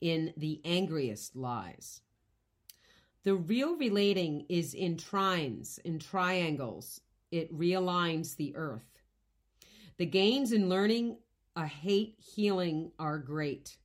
in 0.00 0.32
the 0.36 0.60
angriest 0.64 1.34
lies. 1.34 2.00
The 3.24 3.34
real 3.34 3.76
relating 3.76 4.46
is 4.48 4.74
in 4.74 4.96
trines, 4.96 5.78
in 5.80 5.98
triangles. 5.98 7.00
It 7.30 7.52
realigns 7.56 8.36
the 8.36 8.54
earth. 8.56 8.98
The 9.98 10.06
gains 10.06 10.52
in 10.52 10.68
learning 10.68 11.18
a 11.56 11.66
hate 11.66 12.16
healing 12.18 12.92
are 12.98 13.18
great. 13.18 13.76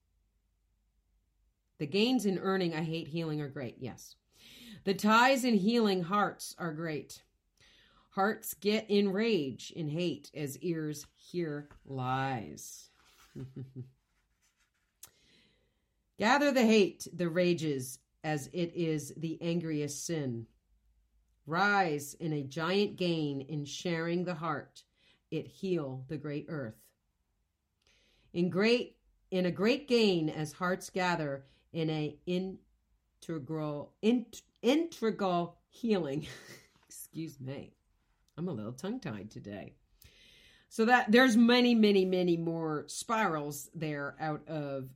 The 1.79 1.87
gains 1.87 2.25
in 2.25 2.37
earning 2.37 2.73
a 2.73 2.83
hate 2.83 3.07
healing 3.07 3.41
are 3.41 3.49
great, 3.49 3.77
yes. 3.79 4.15
The 4.83 4.93
ties 4.93 5.43
in 5.43 5.55
healing 5.55 6.03
hearts 6.03 6.55
are 6.59 6.71
great. 6.71 7.23
Hearts 8.11 8.53
get 8.53 8.89
in 8.89 9.11
rage 9.11 9.73
in 9.75 9.89
hate 9.89 10.29
as 10.35 10.59
ears 10.59 11.07
hear 11.15 11.67
lies. 11.85 12.91
Gather 16.19 16.51
the 16.51 16.65
hate, 16.65 17.07
the 17.11 17.27
rages, 17.27 17.97
as 18.23 18.47
it 18.53 18.73
is 18.75 19.13
the 19.17 19.41
angriest 19.41 20.05
sin. 20.05 20.47
Rise 21.45 22.13
in 22.15 22.33
a 22.33 22.43
giant 22.43 22.95
gain 22.95 23.41
in 23.41 23.65
sharing 23.65 24.23
the 24.23 24.35
heart, 24.35 24.83
it 25.29 25.47
heal 25.47 26.05
the 26.07 26.17
great 26.17 26.45
earth. 26.47 26.79
In 28.33 28.49
great 28.49 28.97
in 29.29 29.45
a 29.47 29.51
great 29.51 29.87
gain 29.87 30.29
as 30.29 30.53
hearts 30.53 30.89
gather, 30.89 31.45
in 31.73 31.89
a 31.89 32.15
integral 32.27 33.93
in, 34.01 34.25
integral 34.61 35.57
healing. 35.69 36.27
Excuse 36.87 37.39
me. 37.39 37.73
I'm 38.37 38.47
a 38.47 38.53
little 38.53 38.73
tongue 38.73 38.99
tied 38.99 39.31
today. 39.31 39.73
So 40.69 40.85
that 40.85 41.11
there's 41.11 41.37
many, 41.37 41.75
many, 41.75 42.05
many 42.05 42.37
more 42.37 42.85
spirals 42.87 43.69
there 43.75 44.15
out 44.19 44.47
of 44.47 44.89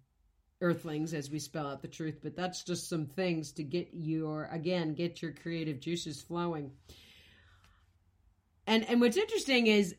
earthlings 0.61 1.13
as 1.13 1.29
we 1.29 1.39
spell 1.39 1.67
out 1.67 1.81
the 1.81 1.87
truth, 1.87 2.19
but 2.21 2.35
that's 2.35 2.63
just 2.63 2.89
some 2.89 3.05
things 3.05 3.51
to 3.53 3.63
get 3.63 3.89
your 3.93 4.49
again, 4.51 4.93
get 4.93 5.21
your 5.21 5.31
creative 5.31 5.79
juices 5.79 6.21
flowing. 6.21 6.71
And 8.65 8.87
and 8.89 8.99
what's 8.99 9.17
interesting 9.17 9.67
is 9.67 9.95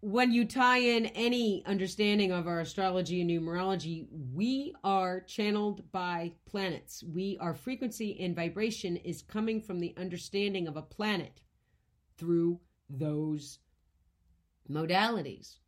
when 0.00 0.32
you 0.32 0.44
tie 0.44 0.78
in 0.78 1.06
any 1.06 1.64
understanding 1.64 2.32
of 2.32 2.48
our 2.48 2.60
astrology 2.60 3.20
and 3.20 3.30
numerology, 3.30 4.06
we 4.34 4.74
are 4.82 5.20
channeled 5.20 5.92
by 5.92 6.32
planets. 6.44 7.04
We 7.04 7.38
our 7.40 7.54
frequency 7.54 8.18
and 8.20 8.34
vibration 8.34 8.96
is 8.96 9.22
coming 9.22 9.60
from 9.60 9.78
the 9.78 9.94
understanding 9.96 10.66
of 10.66 10.76
a 10.76 10.82
planet 10.82 11.40
through 12.16 12.58
those 12.88 13.58
modalities 14.70 15.58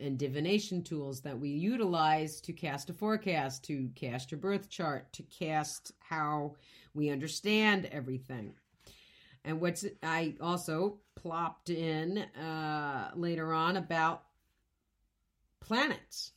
and 0.00 0.18
divination 0.18 0.82
tools 0.82 1.20
that 1.22 1.38
we 1.38 1.48
utilize 1.48 2.40
to 2.42 2.52
cast 2.52 2.90
a 2.90 2.92
forecast, 2.92 3.64
to 3.64 3.90
cast 3.94 4.30
your 4.30 4.40
birth 4.40 4.68
chart, 4.68 5.12
to 5.12 5.22
cast 5.24 5.92
how 6.00 6.54
we 6.94 7.10
understand 7.10 7.86
everything. 7.86 8.54
And 9.44 9.60
what's 9.60 9.84
I 10.02 10.34
also 10.40 10.98
plopped 11.14 11.70
in 11.70 12.18
uh, 12.18 13.10
later 13.14 13.52
on 13.52 13.76
about 13.76 14.22
planets. 15.60 16.32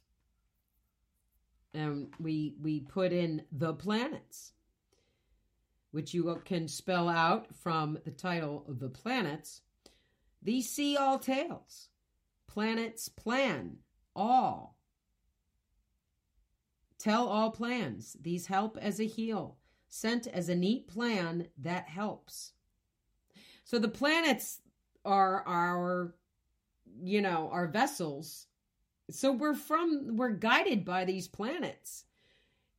And 1.73 2.09
we 2.19 2.55
we 2.61 2.81
put 2.81 3.13
in 3.13 3.43
the 3.51 3.73
planets, 3.73 4.51
which 5.91 6.13
you 6.13 6.41
can 6.45 6.67
spell 6.67 7.07
out 7.07 7.47
from 7.63 7.97
the 8.03 8.11
title 8.11 8.65
of 8.67 8.79
the 8.79 8.89
planets. 8.89 9.61
These 10.41 10.69
see 10.69 10.97
all 10.97 11.19
tales. 11.19 11.87
Planets 12.53 13.07
plan 13.07 13.77
all. 14.13 14.75
Tell 16.99 17.29
all 17.29 17.49
plans. 17.49 18.17
These 18.21 18.47
help 18.47 18.77
as 18.81 18.99
a 18.99 19.05
heal, 19.05 19.57
sent 19.87 20.27
as 20.27 20.49
a 20.49 20.55
neat 20.55 20.89
plan 20.89 21.47
that 21.59 21.87
helps. 21.87 22.51
So 23.63 23.79
the 23.79 23.87
planets 23.87 24.59
are 25.05 25.47
our, 25.47 26.13
you 27.01 27.21
know, 27.21 27.49
our 27.53 27.67
vessels. 27.67 28.47
So 29.09 29.31
we're 29.31 29.53
from, 29.53 30.17
we're 30.17 30.31
guided 30.31 30.83
by 30.83 31.05
these 31.05 31.29
planets. 31.29 32.03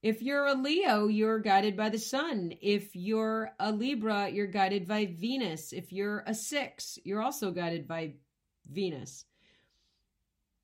If 0.02 0.20
you're 0.20 0.48
a 0.48 0.54
Leo, 0.54 1.06
you're 1.06 1.38
guided 1.38 1.78
by 1.78 1.88
the 1.88 1.98
sun. 1.98 2.52
If 2.60 2.94
you're 2.94 3.52
a 3.58 3.72
Libra, 3.72 4.28
you're 4.28 4.48
guided 4.48 4.86
by 4.86 5.06
Venus. 5.18 5.72
If 5.72 5.94
you're 5.94 6.24
a 6.26 6.34
six, 6.34 6.98
you're 7.04 7.22
also 7.22 7.52
guided 7.52 7.88
by 7.88 8.16
Venus. 8.70 9.24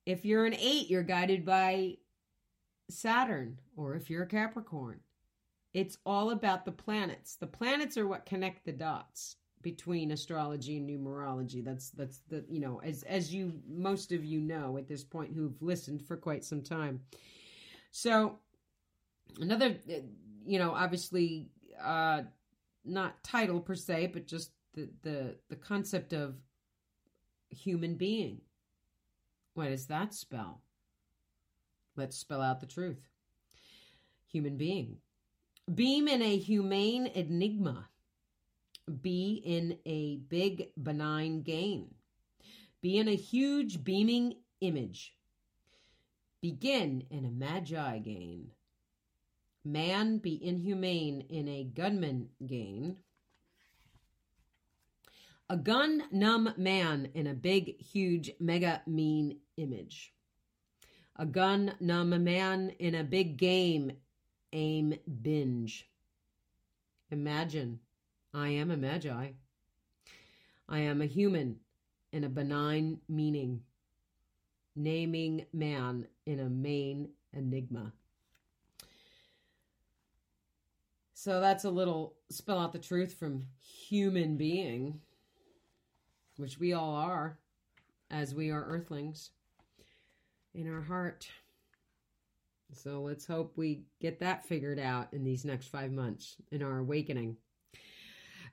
If 0.08 0.24
you're 0.24 0.46
an 0.46 0.54
eight, 0.54 0.88
you're 0.88 1.02
guided 1.02 1.44
by 1.44 1.98
Saturn. 2.88 3.58
Or 3.76 3.94
if 3.94 4.08
you're 4.08 4.22
a 4.22 4.26
Capricorn, 4.26 5.00
it's 5.74 5.98
all 6.06 6.30
about 6.30 6.64
the 6.64 6.72
planets. 6.72 7.36
The 7.36 7.46
planets 7.46 7.98
are 7.98 8.08
what 8.08 8.24
connect 8.24 8.64
the 8.64 8.72
dots 8.72 9.36
between 9.60 10.12
astrology 10.12 10.78
and 10.78 10.88
numerology. 10.88 11.62
That's 11.62 11.90
that's 11.90 12.20
the 12.30 12.42
you 12.48 12.58
know 12.58 12.80
as 12.82 13.02
as 13.02 13.34
you 13.34 13.52
most 13.68 14.10
of 14.10 14.24
you 14.24 14.40
know 14.40 14.78
at 14.78 14.88
this 14.88 15.04
point 15.04 15.34
who've 15.34 15.60
listened 15.60 16.00
for 16.06 16.16
quite 16.16 16.42
some 16.42 16.62
time. 16.62 17.02
So 17.90 18.38
another 19.40 19.76
you 20.46 20.58
know 20.58 20.70
obviously 20.70 21.50
uh 21.84 22.22
not 22.82 23.22
title 23.22 23.60
per 23.60 23.74
se 23.74 24.06
but 24.06 24.26
just 24.26 24.52
the 24.72 24.88
the 25.02 25.34
the 25.50 25.56
concept 25.56 26.14
of 26.14 26.36
human 27.50 27.94
being. 27.94 28.40
What 29.58 29.70
does 29.70 29.88
that 29.88 30.14
spell? 30.14 30.62
Let's 31.96 32.16
spell 32.16 32.40
out 32.40 32.60
the 32.60 32.66
truth. 32.66 33.08
Human 34.30 34.56
being. 34.56 34.98
Beam 35.74 36.06
in 36.06 36.22
a 36.22 36.38
humane 36.38 37.08
enigma 37.08 37.88
be 39.02 39.42
in 39.44 39.78
a 39.84 40.18
big 40.28 40.68
benign 40.80 41.42
gain. 41.42 41.92
Be 42.82 42.98
in 42.98 43.08
a 43.08 43.16
huge 43.16 43.82
beaming 43.82 44.36
image. 44.60 45.16
Begin 46.40 47.02
in 47.10 47.24
a 47.24 47.30
magi 47.32 47.98
gain. 47.98 48.52
Man 49.64 50.18
be 50.18 50.38
inhumane 50.40 51.22
in 51.22 51.48
a 51.48 51.64
gunman 51.64 52.28
gain. 52.46 52.98
A 55.50 55.56
gun 55.56 56.04
numb 56.12 56.54
man 56.56 57.08
in 57.14 57.26
a 57.26 57.34
big, 57.34 57.80
huge, 57.80 58.30
mega 58.38 58.82
mean 58.86 59.38
image. 59.58 60.14
A 61.16 61.26
gun 61.26 61.74
numb 61.80 62.12
a 62.12 62.18
man 62.18 62.70
in 62.78 62.94
a 62.94 63.04
big 63.04 63.36
game 63.36 63.92
aim 64.52 64.94
binge. 65.22 65.88
Imagine 67.10 67.80
I 68.32 68.48
am 68.50 68.70
a 68.70 68.76
magi. 68.76 69.30
I 70.68 70.78
am 70.78 71.02
a 71.02 71.06
human 71.06 71.56
in 72.12 72.24
a 72.24 72.28
benign 72.28 73.00
meaning, 73.08 73.62
naming 74.76 75.46
man 75.52 76.06
in 76.24 76.40
a 76.40 76.48
main 76.48 77.08
enigma. 77.32 77.92
So 81.14 81.40
that's 81.40 81.64
a 81.64 81.70
little 81.70 82.14
spell 82.30 82.60
out 82.60 82.72
the 82.72 82.78
truth 82.78 83.14
from 83.14 83.42
human 83.60 84.36
being, 84.36 85.00
which 86.36 86.58
we 86.58 86.74
all 86.74 86.94
are, 86.94 87.38
as 88.10 88.34
we 88.34 88.50
are 88.50 88.64
earthlings 88.64 89.30
in 90.58 90.72
our 90.72 90.82
heart. 90.82 91.28
So 92.74 93.02
let's 93.02 93.26
hope 93.26 93.52
we 93.56 93.84
get 94.00 94.20
that 94.20 94.46
figured 94.46 94.78
out 94.78 95.14
in 95.14 95.24
these 95.24 95.44
next 95.44 95.68
five 95.68 95.90
months 95.90 96.36
in 96.50 96.62
our 96.62 96.78
awakening 96.78 97.36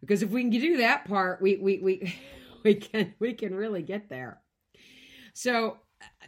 because 0.02 0.22
if 0.22 0.30
we 0.30 0.42
can 0.42 0.52
do 0.52 0.78
that 0.78 1.06
part, 1.06 1.42
we 1.42 1.58
we 1.58 1.80
we 1.80 2.16
we 2.64 2.76
can 2.76 3.14
we 3.20 3.34
can 3.34 3.56
really 3.56 3.82
get 3.82 4.10
there. 4.10 4.40
So 5.34 5.78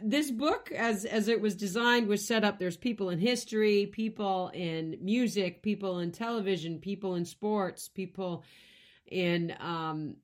this 0.02 0.30
book 0.30 0.72
as 0.72 1.04
as 1.04 1.28
it 1.28 1.40
was 1.40 1.54
designed 1.54 2.08
was 2.08 2.26
set 2.26 2.42
up 2.42 2.58
there's 2.58 2.76
people 2.76 3.10
in 3.10 3.18
history 3.18 3.86
people 3.86 4.50
in 4.52 4.98
music 5.00 5.62
people 5.62 6.00
in 6.00 6.10
television 6.10 6.78
people 6.78 7.14
in 7.14 7.24
sports 7.24 7.86
people 7.86 8.42
in 9.06 9.54
um 9.60 10.16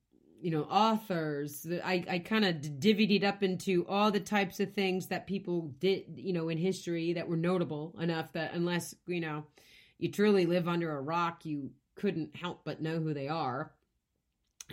you 0.45 0.51
know 0.51 0.65
authors 0.65 1.67
i 1.83 2.05
i 2.09 2.19
kind 2.19 2.45
of 2.45 2.57
divvied 2.57 3.17
it 3.17 3.25
up 3.25 3.43
into 3.43 3.87
all 3.89 4.11
the 4.11 4.21
types 4.21 4.61
of 4.61 4.73
things 4.73 5.07
that 5.07 5.27
people 5.27 5.73
did 5.81 6.05
you 6.17 6.35
know 6.35 6.51
in 6.51 6.59
history 6.59 7.15
that 7.15 7.27
were 7.27 7.37
notable 7.37 7.95
enough 7.99 8.31
that 8.33 8.53
unless 8.53 8.95
you 9.07 9.21
know 9.21 9.45
you 9.99 10.11
truly 10.11 10.45
live 10.45 10.69
under 10.69 10.95
a 10.95 11.01
rock 11.01 11.47
you 11.47 11.71
couldn't 11.95 12.37
help 12.37 12.61
but 12.63 12.83
know 12.83 13.01
who 13.01 13.15
they 13.15 13.29
are 13.29 13.73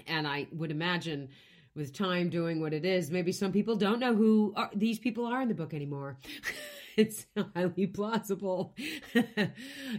and 0.07 0.27
i 0.27 0.45
would 0.51 0.71
imagine 0.71 1.29
with 1.75 1.93
time 1.93 2.29
doing 2.29 2.59
what 2.59 2.73
it 2.73 2.85
is, 2.85 3.11
maybe 3.11 3.31
some 3.31 3.51
people 3.51 3.75
don't 3.75 3.99
know 3.99 4.13
who 4.13 4.53
are, 4.57 4.69
these 4.75 4.99
people 4.99 5.25
are 5.25 5.41
in 5.41 5.47
the 5.47 5.53
book 5.53 5.73
anymore. 5.73 6.17
it's 6.97 7.25
highly 7.55 7.87
plausible. 7.87 8.75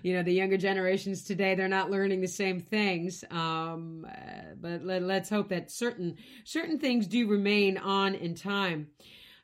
you 0.03 0.15
know, 0.15 0.23
the 0.23 0.33
younger 0.33 0.57
generations 0.57 1.25
today, 1.25 1.55
they're 1.55 1.69
not 1.69 1.91
learning 1.91 2.21
the 2.21 2.29
same 2.29 2.61
things. 2.61 3.25
Um, 3.31 4.07
uh, 4.09 4.55
but 4.61 4.85
let, 4.85 5.03
us 5.03 5.29
hope 5.29 5.49
that 5.51 5.71
certain 5.71 6.17
certain 6.45 6.79
things 6.79 7.07
do 7.07 7.29
remain 7.29 7.79
on 7.79 8.15
in 8.15 8.35
time. 8.35 8.89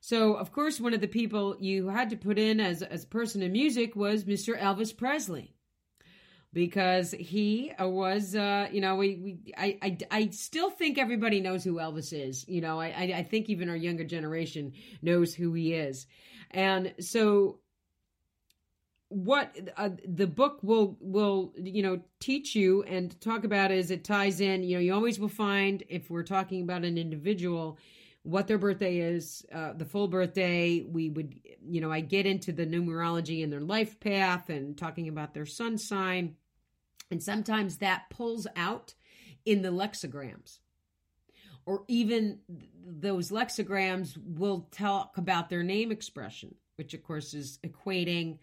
So, 0.00 0.34
of 0.34 0.52
course, 0.52 0.80
one 0.80 0.94
of 0.94 1.00
the 1.00 1.08
people 1.08 1.56
you 1.58 1.88
had 1.88 2.10
to 2.10 2.16
put 2.16 2.38
in 2.38 2.60
as 2.60 2.82
as 2.82 3.04
a 3.04 3.08
person 3.08 3.42
in 3.42 3.52
music 3.52 3.96
was 3.96 4.24
Mr. 4.24 4.58
Elvis 4.58 4.96
Presley 4.96 5.54
because 6.52 7.12
he 7.12 7.72
uh, 7.80 7.86
was, 7.88 8.34
uh, 8.34 8.68
you 8.72 8.80
know, 8.80 8.96
we, 8.96 9.16
we 9.16 9.54
I, 9.56 9.78
I, 9.82 9.98
I 10.10 10.28
still 10.30 10.70
think 10.70 10.98
everybody 10.98 11.40
knows 11.40 11.62
who 11.62 11.74
Elvis 11.74 12.12
is. 12.12 12.46
You 12.48 12.60
know, 12.60 12.80
I, 12.80 13.12
I 13.16 13.22
think 13.22 13.48
even 13.48 13.68
our 13.68 13.76
younger 13.76 14.04
generation 14.04 14.72
knows 15.02 15.34
who 15.34 15.52
he 15.52 15.74
is. 15.74 16.06
And 16.50 16.94
so 17.00 17.60
what 19.10 19.56
uh, 19.76 19.90
the 20.06 20.26
book 20.26 20.58
will 20.62 20.96
will 21.00 21.52
you 21.56 21.82
know 21.82 22.00
teach 22.20 22.54
you 22.54 22.82
and 22.82 23.18
talk 23.20 23.44
about 23.44 23.70
is 23.70 23.90
it 23.90 24.04
ties 24.04 24.40
in 24.40 24.62
you 24.62 24.76
know 24.76 24.80
you 24.80 24.92
always 24.92 25.18
will 25.18 25.28
find 25.28 25.82
if 25.88 26.10
we're 26.10 26.22
talking 26.22 26.62
about 26.62 26.84
an 26.84 26.98
individual 26.98 27.78
what 28.28 28.46
their 28.46 28.58
birthday 28.58 28.98
is 28.98 29.44
uh, 29.54 29.72
the 29.72 29.84
full 29.84 30.08
birthday 30.08 30.80
we 30.80 31.08
would 31.08 31.34
you 31.66 31.80
know 31.80 31.90
i 31.90 32.00
get 32.00 32.26
into 32.26 32.52
the 32.52 32.66
numerology 32.66 33.42
and 33.42 33.52
their 33.52 33.60
life 33.60 33.98
path 34.00 34.50
and 34.50 34.76
talking 34.76 35.08
about 35.08 35.34
their 35.34 35.46
sun 35.46 35.78
sign 35.78 36.34
and 37.10 37.22
sometimes 37.22 37.78
that 37.78 38.10
pulls 38.10 38.46
out 38.56 38.94
in 39.44 39.62
the 39.62 39.70
lexigrams. 39.70 40.58
Or 41.64 41.84
even 41.88 42.40
those 42.84 43.30
lexigrams 43.30 44.16
will 44.16 44.68
talk 44.70 45.18
about 45.18 45.50
their 45.50 45.62
name 45.62 45.92
expression, 45.92 46.54
which 46.76 46.94
of 46.94 47.02
course 47.02 47.34
is 47.34 47.58
equating 47.64 48.38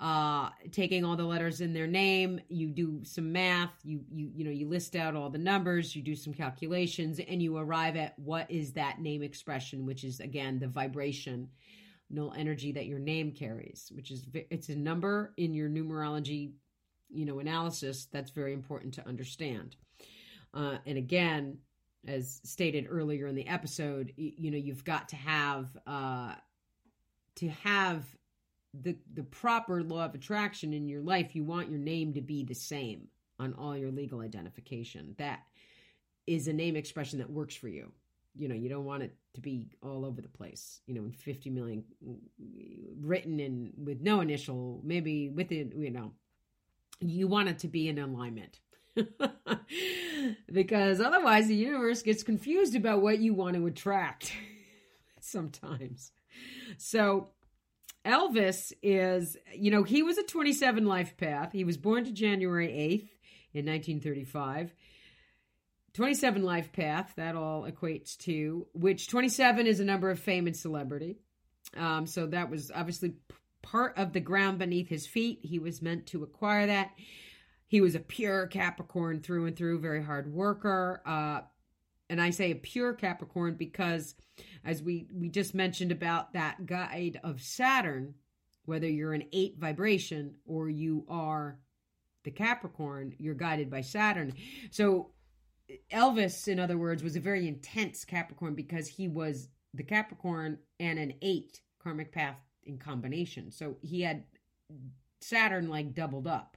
uh, 0.00 0.50
taking 0.70 1.04
all 1.04 1.16
the 1.16 1.24
letters 1.24 1.60
in 1.60 1.72
their 1.72 1.86
name. 1.86 2.40
You 2.48 2.68
do 2.68 3.00
some 3.04 3.32
math. 3.32 3.72
You 3.82 4.00
you 4.12 4.30
you 4.34 4.44
know 4.44 4.50
you 4.50 4.68
list 4.68 4.94
out 4.94 5.16
all 5.16 5.28
the 5.28 5.38
numbers. 5.38 5.96
You 5.96 6.02
do 6.02 6.14
some 6.14 6.32
calculations 6.32 7.18
and 7.18 7.42
you 7.42 7.56
arrive 7.56 7.96
at 7.96 8.16
what 8.18 8.48
is 8.50 8.72
that 8.74 9.00
name 9.00 9.22
expression 9.22 9.84
which 9.84 10.04
is 10.04 10.20
again 10.20 10.58
the 10.58 10.68
vibration 10.68 11.48
null 12.10 12.32
energy 12.36 12.72
that 12.72 12.86
your 12.86 12.98
name 12.98 13.32
carries 13.32 13.92
which 13.94 14.10
is 14.10 14.26
it's 14.32 14.70
a 14.70 14.76
number 14.76 15.34
in 15.36 15.52
your 15.52 15.68
numerology 15.68 16.52
you 17.10 17.26
know 17.26 17.40
analysis 17.40 18.06
that's 18.12 18.30
very 18.30 18.52
important 18.52 18.94
to 18.94 19.06
understand. 19.06 19.76
Uh, 20.54 20.78
and 20.86 20.96
again 20.96 21.58
as 22.06 22.40
stated 22.44 22.86
earlier 22.88 23.26
in 23.26 23.34
the 23.34 23.46
episode 23.48 24.12
you, 24.16 24.32
you 24.36 24.50
know 24.52 24.56
you've 24.56 24.84
got 24.84 25.08
to 25.08 25.16
have 25.16 25.76
uh, 25.88 26.34
to 27.34 27.48
have 27.48 28.04
the 28.82 28.96
the 29.14 29.22
proper 29.22 29.82
law 29.82 30.04
of 30.04 30.14
attraction 30.14 30.72
in 30.72 30.88
your 30.88 31.02
life 31.02 31.34
you 31.34 31.44
want 31.44 31.70
your 31.70 31.78
name 31.78 32.12
to 32.12 32.20
be 32.20 32.44
the 32.44 32.54
same 32.54 33.08
on 33.38 33.54
all 33.54 33.76
your 33.76 33.90
legal 33.90 34.20
identification 34.20 35.14
that 35.18 35.40
is 36.26 36.48
a 36.48 36.52
name 36.52 36.76
expression 36.76 37.18
that 37.18 37.30
works 37.30 37.54
for 37.54 37.68
you 37.68 37.90
you 38.36 38.48
know 38.48 38.54
you 38.54 38.68
don't 38.68 38.84
want 38.84 39.02
it 39.02 39.14
to 39.32 39.40
be 39.40 39.68
all 39.82 40.04
over 40.04 40.20
the 40.20 40.28
place 40.28 40.80
you 40.86 40.94
know 40.94 41.02
in 41.02 41.12
50 41.12 41.50
million 41.50 41.84
written 43.00 43.40
in 43.40 43.72
with 43.76 44.00
no 44.00 44.20
initial 44.20 44.80
maybe 44.84 45.30
with 45.30 45.50
it 45.50 45.72
you 45.76 45.90
know 45.90 46.12
you 47.00 47.28
want 47.28 47.48
it 47.48 47.58
to 47.60 47.68
be 47.68 47.88
in 47.88 47.98
alignment. 47.98 48.60
because 50.52 51.00
otherwise 51.00 51.46
the 51.46 51.54
universe 51.54 52.02
gets 52.02 52.24
confused 52.24 52.74
about 52.74 53.00
what 53.00 53.20
you 53.20 53.32
want 53.32 53.54
to 53.54 53.66
attract 53.66 54.32
sometimes. 55.20 56.10
So 56.78 57.28
Elvis 58.08 58.72
is, 58.82 59.36
you 59.54 59.70
know, 59.70 59.82
he 59.82 60.02
was 60.02 60.16
a 60.18 60.24
27 60.24 60.86
life 60.86 61.16
path. 61.16 61.52
He 61.52 61.64
was 61.64 61.76
born 61.76 62.04
to 62.04 62.12
January 62.12 62.68
8th 62.68 63.10
in 63.52 63.66
1935. 63.66 64.72
27 65.94 66.42
life 66.42 66.72
path, 66.72 67.12
that 67.16 67.36
all 67.36 67.64
equates 67.64 68.16
to, 68.18 68.66
which 68.72 69.08
27 69.08 69.66
is 69.66 69.80
a 69.80 69.84
number 69.84 70.10
of 70.10 70.18
fame 70.18 70.46
and 70.46 70.56
celebrity. 70.56 71.18
Um, 71.76 72.06
so 72.06 72.26
that 72.28 72.50
was 72.50 72.70
obviously 72.74 73.14
part 73.62 73.98
of 73.98 74.12
the 74.12 74.20
ground 74.20 74.58
beneath 74.58 74.88
his 74.88 75.06
feet. 75.06 75.40
He 75.42 75.58
was 75.58 75.82
meant 75.82 76.06
to 76.06 76.22
acquire 76.22 76.66
that. 76.66 76.90
He 77.66 77.80
was 77.80 77.94
a 77.94 78.00
pure 78.00 78.46
Capricorn 78.46 79.20
through 79.20 79.46
and 79.46 79.56
through, 79.56 79.80
very 79.80 80.02
hard 80.02 80.32
worker. 80.32 81.02
Uh, 81.04 81.40
and 82.10 82.20
I 82.20 82.30
say 82.30 82.50
a 82.50 82.56
pure 82.56 82.94
Capricorn 82.94 83.54
because, 83.54 84.14
as 84.64 84.82
we 84.82 85.08
we 85.12 85.28
just 85.28 85.54
mentioned 85.54 85.92
about 85.92 86.32
that 86.32 86.66
guide 86.66 87.20
of 87.22 87.40
Saturn, 87.40 88.14
whether 88.64 88.88
you're 88.88 89.12
an 89.12 89.24
eight 89.32 89.56
vibration 89.58 90.34
or 90.46 90.68
you 90.68 91.04
are 91.08 91.58
the 92.24 92.30
Capricorn, 92.30 93.14
you're 93.18 93.34
guided 93.34 93.70
by 93.70 93.80
Saturn. 93.80 94.32
So 94.70 95.10
Elvis, 95.92 96.48
in 96.48 96.58
other 96.58 96.78
words, 96.78 97.02
was 97.02 97.16
a 97.16 97.20
very 97.20 97.46
intense 97.46 98.04
Capricorn 98.04 98.54
because 98.54 98.88
he 98.88 99.08
was 99.08 99.48
the 99.74 99.82
Capricorn 99.82 100.58
and 100.80 100.98
an 100.98 101.14
eight 101.22 101.60
karmic 101.82 102.12
path 102.12 102.36
in 102.64 102.78
combination. 102.78 103.50
So 103.50 103.76
he 103.82 104.02
had 104.02 104.24
Saturn 105.20 105.68
like 105.68 105.94
doubled 105.94 106.26
up 106.26 106.56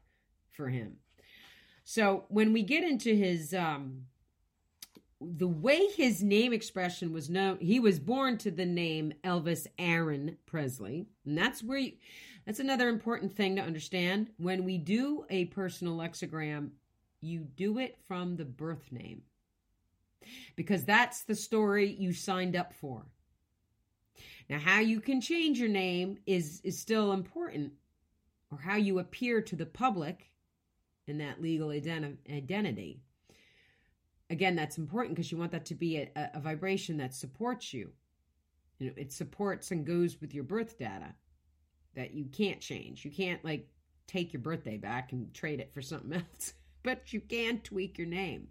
for 0.52 0.70
him. 0.70 0.98
So 1.84 2.26
when 2.30 2.54
we 2.54 2.64
get 2.64 2.84
into 2.84 3.16
his 3.16 3.54
um 3.54 4.04
the 5.22 5.48
way 5.48 5.88
his 5.96 6.24
name 6.24 6.52
expression 6.52 7.14
was 7.14 7.30
known, 7.30 7.60
he 7.60 7.80
was 7.80 8.00
born 8.00 8.38
to 8.40 8.50
the 8.50 8.66
name 8.66 9.14
Elvis 9.24 9.68
Aaron 9.78 10.38
Presley. 10.46 11.06
And 11.26 11.38
that's 11.38 11.62
where 11.64 11.78
you, 11.78 11.94
that's 12.46 12.60
another 12.60 12.90
important 12.90 13.36
thing 13.36 13.56
to 13.56 13.62
understand. 13.62 14.32
When 14.38 14.64
we 14.64 14.78
do 14.78 15.26
a 15.30 15.46
personal 15.46 15.96
lexigram, 15.96 16.72
you 17.22 17.42
do 17.42 17.78
it 17.78 17.98
from 18.08 18.36
the 18.36 18.46
birth 18.46 18.92
name. 18.92 19.22
Because 20.56 20.86
that's 20.86 21.24
the 21.24 21.36
story 21.36 21.92
you 21.92 22.14
signed 22.14 22.56
up 22.56 22.74
for. 22.74 23.06
Now, 24.50 24.60
how 24.60 24.80
you 24.80 25.00
can 25.02 25.22
change 25.22 25.60
your 25.60 25.70
name 25.70 26.18
is, 26.26 26.62
is 26.64 26.80
still 26.80 27.14
important, 27.14 27.74
or 28.52 28.58
how 28.58 28.76
you 28.76 29.00
appear 29.00 29.42
to 29.42 29.56
the 29.56 29.66
public 29.66 30.32
in 31.08 31.20
that 31.20 31.42
legal 31.42 31.70
identi- 31.70 32.18
identity. 32.30 33.02
Again, 34.32 34.56
that's 34.56 34.78
important 34.78 35.14
because 35.16 35.30
you 35.30 35.38
want 35.38 35.52
that 35.52 35.66
to 35.66 35.76
be 35.76 35.98
a, 35.98 36.10
a 36.34 36.40
vibration 36.40 36.96
that 36.98 37.14
supports 37.14 37.74
you. 37.74 37.92
You 38.80 38.88
know, 38.88 38.94
it 38.96 39.12
supports 39.12 39.72
and 39.72 39.86
goes 39.86 40.22
with 40.22 40.34
your 40.34 40.46
birth 40.46 40.80
data 40.80 41.14
that 41.96 42.14
you 42.14 42.26
can't 42.32 42.62
change. 42.62 43.04
You 43.04 43.12
can't 43.12 43.44
like 43.44 43.68
take 44.08 44.32
your 44.32 44.42
birthday 44.42 44.78
back 44.78 45.12
and 45.12 45.34
trade 45.34 45.60
it 45.60 45.74
for 45.74 45.82
something 45.82 46.14
else, 46.34 46.54
but 46.82 47.12
you 47.12 47.20
can 47.20 47.60
tweak 47.60 47.98
your 47.98 48.08
name. 48.08 48.48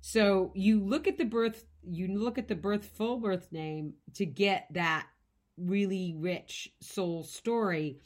So 0.00 0.50
you 0.54 0.80
look 0.80 1.06
at 1.06 1.18
the 1.18 1.26
birth, 1.26 1.64
you 1.82 2.08
look 2.08 2.38
at 2.38 2.48
the 2.48 2.54
birth 2.54 2.86
full 2.86 3.18
birth 3.18 3.52
name 3.52 3.92
to 4.14 4.24
get 4.24 4.66
that 4.72 5.06
really 5.58 6.14
rich 6.18 6.72
soul 6.80 7.22
story. 7.22 8.00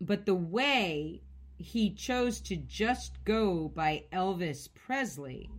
But 0.00 0.24
the 0.24 0.34
way 0.34 1.22
he 1.60 1.90
chose 1.90 2.40
to 2.40 2.56
just 2.56 3.22
go 3.24 3.68
by 3.74 4.04
Elvis 4.12 4.68
Presley 4.72 5.50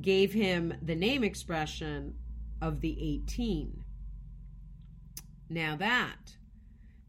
gave 0.00 0.32
him 0.32 0.74
the 0.82 0.94
name 0.94 1.24
expression 1.24 2.14
of 2.60 2.80
the 2.80 2.96
18. 3.00 3.82
Now 5.48 5.76
that 5.76 6.36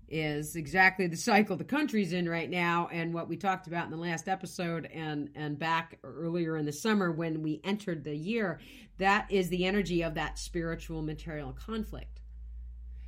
is 0.08 0.56
exactly 0.56 1.08
the 1.08 1.18
cycle 1.18 1.58
the 1.58 1.64
country's 1.64 2.14
in 2.14 2.30
right 2.30 2.50
now 2.50 2.88
and 2.92 3.14
what 3.14 3.28
we 3.28 3.36
talked 3.36 3.68
about 3.68 3.86
in 3.86 3.92
the 3.92 3.98
last 3.98 4.28
episode 4.30 4.86
and 4.94 5.30
and 5.34 5.58
back 5.58 5.98
earlier 6.04 6.56
in 6.58 6.66
the 6.66 6.72
summer 6.72 7.12
when 7.12 7.42
we 7.42 7.60
entered 7.64 8.04
the 8.04 8.16
year 8.16 8.60
that 9.00 9.26
is 9.32 9.50
the 9.50 9.66
energy 9.66 10.04
of 10.04 10.14
that 10.14 10.38
spiritual 10.38 11.02
material 11.02 11.52
conflict 11.54 12.22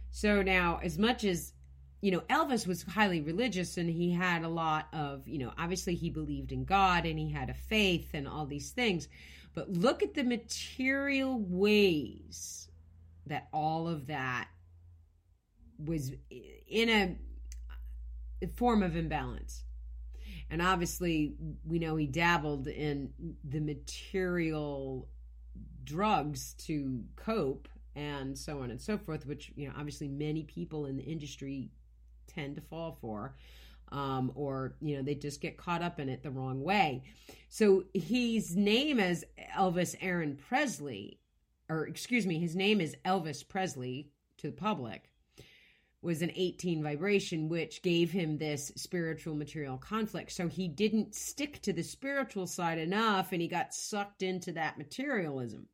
so 0.09 0.41
now 0.41 0.79
as 0.81 0.97
much 0.97 1.23
as 1.25 1.53
you 2.05 2.11
know 2.11 2.21
Elvis 2.29 2.67
was 2.67 2.83
highly 2.83 3.21
religious 3.21 3.77
and 3.77 3.89
he 3.89 4.11
had 4.11 4.43
a 4.43 4.49
lot 4.49 4.87
of 4.93 5.27
you 5.27 5.39
know 5.39 5.51
obviously 5.57 5.95
he 5.95 6.09
believed 6.09 6.51
in 6.51 6.63
God 6.63 7.05
and 7.05 7.17
he 7.17 7.31
had 7.31 7.49
a 7.49 7.53
faith 7.53 8.09
and 8.13 8.27
all 8.27 8.45
these 8.45 8.71
things 8.71 9.07
but 9.55 9.71
look 9.71 10.03
at 10.03 10.13
the 10.13 10.23
material 10.23 11.39
ways 11.39 12.69
that 13.25 13.47
all 13.53 13.87
of 13.87 14.07
that 14.07 14.49
was 15.83 16.11
in 16.67 16.89
a 16.89 18.47
form 18.55 18.83
of 18.83 18.95
imbalance. 18.95 19.63
And 20.49 20.61
obviously, 20.61 21.33
we 21.65 21.79
know 21.79 21.95
he 21.95 22.05
dabbled 22.05 22.67
in 22.67 23.11
the 23.43 23.59
material 23.59 25.07
drugs 25.83 26.53
to 26.65 27.03
cope 27.15 27.67
and 27.95 28.37
so 28.37 28.61
on 28.61 28.69
and 28.69 28.79
so 28.79 28.97
forth, 28.97 29.25
which, 29.25 29.51
you 29.55 29.67
know, 29.67 29.73
obviously 29.75 30.07
many 30.07 30.43
people 30.43 30.85
in 30.85 30.97
the 30.97 31.03
industry 31.03 31.71
tend 32.35 32.55
to 32.55 32.61
fall 32.61 32.97
for. 33.01 33.35
Um, 33.91 34.31
or 34.35 34.75
you 34.81 34.97
know 34.97 35.03
they 35.03 35.13
just 35.13 35.41
get 35.41 35.57
caught 35.57 35.83
up 35.83 35.99
in 35.99 36.09
it 36.09 36.23
the 36.23 36.31
wrong 36.31 36.63
way. 36.63 37.03
So 37.49 37.85
his 37.93 38.55
name 38.55 38.99
as 38.99 39.23
Elvis 39.55 39.95
Aaron 40.01 40.37
Presley, 40.49 41.19
or 41.69 41.87
excuse 41.87 42.25
me, 42.25 42.39
his 42.39 42.55
name 42.55 42.81
is 42.81 42.95
Elvis 43.05 43.47
Presley 43.47 44.09
to 44.37 44.47
the 44.47 44.53
public 44.53 45.11
was 46.05 46.21
an 46.21 46.31
18 46.35 46.83
vibration, 46.83 47.49
which 47.49 47.81
gave 47.81 48.11
him 48.11 48.37
this 48.37 48.71
spiritual 48.77 49.35
material 49.35 49.77
conflict. 49.77 50.31
So 50.31 50.47
he 50.47 50.67
didn't 50.67 51.15
stick 51.15 51.61
to 51.63 51.73
the 51.73 51.81
spiritual 51.81 52.45
side 52.45 52.77
enough 52.77 53.31
and 53.31 53.41
he 53.41 53.47
got 53.47 53.73
sucked 53.73 54.21
into 54.21 54.51
that 54.53 54.77
materialism. 54.77 55.67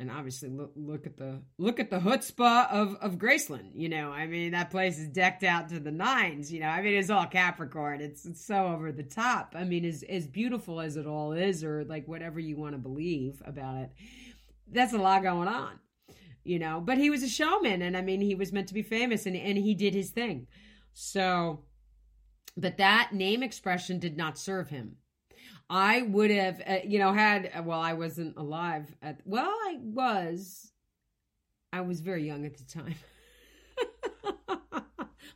And 0.00 0.12
obviously 0.12 0.48
look 0.48 0.72
look 0.76 1.06
at 1.06 1.16
the 1.16 1.42
look 1.58 1.80
at 1.80 1.90
the 1.90 1.98
chutzpah 1.98 2.70
of, 2.70 2.94
of 3.00 3.18
Graceland. 3.18 3.70
You 3.74 3.88
know, 3.88 4.12
I 4.12 4.26
mean 4.26 4.52
that 4.52 4.70
place 4.70 4.96
is 4.98 5.08
decked 5.08 5.42
out 5.42 5.70
to 5.70 5.80
the 5.80 5.90
nines, 5.90 6.52
you 6.52 6.60
know. 6.60 6.68
I 6.68 6.82
mean 6.82 6.94
it's 6.94 7.10
all 7.10 7.26
Capricorn. 7.26 8.00
It's 8.00 8.24
it's 8.24 8.44
so 8.46 8.68
over 8.68 8.92
the 8.92 9.02
top. 9.02 9.54
I 9.56 9.64
mean 9.64 9.84
as 9.84 10.04
as 10.04 10.28
beautiful 10.28 10.80
as 10.80 10.96
it 10.96 11.06
all 11.06 11.32
is, 11.32 11.64
or 11.64 11.84
like 11.84 12.06
whatever 12.06 12.38
you 12.38 12.56
want 12.56 12.74
to 12.74 12.78
believe 12.78 13.42
about 13.44 13.76
it, 13.78 13.90
that's 14.70 14.92
a 14.92 14.98
lot 14.98 15.24
going 15.24 15.48
on 15.48 15.80
you 16.48 16.58
know 16.58 16.80
but 16.80 16.98
he 16.98 17.10
was 17.10 17.22
a 17.22 17.28
showman 17.28 17.82
and 17.82 17.96
i 17.96 18.00
mean 18.00 18.20
he 18.20 18.34
was 18.34 18.52
meant 18.52 18.68
to 18.68 18.74
be 18.74 18.82
famous 18.82 19.26
and, 19.26 19.36
and 19.36 19.58
he 19.58 19.74
did 19.74 19.94
his 19.94 20.10
thing 20.10 20.46
so 20.94 21.60
but 22.56 22.78
that 22.78 23.10
name 23.12 23.42
expression 23.42 23.98
did 23.98 24.16
not 24.16 24.38
serve 24.38 24.70
him 24.70 24.96
i 25.70 26.02
would 26.02 26.30
have 26.30 26.60
uh, 26.66 26.78
you 26.84 26.98
know 26.98 27.12
had 27.12 27.50
well 27.64 27.80
i 27.80 27.92
wasn't 27.92 28.36
alive 28.36 28.94
at 29.02 29.20
well 29.24 29.48
i 29.48 29.78
was 29.82 30.72
i 31.72 31.80
was 31.80 32.00
very 32.00 32.26
young 32.26 32.44
at 32.46 32.56
the 32.56 32.64
time 32.64 32.94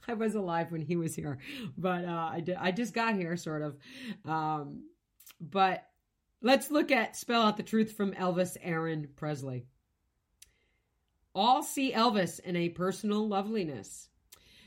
I 0.08 0.14
was 0.14 0.34
alive 0.34 0.72
when 0.72 0.82
he 0.82 0.96
was 0.96 1.14
here, 1.14 1.38
but 1.78 2.04
uh, 2.04 2.30
I, 2.32 2.40
did, 2.40 2.56
I 2.58 2.72
just 2.72 2.92
got 2.92 3.14
here, 3.14 3.36
sort 3.36 3.62
of. 3.62 3.76
Um, 4.24 4.82
but 5.40 5.86
let's 6.40 6.70
look 6.70 6.90
at 6.90 7.16
Spell 7.16 7.42
Out 7.42 7.56
the 7.56 7.62
Truth 7.62 7.92
from 7.92 8.12
Elvis 8.12 8.56
Aaron 8.62 9.08
Presley. 9.16 9.66
All 11.34 11.62
see 11.62 11.92
Elvis 11.92 12.40
in 12.40 12.56
a 12.56 12.68
personal 12.68 13.26
loveliness. 13.26 14.08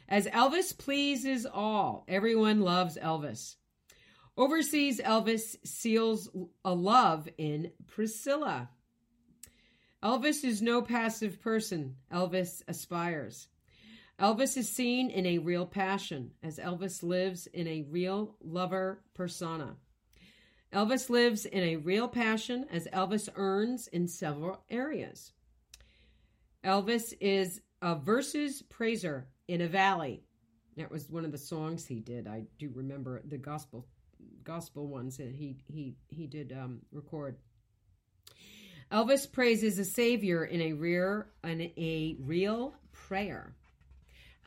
As 0.07 0.25
Elvis 0.27 0.75
pleases 0.75 1.45
all, 1.45 2.05
everyone 2.07 2.61
loves 2.61 2.97
Elvis. 2.97 3.55
Overseas, 4.37 4.99
Elvis 4.99 5.55
seals 5.63 6.29
a 6.65 6.73
love 6.73 7.29
in 7.37 7.71
Priscilla. 7.87 8.69
Elvis 10.03 10.43
is 10.43 10.61
no 10.61 10.81
passive 10.81 11.41
person. 11.41 11.95
Elvis 12.11 12.61
aspires. 12.67 13.47
Elvis 14.19 14.57
is 14.57 14.69
seen 14.69 15.09
in 15.09 15.25
a 15.25 15.37
real 15.37 15.65
passion, 15.65 16.31
as 16.43 16.59
Elvis 16.59 17.01
lives 17.01 17.47
in 17.47 17.67
a 17.67 17.85
real 17.89 18.35
lover 18.41 19.01
persona. 19.13 19.75
Elvis 20.73 21.09
lives 21.09 21.45
in 21.45 21.63
a 21.63 21.77
real 21.77 22.07
passion, 22.07 22.65
as 22.69 22.87
Elvis 22.87 23.29
earns 23.35 23.87
in 23.87 24.07
several 24.07 24.63
areas. 24.69 25.31
Elvis 26.63 27.13
is 27.21 27.61
a 27.81 27.95
verses 27.95 28.61
praiser 28.63 29.27
in 29.47 29.61
a 29.61 29.67
valley. 29.67 30.23
That 30.75 30.91
was 30.91 31.09
one 31.09 31.23
of 31.23 31.31
the 31.31 31.37
songs 31.37 31.85
he 31.85 32.01
did. 32.01 32.27
I 32.27 32.43
do 32.57 32.69
remember 32.73 33.21
the 33.25 33.37
gospel 33.37 33.87
gospel 34.43 34.87
ones 34.87 35.17
that 35.17 35.31
he 35.31 35.57
he 35.67 35.95
he 36.09 36.27
did 36.27 36.51
um, 36.51 36.81
record. 36.91 37.37
Elvis 38.91 39.31
praises 39.31 39.79
a 39.79 39.85
savior 39.85 40.45
in 40.45 40.61
a 40.61 40.73
rear 40.73 41.27
in 41.43 41.61
a 41.61 42.17
real 42.19 42.75
prayer. 42.91 43.55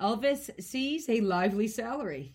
Elvis 0.01 0.51
sees 0.63 1.09
a 1.09 1.21
lively 1.21 1.67
salary. 1.67 2.35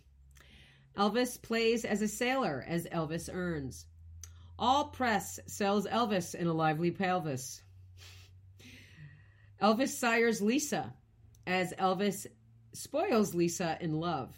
Elvis 0.97 1.41
plays 1.41 1.85
as 1.85 2.01
a 2.01 2.07
sailor 2.07 2.63
as 2.67 2.85
Elvis 2.87 3.29
earns. 3.33 3.85
All 4.59 4.89
press 4.89 5.39
sells 5.47 5.87
Elvis 5.87 6.35
in 6.35 6.47
a 6.47 6.53
lively 6.53 6.91
pelvis. 6.91 7.61
Elvis 9.61 9.89
sires 9.89 10.41
Lisa 10.41 10.93
as 11.47 11.73
Elvis 11.73 12.27
spoils 12.73 13.33
Lisa 13.33 13.77
in 13.79 13.93
love. 13.99 14.35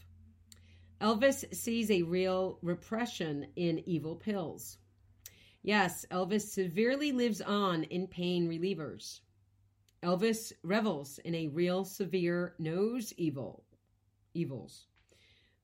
Elvis 1.01 1.53
sees 1.53 1.91
a 1.91 2.03
real 2.03 2.57
repression 2.61 3.47
in 3.55 3.83
evil 3.85 4.15
pills. 4.15 4.77
Yes, 5.61 6.05
Elvis 6.11 6.41
severely 6.41 7.11
lives 7.11 7.41
on 7.41 7.83
in 7.85 8.07
pain 8.07 8.47
relievers. 8.47 9.21
Elvis 10.03 10.53
revels 10.63 11.19
in 11.19 11.33
a 11.33 11.47
real 11.47 11.83
severe 11.83 12.53
knows 12.59 13.13
evil 13.17 13.63
evils. 14.33 14.85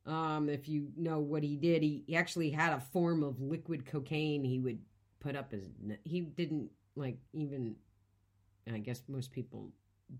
Um, 0.06 0.50
if 0.50 0.68
you 0.68 0.88
know 0.98 1.20
what 1.20 1.44
he 1.44 1.56
did, 1.56 1.84
he, 1.84 2.04
he 2.08 2.16
actually 2.16 2.50
had 2.50 2.74
a 2.74 2.80
form 2.80 3.22
of 3.22 3.40
liquid 3.40 3.86
cocaine 3.86 4.44
he 4.44 4.60
would 4.60 4.80
put 5.20 5.36
up 5.36 5.52
his. 5.52 5.68
He 6.04 6.22
didn't 6.22 6.72
like 6.96 7.18
even 7.34 7.76
I 8.72 8.80
guess 8.80 9.02
most 9.08 9.32
people 9.32 9.72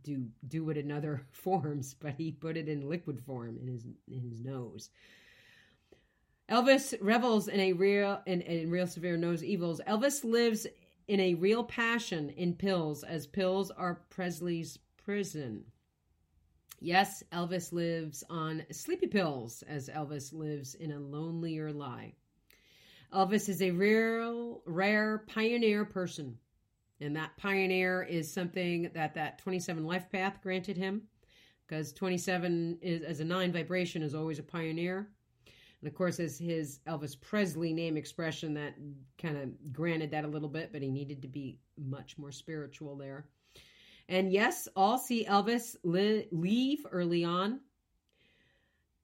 do 0.04 0.28
do 0.48 0.70
it 0.70 0.78
in 0.78 0.92
other 0.92 1.26
forms, 1.32 1.94
but 1.94 2.14
he 2.14 2.32
put 2.32 2.58
it 2.58 2.68
in 2.68 2.90
liquid 2.90 3.20
form 3.20 3.58
in 3.58 3.68
his 3.68 3.86
in 4.12 4.24
his 4.24 4.42
nose. 4.42 4.90
Elvis 6.50 6.94
revels 7.00 7.48
in 7.48 7.60
a 7.60 7.74
real 7.74 8.22
in, 8.26 8.42
in 8.42 8.70
real 8.70 8.88
severe 8.88 9.18
nose 9.18 9.44
evils. 9.44 9.80
Elvis 9.88 10.24
lives 10.24 10.68
in 11.08 11.20
a 11.20 11.34
real 11.36 11.64
passion 11.64 12.30
in 12.32 12.54
pills, 12.54 13.04
as 13.04 13.28
pills 13.28 13.72
are 13.72 14.02
Presley's 14.10 14.78
prison. 14.98 15.64
Yes, 16.80 17.24
Elvis 17.32 17.72
lives 17.72 18.24
on 18.30 18.64
sleepy 18.72 19.08
pills, 19.08 19.64
as 19.68 19.88
Elvis 19.88 20.34
lives 20.34 20.74
in 20.74 20.92
a 20.92 21.00
lonelier 21.00 21.72
lie. 21.72 22.14
Elvis 23.14 23.50
is 23.50 23.62
a 23.62 23.72
real, 23.72 24.62
rare 24.66 25.20
pioneer 25.28 25.86
person. 25.86 26.38
And 27.02 27.16
that 27.16 27.36
pioneer 27.38 28.04
is 28.04 28.32
something 28.32 28.92
that 28.94 29.16
that 29.16 29.40
27 29.40 29.86
life 29.86 30.10
path 30.12 30.40
granted 30.42 30.78
him 30.78 31.02
because 31.68 31.94
27 31.94 32.78
is 32.82 33.02
as 33.02 33.20
a 33.22 33.26
nine 33.26 33.52
vibration 33.52 34.04
is 34.04 34.14
always 34.14 34.40
a 34.40 34.44
pioneer. 34.44 35.08
And 35.82 35.88
of 35.88 35.96
course, 35.96 36.20
as 36.20 36.38
his 36.38 36.80
Elvis 36.88 37.20
Presley 37.20 37.74
name 37.74 37.98
expression, 37.98 38.54
that 38.54 38.76
kind 39.18 39.38
of 39.38 39.74
granted 39.74 40.12
that 40.12 40.26
a 40.26 40.28
little 40.28 40.50
bit, 40.50 40.72
but 40.72 40.82
he 40.82 40.92
needed 40.92 41.22
to 41.24 41.28
be 41.28 41.58
much 41.78 42.18
more 42.18 42.32
spiritual 42.32 42.96
there. 42.96 43.26
And 44.08 44.32
yes, 44.32 44.68
all 44.76 44.98
see 44.98 45.26
Elvis 45.26 45.76
li- 45.84 46.28
leave 46.32 46.86
early 46.92 47.24
on. 47.24 47.62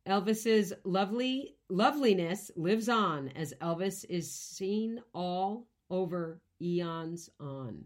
Elvis's 0.06 0.72
lovely 0.84 1.56
loveliness 1.70 2.52
lives 2.56 2.89
on 2.89 3.30
as 3.30 3.54
Elvis 3.62 4.06
is 4.08 4.32
seen 4.32 5.02
all 5.14 5.68
over 5.89 6.41
eons 6.62 7.30
on. 7.39 7.86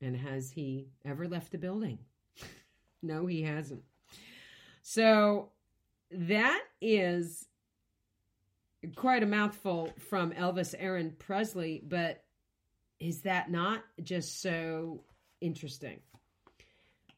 And 0.00 0.16
has 0.16 0.50
he 0.50 0.88
ever 1.04 1.26
left 1.26 1.52
the 1.52 1.58
building? 1.58 1.98
no, 3.02 3.26
he 3.26 3.42
hasn't. 3.42 3.82
So 4.82 5.50
that 6.10 6.62
is 6.80 7.46
quite 8.96 9.22
a 9.22 9.26
mouthful 9.26 9.90
from 10.10 10.32
Elvis 10.32 10.74
Aaron 10.78 11.14
Presley, 11.18 11.82
but 11.86 12.22
is 13.00 13.22
that 13.22 13.50
not 13.50 13.82
just 14.02 14.40
so 14.40 15.04
interesting 15.40 16.00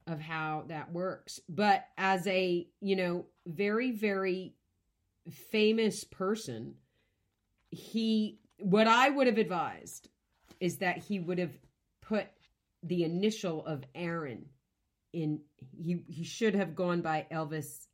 of 0.07 0.21
how 0.21 0.65
that 0.69 0.93
works? 0.93 1.41
But 1.49 1.85
as 1.99 2.27
a, 2.27 2.67
you 2.81 2.97
know, 2.97 3.27
very, 3.47 3.91
very 3.91 4.55
famous 5.51 6.05
person, 6.05 6.75
he, 7.71 8.39
what 8.59 8.87
I 8.87 9.11
would 9.11 9.27
have 9.27 9.39
advised 9.39 10.09
is 10.61 10.79
that 10.79 10.99
he 10.99 11.19
would 11.19 11.39
have 11.39 11.57
put 12.03 12.27
the 12.83 13.05
initial 13.05 13.65
of 13.67 13.85
Aaron 13.95 14.47
in 15.13 15.41
he 15.77 16.03
he 16.09 16.25
should 16.25 16.55
have 16.55 16.75
gone 16.75 17.01
by 17.01 17.27
Elvis 17.31 17.87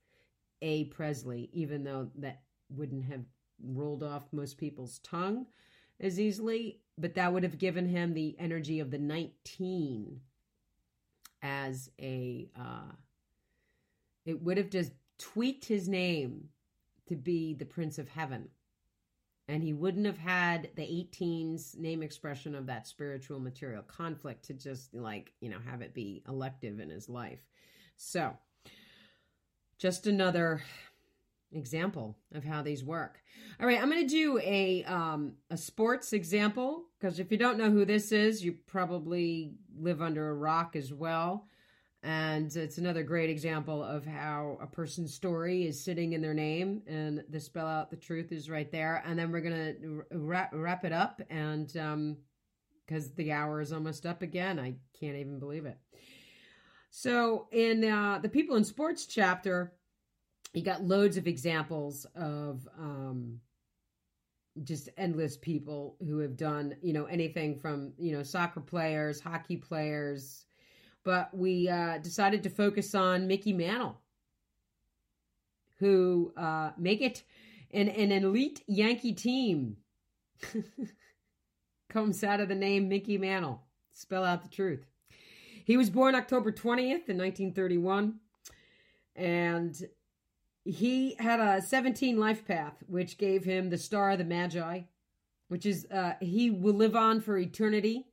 A. 0.61 0.85
Presley 0.87 1.49
even 1.53 1.85
though 1.85 2.11
that 2.17 2.43
wouldn't 2.69 3.05
have 3.05 3.25
rolled 3.65 4.03
off 4.03 4.25
most 4.33 4.59
people's 4.59 4.99
tongue 5.01 5.47
as 6.01 6.19
easily 6.19 6.81
but 6.99 7.15
that 7.15 7.33
would 7.33 7.43
have 7.43 7.59
given 7.59 7.89
him 7.89 8.13
the 8.13 8.37
energy 8.39 8.81
of 8.81 8.91
the 8.91 8.99
19 8.99 10.21
as 11.43 11.91
a 12.01 12.49
uh 12.59 12.93
it 14.25 14.43
would 14.43 14.57
have 14.57 14.71
just 14.71 14.93
tweaked 15.19 15.65
his 15.65 15.89
name 15.89 16.49
to 17.09 17.17
be 17.17 17.55
the 17.55 17.65
prince 17.65 17.99
of 17.99 18.09
heaven 18.09 18.49
and 19.49 19.63
he 19.63 19.73
wouldn't 19.73 20.07
have 20.07 20.19
had 20.19 20.71
the 20.77 20.83
18's 20.83 21.77
name 21.77 22.03
expression 22.03 22.55
of 22.55 22.67
that 22.67 22.87
spiritual 22.87 23.41
material 23.41 23.83
conflict 23.83 24.45
to 24.47 24.55
just 24.55 24.95
like 24.95 25.33
you 25.41 25.49
know 25.49 25.59
have 25.69 25.83
it 25.83 25.95
be 25.95 26.23
elective 26.29 26.81
in 26.81 26.91
his 26.91 27.09
life. 27.09 27.41
So 27.97 28.37
just 29.79 30.07
another 30.07 30.63
example 31.53 32.17
of 32.35 32.45
how 32.45 32.63
these 32.63 32.85
work. 32.85 33.21
All 33.61 33.67
right 33.67 33.81
i'm 33.81 33.91
going 33.91 34.01
to 34.01 34.09
do 34.09 34.39
a 34.39 34.83
um 34.85 35.35
a 35.51 35.57
sports 35.57 36.13
example 36.13 36.85
because 36.99 37.19
if 37.19 37.31
you 37.31 37.37
don't 37.37 37.59
know 37.59 37.71
who 37.71 37.85
this 37.85 38.11
is 38.11 38.45
you 38.45 38.55
probably 38.67 39.53
live 39.79 40.01
under 40.01 40.31
a 40.31 40.35
rock 40.35 40.75
as 40.75 40.93
well 40.93 41.47
and 42.03 42.55
it's 42.57 42.79
another 42.79 43.05
great 43.05 43.31
example 43.31 43.83
of 43.83 44.05
how 44.05 44.59
a 44.61 44.67
person's 44.67 45.15
story 45.15 45.67
is 45.67 45.83
sitting 45.83 46.15
in 46.15 46.21
their 46.21 46.35
name 46.35 46.83
and 46.89 47.23
the 47.29 47.39
spell 47.39 47.69
out 47.69 47.91
the 47.91 47.97
truth 47.97 48.33
is 48.33 48.51
right 48.51 48.73
there. 48.73 49.03
And 49.07 49.17
then 49.17 49.31
we're 49.31 49.41
going 49.41 49.77
to 49.81 50.05
wrap, 50.11 50.51
wrap 50.53 50.85
it 50.85 50.93
up. 50.93 51.23
And 51.31 51.69
because 51.69 53.07
um, 53.07 53.13
the 53.17 53.31
hour 53.31 53.61
is 53.61 53.73
almost 53.73 54.05
up 54.05 54.23
again, 54.23 54.59
I 54.59 54.75
can't 54.99 55.17
even 55.17 55.39
believe 55.39 55.65
it. 55.65 55.79
So, 56.95 57.47
in 57.53 57.85
uh, 57.85 58.19
the 58.19 58.29
People 58.29 58.57
in 58.57 58.65
Sports 58.65 59.07
chapter, 59.07 59.73
you 60.53 60.63
got 60.63 60.83
loads 60.83 61.17
of 61.17 61.27
examples 61.27 62.05
of 62.15 62.69
um, 62.79 63.39
just 64.65 64.91
endless 64.99 65.39
people 65.39 65.97
who 66.01 66.19
have 66.19 66.37
done, 66.37 66.77
you 66.83 66.93
know, 66.93 67.07
anything 67.07 67.57
from, 67.57 67.95
you 67.97 68.13
know, 68.13 68.23
soccer 68.23 68.61
players, 68.61 69.21
hockey 69.21 69.57
players, 69.57 70.45
but 71.05 71.37
we 71.37 71.69
uh, 71.69 71.99
decided 71.99 72.43
to 72.43 72.51
focus 72.51 72.95
on 72.95 73.27
Mickey 73.27 73.53
Mantle, 73.53 74.01
who 75.79 76.33
uh, 76.37 76.71
make 76.77 77.01
it 77.01 77.25
an, 77.73 77.89
an 77.89 78.13
elite 78.13 78.63
Yankee 78.67 79.13
team. 79.13 79.77
Comes 81.89 82.25
out 82.25 82.41
of 82.41 82.49
the 82.49 82.55
name 82.55 82.89
Mickey 82.89 83.19
Mantle. 83.19 83.63
Spell 83.91 84.25
out 84.25 84.43
the 84.43 84.49
truth. 84.49 84.87
He 85.65 85.77
was 85.77 85.91
born 85.91 86.15
October 86.15 86.51
20th 86.51 87.09
in 87.09 87.19
1931, 87.19 88.15
and 89.15 89.77
he 90.65 91.17
had 91.19 91.41
a 91.41 91.61
17 91.61 92.19
life 92.19 92.47
path, 92.47 92.83
which 92.87 93.19
gave 93.19 93.45
him 93.45 93.69
the 93.69 93.79
Star 93.79 94.13
of 94.13 94.19
the 94.19 94.25
Magi, 94.25 94.83
which 95.49 95.67
is 95.67 95.87
uh, 95.91 96.15
he 96.21 96.51
will 96.51 96.75
live 96.75 96.97
on 96.97 97.21
for 97.21 97.37
eternity 97.37 98.07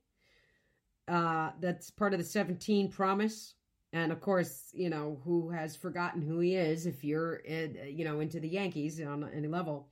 uh, 1.10 1.50
that's 1.60 1.90
part 1.90 2.12
of 2.12 2.20
the 2.20 2.24
17 2.24 2.90
promise. 2.90 3.54
And 3.92 4.12
of 4.12 4.20
course, 4.20 4.70
you 4.72 4.88
know, 4.88 5.20
who 5.24 5.50
has 5.50 5.74
forgotten 5.74 6.22
who 6.22 6.38
he 6.38 6.54
is 6.54 6.86
if 6.86 7.02
you're, 7.02 7.36
in, 7.36 7.76
you 7.88 8.04
know, 8.04 8.20
into 8.20 8.38
the 8.38 8.48
Yankees 8.48 9.00
on 9.00 9.28
any 9.34 9.48
level. 9.48 9.88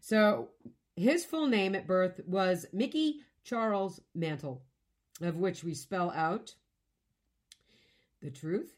So 0.00 0.50
his 0.96 1.24
full 1.24 1.46
name 1.46 1.74
at 1.74 1.86
birth 1.86 2.20
was 2.26 2.66
Mickey 2.72 3.20
Charles 3.44 4.00
Mantle, 4.14 4.62
of 5.22 5.36
which 5.36 5.64
we 5.64 5.72
spell 5.72 6.10
out 6.10 6.54
the 8.20 8.30
truth. 8.30 8.74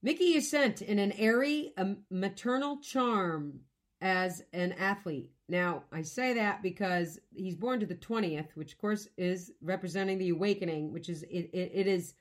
Mickey 0.00 0.34
is 0.34 0.48
sent 0.48 0.80
in 0.80 1.00
an 1.00 1.12
airy 1.12 1.72
um, 1.76 1.98
maternal 2.10 2.78
charm 2.78 3.60
as 4.00 4.42
an 4.52 4.72
athlete. 4.72 5.32
Now, 5.52 5.82
I 5.92 6.00
say 6.00 6.32
that 6.32 6.62
because 6.62 7.20
he's 7.34 7.54
born 7.54 7.78
to 7.80 7.84
the 7.84 7.94
20th, 7.94 8.48
which 8.54 8.72
of 8.72 8.78
course 8.78 9.06
is 9.18 9.52
representing 9.60 10.16
the 10.16 10.30
awakening, 10.30 10.90
which 10.94 11.10
is 11.10 11.24
it, 11.24 11.50
it, 11.52 11.70
it 11.74 11.86
is 11.86 12.14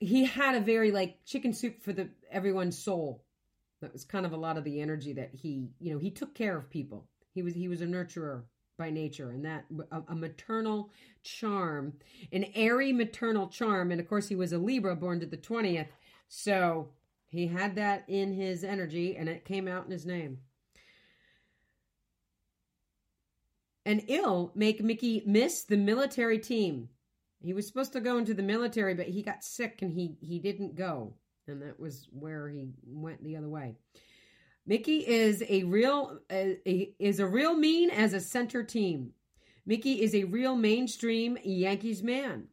he 0.00 0.24
had 0.24 0.56
a 0.56 0.60
very 0.60 0.90
like 0.90 1.24
chicken 1.24 1.52
soup 1.52 1.80
for 1.80 1.92
the 1.92 2.08
everyone's 2.28 2.76
soul. 2.76 3.22
That 3.80 3.92
was 3.92 4.04
kind 4.04 4.26
of 4.26 4.32
a 4.32 4.36
lot 4.36 4.58
of 4.58 4.64
the 4.64 4.80
energy 4.80 5.12
that 5.12 5.30
he, 5.32 5.68
you 5.78 5.92
know, 5.92 6.00
he 6.00 6.10
took 6.10 6.34
care 6.34 6.56
of 6.56 6.68
people. 6.68 7.06
He 7.32 7.42
was 7.42 7.54
he 7.54 7.68
was 7.68 7.80
a 7.80 7.86
nurturer 7.86 8.42
by 8.76 8.90
nature 8.90 9.30
and 9.30 9.44
that 9.44 9.64
a, 9.92 10.02
a, 10.08 10.14
maternal 10.14 10.90
charm 11.22 11.94
an 12.32 12.44
airy 12.54 12.92
maternal 12.92 13.46
charm 13.46 13.90
and 13.90 14.00
of 14.00 14.06
course 14.06 14.28
he 14.28 14.34
was 14.34 14.52
a 14.52 14.58
libra 14.58 14.94
born 14.94 15.18
to 15.18 15.24
the 15.24 15.36
20th 15.38 15.88
so 16.28 16.90
he 17.30 17.46
had 17.46 17.74
that 17.74 18.04
in 18.06 18.34
his 18.34 18.62
energy 18.62 19.16
and 19.16 19.30
it 19.30 19.46
came 19.46 19.66
out 19.66 19.86
in 19.86 19.90
his 19.90 20.04
name 20.04 20.36
and 23.86 24.02
ill 24.08 24.50
make 24.56 24.82
Mickey 24.82 25.22
miss 25.24 25.62
the 25.62 25.76
military 25.76 26.40
team. 26.40 26.88
He 27.40 27.54
was 27.54 27.66
supposed 27.66 27.92
to 27.92 28.00
go 28.00 28.18
into 28.18 28.34
the 28.34 28.42
military, 28.42 28.94
but 28.94 29.06
he 29.06 29.22
got 29.22 29.44
sick 29.44 29.80
and 29.80 29.92
he, 29.92 30.16
he 30.20 30.40
didn't 30.40 30.74
go. 30.74 31.14
And 31.46 31.62
that 31.62 31.78
was 31.78 32.08
where 32.10 32.48
he 32.48 32.72
went 32.84 33.22
the 33.22 33.36
other 33.36 33.48
way. 33.48 33.76
Mickey 34.66 35.06
is 35.06 35.44
a 35.48 35.62
real 35.62 36.18
uh, 36.28 36.54
is 36.66 37.20
a 37.20 37.26
real 37.26 37.54
mean 37.54 37.90
as 37.90 38.12
a 38.12 38.20
center 38.20 38.64
team. 38.64 39.12
Mickey 39.64 40.02
is 40.02 40.12
a 40.12 40.24
real 40.24 40.56
mainstream 40.56 41.38
Yankees 41.44 42.02
man. 42.02 42.48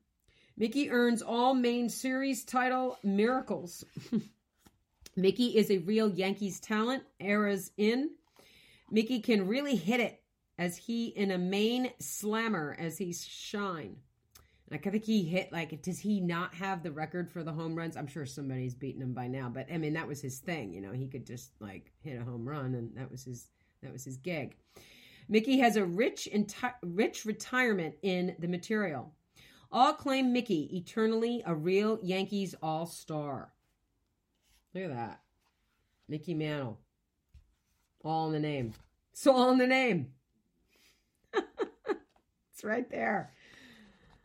Mickey 0.55 0.91
earns 0.91 1.23
all 1.23 1.55
main 1.55 1.89
series 1.89 2.45
title 2.45 2.99
miracles. 3.03 3.83
Mickey 5.15 5.57
is 5.57 5.71
a 5.71 5.79
real 5.79 6.11
Yankees 6.11 6.59
talent, 6.59 7.01
eras 7.19 7.71
in. 7.77 8.11
Mickey 8.91 9.19
can 9.19 9.47
really 9.47 9.75
hit 9.75 9.99
it 9.99 10.22
as 10.63 10.77
he 10.77 11.07
in 11.07 11.31
a 11.31 11.37
main 11.37 11.91
slammer 11.99 12.73
as 12.79 12.97
he 12.97 13.11
shine. 13.11 13.97
Like 14.71 14.87
I 14.87 14.91
think 14.91 15.03
he 15.03 15.23
hit 15.23 15.51
like 15.51 15.81
does 15.81 15.99
he 15.99 16.21
not 16.21 16.53
have 16.53 16.81
the 16.81 16.91
record 16.91 17.29
for 17.29 17.43
the 17.43 17.51
home 17.51 17.75
runs? 17.75 17.97
I'm 17.97 18.07
sure 18.07 18.25
somebody's 18.25 18.73
beaten 18.73 19.01
him 19.01 19.13
by 19.13 19.27
now, 19.27 19.49
but 19.49 19.67
I 19.71 19.77
mean 19.77 19.91
that 19.93 20.07
was 20.07 20.21
his 20.21 20.39
thing, 20.39 20.71
you 20.73 20.79
know. 20.79 20.93
He 20.93 21.09
could 21.09 21.25
just 21.25 21.51
like 21.59 21.91
hit 21.99 22.19
a 22.19 22.23
home 22.23 22.47
run 22.47 22.75
and 22.75 22.95
that 22.95 23.11
was 23.11 23.25
his 23.25 23.49
that 23.81 23.91
was 23.91 24.05
his 24.05 24.15
gig. 24.15 24.55
Mickey 25.27 25.59
has 25.59 25.75
a 25.75 25.83
rich 25.83 26.29
enti- 26.33 26.73
rich 26.81 27.25
retirement 27.25 27.95
in 28.01 28.33
the 28.39 28.47
material. 28.47 29.11
All 29.69 29.91
claim 29.91 30.31
Mickey 30.31 30.69
eternally 30.77 31.43
a 31.45 31.53
real 31.53 31.99
Yankees 32.01 32.55
all-star. 32.63 33.51
Look 34.73 34.85
at 34.85 34.91
that. 34.91 35.21
Mickey 36.07 36.33
Mantle. 36.33 36.79
All 38.05 38.27
in 38.27 38.33
the 38.33 38.39
name. 38.39 38.73
It's 39.11 39.27
all 39.27 39.51
in 39.51 39.57
the 39.57 39.67
name. 39.67 40.13
Right 42.63 42.89
there. 42.89 43.31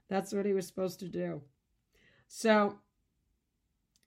That's 0.09 0.32
what 0.32 0.47
he 0.47 0.53
was 0.53 0.66
supposed 0.66 1.01
to 1.01 1.09
do. 1.09 1.43
So, 2.28 2.78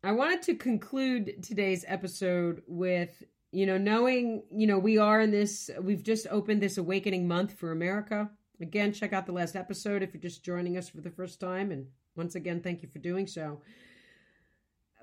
I 0.03 0.11
wanted 0.13 0.41
to 0.43 0.55
conclude 0.55 1.43
today's 1.43 1.86
episode 1.88 2.63
with, 2.65 3.23
you 3.51 3.67
know, 3.67 3.77
knowing, 3.77 4.41
you 4.51 4.65
know, 4.65 4.79
we 4.79 4.97
are 4.97 5.21
in 5.21 5.29
this, 5.29 5.69
we've 5.79 6.01
just 6.01 6.25
opened 6.32 6.59
this 6.59 6.79
Awakening 6.79 7.27
Month 7.27 7.53
for 7.53 7.71
America. 7.71 8.32
Again, 8.59 8.93
check 8.93 9.13
out 9.13 9.27
the 9.27 9.32
last 9.32 9.55
episode 9.55 10.01
if 10.01 10.11
you're 10.13 10.21
just 10.21 10.43
joining 10.43 10.75
us 10.75 10.89
for 10.89 11.01
the 11.01 11.11
first 11.11 11.39
time. 11.39 11.71
And 11.71 11.86
once 12.15 12.34
again, 12.34 12.61
thank 12.61 12.82
you 12.82 12.89
for 12.89 12.97
doing 12.97 13.27
so. 13.27 13.61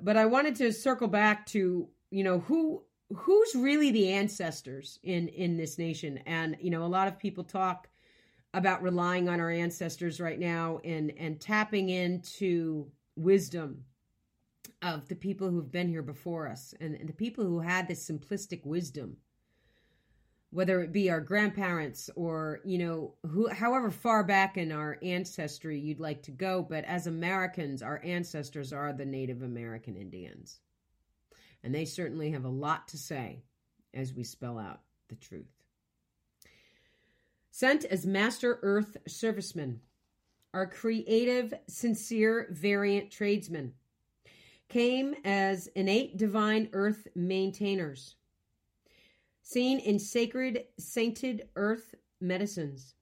But 0.01 0.17
I 0.17 0.27
wanted 0.27 0.57
to 0.57 0.73
circle 0.73 1.09
back 1.09 1.47
to, 1.47 1.89
you 2.11 2.25
know, 2.25 2.41
who 2.41 2.83
who's 3.15 3.55
really 3.55 3.91
the 3.91 4.11
ancestors 4.11 4.99
in 5.03 5.29
in 5.29 5.57
this 5.57 5.79
nation 5.79 6.19
and 6.27 6.57
you 6.61 6.71
know 6.71 6.85
a 6.85 6.87
lot 6.87 7.09
of 7.09 7.19
people 7.19 7.43
talk 7.43 7.89
about 8.55 8.83
relying 8.83 9.29
on 9.29 9.41
our 9.41 9.51
ancestors 9.51 10.21
right 10.21 10.39
now 10.39 10.81
and 10.85 11.13
and 11.19 11.41
tapping 11.41 11.91
into 11.91 12.91
wisdom 13.17 13.85
of 14.83 15.09
the 15.09 15.15
people 15.15 15.51
who've 15.51 15.73
been 15.73 15.89
here 15.89 16.03
before 16.03 16.49
us 16.49 16.73
and, 16.81 16.95
and 16.95 17.09
the 17.09 17.13
people 17.15 17.45
who 17.45 17.59
had 17.61 17.89
this 17.89 18.09
simplistic 18.09 18.65
wisdom 18.65 19.17
whether 20.51 20.81
it 20.81 20.93
be 20.93 21.11
our 21.11 21.21
grandparents 21.21 22.09
or 22.17 22.61
you 22.65 22.79
know 22.79 23.15
who 23.29 23.49
however 23.49 23.91
far 23.91 24.25
back 24.25 24.57
in 24.57 24.73
our 24.73 24.99
ancestry 25.03 25.79
you'd 25.79 26.01
like 26.01 26.23
to 26.23 26.31
go 26.31 26.63
but 26.63 26.85
as 26.85 27.07
americans 27.07 27.83
our 27.83 28.01
ancestors 28.05 28.73
are 28.73 28.93
the 28.93 29.05
native 29.05 29.43
american 29.43 29.97
indians 29.97 30.61
and 31.63 31.75
they 31.75 31.85
certainly 31.85 32.31
have 32.31 32.45
a 32.45 32.49
lot 32.49 32.89
to 32.89 32.97
say 32.97 33.43
as 33.95 34.15
we 34.15 34.25
spell 34.25 34.59
out 34.59 34.81
the 35.09 35.17
truth. 35.17 35.58
Sent 37.59 37.85
as 37.87 38.07
Master 38.07 38.61
Earth 38.63 38.97
servicemen, 39.09 39.81
our 40.55 40.65
creative, 40.65 41.53
sincere, 41.67 42.47
variant 42.53 43.11
tradesmen 43.11 43.73
came 44.69 45.17
as 45.25 45.67
innate 45.75 46.17
divine 46.17 46.69
earth 46.73 47.09
maintainers, 47.17 48.15
seen 49.43 49.81
in 49.81 49.99
sacred, 49.99 50.67
sainted 50.79 51.49
earth 51.57 51.97
medicines. 52.21 52.95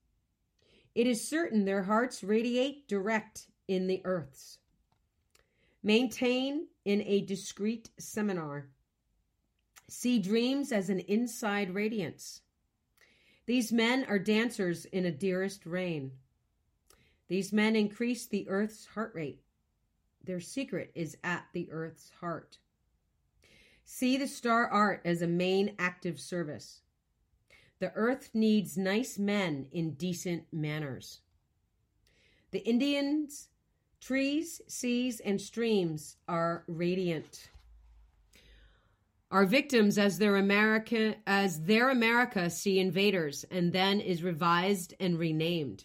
It 0.95 1.07
is 1.07 1.29
certain 1.29 1.67
their 1.67 1.83
hearts 1.83 2.25
radiate 2.25 2.89
direct 2.89 3.49
in 3.69 3.87
the 3.89 4.01
earth's. 4.07 4.57
Maintain 5.83 6.69
in 6.87 7.03
a 7.03 7.21
discreet 7.21 7.91
seminar. 7.99 8.71
See 9.91 10.19
dreams 10.19 10.73
as 10.73 10.89
an 10.89 11.01
inside 11.01 11.75
radiance. 11.75 12.41
These 13.47 13.73
men 13.73 14.05
are 14.09 14.19
dancers 14.19 14.85
in 14.87 15.05
a 15.05 15.13
dearest 15.13 15.65
rain. 15.67 16.13
These 17.29 17.53
men 17.53 17.77
increase 17.77 18.27
the 18.27 18.49
earth's 18.49 18.87
heart 18.87 19.13
rate. 19.15 19.41
Their 20.25 20.41
secret 20.41 20.91
is 20.95 21.17
at 21.23 21.47
the 21.53 21.71
earth's 21.71 22.11
heart. 22.21 22.59
See 23.85 24.17
the 24.17 24.27
star 24.27 24.67
art 24.67 25.01
as 25.05 25.23
a 25.23 25.29
main 25.29 25.77
active 25.79 26.19
service. 26.19 26.81
The 27.79 27.93
earth 27.95 28.31
needs 28.35 28.77
nice 28.77 29.19
men 29.19 29.69
in 29.71 29.93
decent 29.93 30.45
manners. 30.53 31.21
The 32.51 32.67
Indians, 32.67 33.49
trees, 34.01 34.61
seas, 34.67 35.21
and 35.21 35.41
streams 35.41 36.17
are 36.27 36.65
radiant. 36.67 37.51
Our 39.31 39.45
victims, 39.45 39.99
as 39.99 40.18
their 40.18 40.37
America, 40.37 41.16
as 41.27 41.62
their 41.62 41.91
America, 41.91 42.49
see 42.49 42.79
invaders, 42.79 43.45
and 43.51 43.72
then 43.72 44.01
is 44.01 44.22
revised 44.22 44.95
and 45.01 45.18
renamed. 45.18 45.85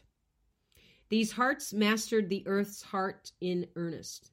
These 1.09 1.31
hearts 1.31 1.73
mastered 1.73 2.29
the 2.29 2.43
earth's 2.45 2.83
heart 2.83 3.31
in 3.41 3.67
earnest. 3.75 4.31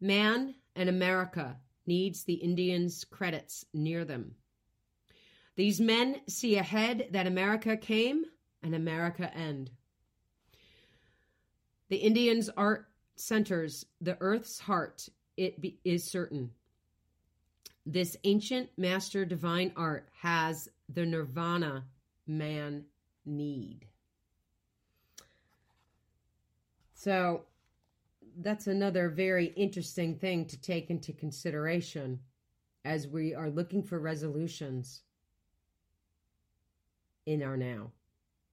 Man 0.00 0.54
and 0.76 0.88
America 0.88 1.56
needs 1.86 2.24
the 2.24 2.34
Indians' 2.34 3.04
credits 3.04 3.64
near 3.74 4.04
them. 4.04 4.36
These 5.56 5.80
men 5.80 6.20
see 6.28 6.56
ahead 6.56 7.08
that 7.10 7.26
America 7.26 7.76
came 7.76 8.24
and 8.62 8.74
America 8.74 9.32
end. 9.34 9.70
The 11.88 11.96
Indians' 11.96 12.48
art 12.56 12.88
centers 13.16 13.84
the 14.00 14.16
earth's 14.20 14.58
heart, 14.58 15.08
it 15.36 15.60
be, 15.60 15.78
is 15.84 16.04
certain. 16.04 16.50
This 17.86 18.16
ancient 18.24 18.70
master 18.76 19.24
divine 19.24 19.72
art 19.76 20.08
has 20.20 20.68
the 20.88 21.04
nirvana 21.04 21.84
man 22.26 22.84
need. 23.26 23.86
So 26.94 27.42
that's 28.38 28.66
another 28.66 29.10
very 29.10 29.46
interesting 29.56 30.16
thing 30.16 30.46
to 30.46 30.60
take 30.60 30.90
into 30.90 31.12
consideration 31.12 32.20
as 32.84 33.06
we 33.06 33.34
are 33.34 33.50
looking 33.50 33.82
for 33.82 33.98
resolutions 33.98 35.02
in 37.26 37.42
our 37.42 37.56
now. 37.56 37.90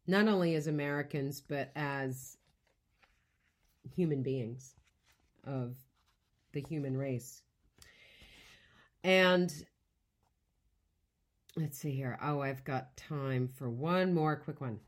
Not 0.07 0.27
only 0.27 0.55
as 0.55 0.67
Americans, 0.67 1.41
but 1.41 1.71
as 1.75 2.37
human 3.95 4.23
beings 4.23 4.75
of 5.45 5.75
the 6.53 6.61
human 6.61 6.97
race. 6.97 7.43
And 9.03 9.51
let's 11.55 11.77
see 11.77 11.91
here. 11.91 12.17
Oh, 12.21 12.41
I've 12.41 12.63
got 12.63 12.95
time 12.97 13.47
for 13.47 13.69
one 13.69 14.13
more 14.13 14.35
quick 14.35 14.61
one. 14.61 14.79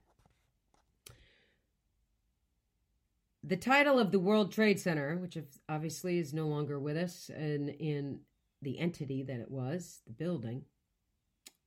The 3.43 3.57
title 3.57 3.99
of 3.99 4.11
the 4.11 4.19
World 4.19 4.53
Trade 4.53 4.79
Center, 4.79 5.17
which 5.17 5.37
obviously 5.67 6.17
is 6.17 6.33
no 6.33 6.47
longer 6.47 6.79
with 6.79 6.95
us 6.95 7.29
and 7.35 7.69
in 7.69 8.19
the 8.61 8.79
entity 8.79 9.21
that 9.23 9.41
it 9.41 9.51
was, 9.51 10.01
the 10.07 10.13
building, 10.13 10.63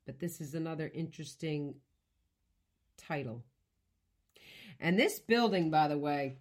but 0.07 0.19
this 0.21 0.41
is 0.41 0.55
another 0.55 0.91
interesting 0.95 1.75
title. 2.97 3.45
And 4.81 4.99
this 4.99 5.19
building, 5.19 5.71
by 5.71 5.89
the 5.89 5.99
way, 5.99 6.39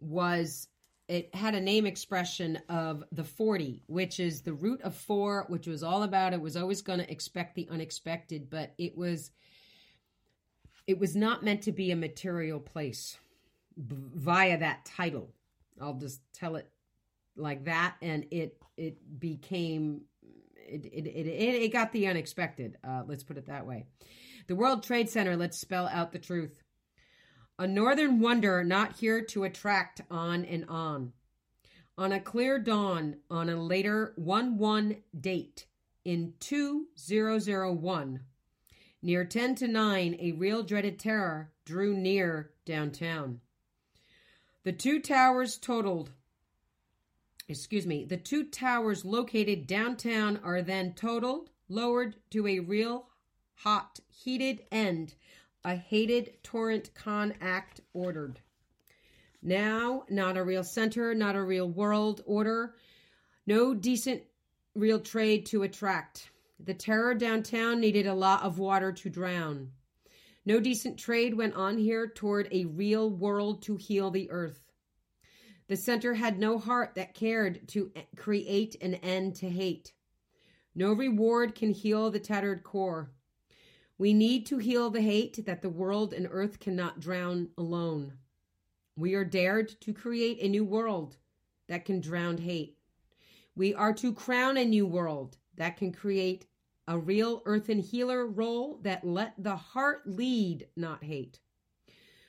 was 0.00 0.68
it 1.08 1.34
had 1.34 1.54
a 1.54 1.60
name 1.60 1.86
expression 1.86 2.58
of 2.68 3.02
the 3.12 3.24
40, 3.24 3.82
which 3.86 4.20
is 4.20 4.42
the 4.42 4.52
root 4.52 4.82
of 4.82 4.94
four, 4.94 5.46
which 5.48 5.66
was 5.66 5.82
all 5.82 6.02
about 6.02 6.34
it 6.34 6.40
was 6.40 6.56
always 6.56 6.82
going 6.82 6.98
to 6.98 7.10
expect 7.10 7.54
the 7.54 7.66
unexpected, 7.70 8.50
but 8.50 8.74
it 8.78 8.96
was 8.96 9.30
it 10.86 10.98
was 10.98 11.16
not 11.16 11.42
meant 11.42 11.62
to 11.62 11.72
be 11.72 11.90
a 11.90 11.96
material 11.96 12.60
place 12.60 13.18
b- 13.76 13.96
via 14.14 14.58
that 14.58 14.84
title. 14.84 15.30
I'll 15.80 15.94
just 15.94 16.20
tell 16.32 16.56
it 16.56 16.70
like 17.36 17.64
that, 17.64 17.96
and 18.02 18.26
it 18.30 18.60
it 18.76 18.98
became 19.18 20.02
it 20.56 20.84
it 20.84 21.06
it, 21.06 21.26
it 21.26 21.72
got 21.72 21.92
the 21.92 22.06
unexpected. 22.06 22.76
Uh, 22.84 23.02
let's 23.06 23.22
put 23.22 23.38
it 23.38 23.46
that 23.46 23.66
way. 23.66 23.86
The 24.46 24.56
World 24.56 24.82
Trade 24.82 25.08
Center. 25.08 25.36
Let's 25.36 25.58
spell 25.58 25.88
out 25.88 26.12
the 26.12 26.18
truth. 26.18 26.62
A 27.60 27.66
northern 27.66 28.20
wonder 28.20 28.62
not 28.62 28.98
here 28.98 29.20
to 29.20 29.42
attract 29.42 30.00
on 30.10 30.44
and 30.44 30.64
on. 30.68 31.12
On 31.96 32.12
a 32.12 32.20
clear 32.20 32.56
dawn 32.56 33.16
on 33.28 33.48
a 33.48 33.60
later 33.60 34.12
1 34.14 34.58
1 34.58 34.96
date 35.20 35.66
in 36.04 36.34
2001, 36.38 38.20
near 39.02 39.24
10 39.24 39.54
to 39.56 39.66
9, 39.66 40.16
a 40.20 40.32
real 40.32 40.62
dreaded 40.62 41.00
terror 41.00 41.50
drew 41.64 41.96
near 41.96 42.52
downtown. 42.64 43.40
The 44.62 44.72
two 44.72 45.00
towers 45.00 45.58
totaled, 45.58 46.10
excuse 47.48 47.86
me, 47.86 48.04
the 48.04 48.16
two 48.16 48.44
towers 48.44 49.04
located 49.04 49.66
downtown 49.66 50.38
are 50.44 50.62
then 50.62 50.92
totaled, 50.92 51.50
lowered 51.68 52.14
to 52.30 52.46
a 52.46 52.60
real 52.60 53.08
hot, 53.56 53.98
heated 54.08 54.62
end 54.70 55.14
a 55.68 55.76
hated 55.76 56.32
torrent 56.42 56.88
con 56.94 57.34
act 57.42 57.82
ordered. 57.92 58.40
Now, 59.42 60.04
not 60.08 60.38
a 60.38 60.42
real 60.42 60.64
center, 60.64 61.14
not 61.14 61.36
a 61.36 61.42
real 61.42 61.68
world 61.68 62.22
order, 62.24 62.74
no 63.46 63.74
decent 63.74 64.22
real 64.74 64.98
trade 64.98 65.44
to 65.46 65.64
attract. 65.64 66.30
The 66.58 66.72
terror 66.72 67.14
downtown 67.14 67.80
needed 67.80 68.06
a 68.06 68.14
lot 68.14 68.44
of 68.44 68.58
water 68.58 68.92
to 68.92 69.10
drown. 69.10 69.72
No 70.46 70.58
decent 70.58 70.98
trade 70.98 71.34
went 71.34 71.54
on 71.54 71.76
here 71.76 72.08
toward 72.08 72.48
a 72.50 72.64
real 72.64 73.10
world 73.10 73.60
to 73.64 73.76
heal 73.76 74.10
the 74.10 74.30
earth. 74.30 74.58
The 75.66 75.76
center 75.76 76.14
had 76.14 76.38
no 76.38 76.58
heart 76.58 76.94
that 76.94 77.12
cared 77.12 77.68
to 77.68 77.92
create 78.16 78.76
an 78.80 78.94
end 78.94 79.36
to 79.36 79.50
hate. 79.50 79.92
No 80.74 80.94
reward 80.94 81.54
can 81.54 81.72
heal 81.72 82.10
the 82.10 82.20
tattered 82.20 82.64
core. 82.64 83.10
We 83.98 84.14
need 84.14 84.46
to 84.46 84.58
heal 84.58 84.90
the 84.90 85.02
hate 85.02 85.44
that 85.44 85.60
the 85.60 85.68
world 85.68 86.12
and 86.12 86.28
earth 86.30 86.60
cannot 86.60 87.00
drown 87.00 87.48
alone. 87.58 88.12
We 88.96 89.14
are 89.14 89.24
dared 89.24 89.80
to 89.80 89.92
create 89.92 90.38
a 90.40 90.48
new 90.48 90.64
world 90.64 91.16
that 91.66 91.84
can 91.84 92.00
drown 92.00 92.38
hate. 92.38 92.78
We 93.56 93.74
are 93.74 93.92
to 93.94 94.12
crown 94.12 94.56
a 94.56 94.64
new 94.64 94.86
world 94.86 95.36
that 95.56 95.76
can 95.76 95.92
create 95.92 96.46
a 96.86 96.96
real 96.96 97.42
earthen 97.44 97.80
healer 97.80 98.24
role 98.26 98.78
that 98.82 99.04
let 99.04 99.34
the 99.36 99.56
heart 99.56 100.02
lead, 100.06 100.68
not 100.76 101.02
hate. 101.02 101.40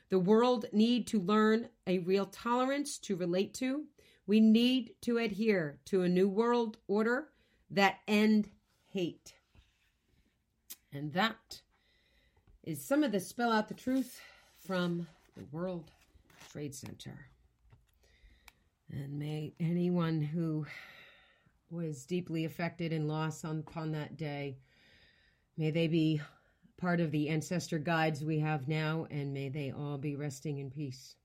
The 0.10 0.20
world 0.20 0.66
need 0.74 1.06
to 1.08 1.22
learn 1.22 1.70
a 1.86 2.00
real 2.00 2.26
tolerance 2.26 2.98
to 3.00 3.16
relate 3.16 3.54
to. 3.56 3.86
We 4.26 4.40
need 4.40 4.96
to 5.04 5.20
adhere 5.20 5.80
to 5.86 6.02
a 6.02 6.10
new 6.10 6.28
world 6.28 6.78
order 6.88 7.30
that 7.70 8.00
end 8.08 8.50
hate. 8.88 9.36
And 10.92 11.14
that 11.14 11.62
is 12.64 12.84
some 12.84 13.04
of 13.04 13.12
the 13.12 13.20
spell 13.20 13.52
out 13.52 13.68
the 13.68 13.74
truth 13.74 14.20
from 14.66 15.08
the 15.38 15.46
World 15.52 15.92
Trade 16.52 16.74
Center. 16.74 17.28
And 18.92 19.20
may 19.20 19.54
anyone 19.60 20.22
who 20.22 20.66
was 21.70 22.06
deeply 22.06 22.46
affected 22.46 22.92
and 22.92 23.08
lost 23.08 23.46
on, 23.46 23.60
upon 23.60 23.92
that 23.92 24.18
day, 24.18 24.58
may 25.58 25.70
they 25.70 25.88
be 25.88 26.20
part 26.78 27.00
of 27.00 27.12
the 27.12 27.30
ancestor 27.30 27.78
guides 27.78 28.24
we 28.24 28.40
have 28.40 28.68
now, 28.68 29.06
and 29.12 29.34
may 29.34 29.50
they 29.50 29.72
all 29.72 29.98
be 29.98 30.16
resting 30.16 30.58
in 30.58 30.72
peace. 30.72 31.16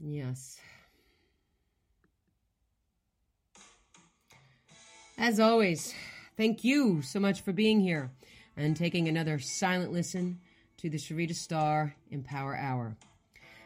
Yes. 0.00 0.58
As 5.20 5.38
always, 5.38 5.94
thank 6.38 6.64
you 6.64 7.02
so 7.02 7.20
much 7.20 7.42
for 7.42 7.52
being 7.52 7.78
here 7.78 8.10
and 8.56 8.74
taking 8.74 9.06
another 9.06 9.38
silent 9.38 9.92
listen 9.92 10.40
to 10.78 10.88
the 10.88 10.96
Sharita 10.96 11.34
Star 11.34 11.94
Empower 12.10 12.56
Hour. 12.56 12.96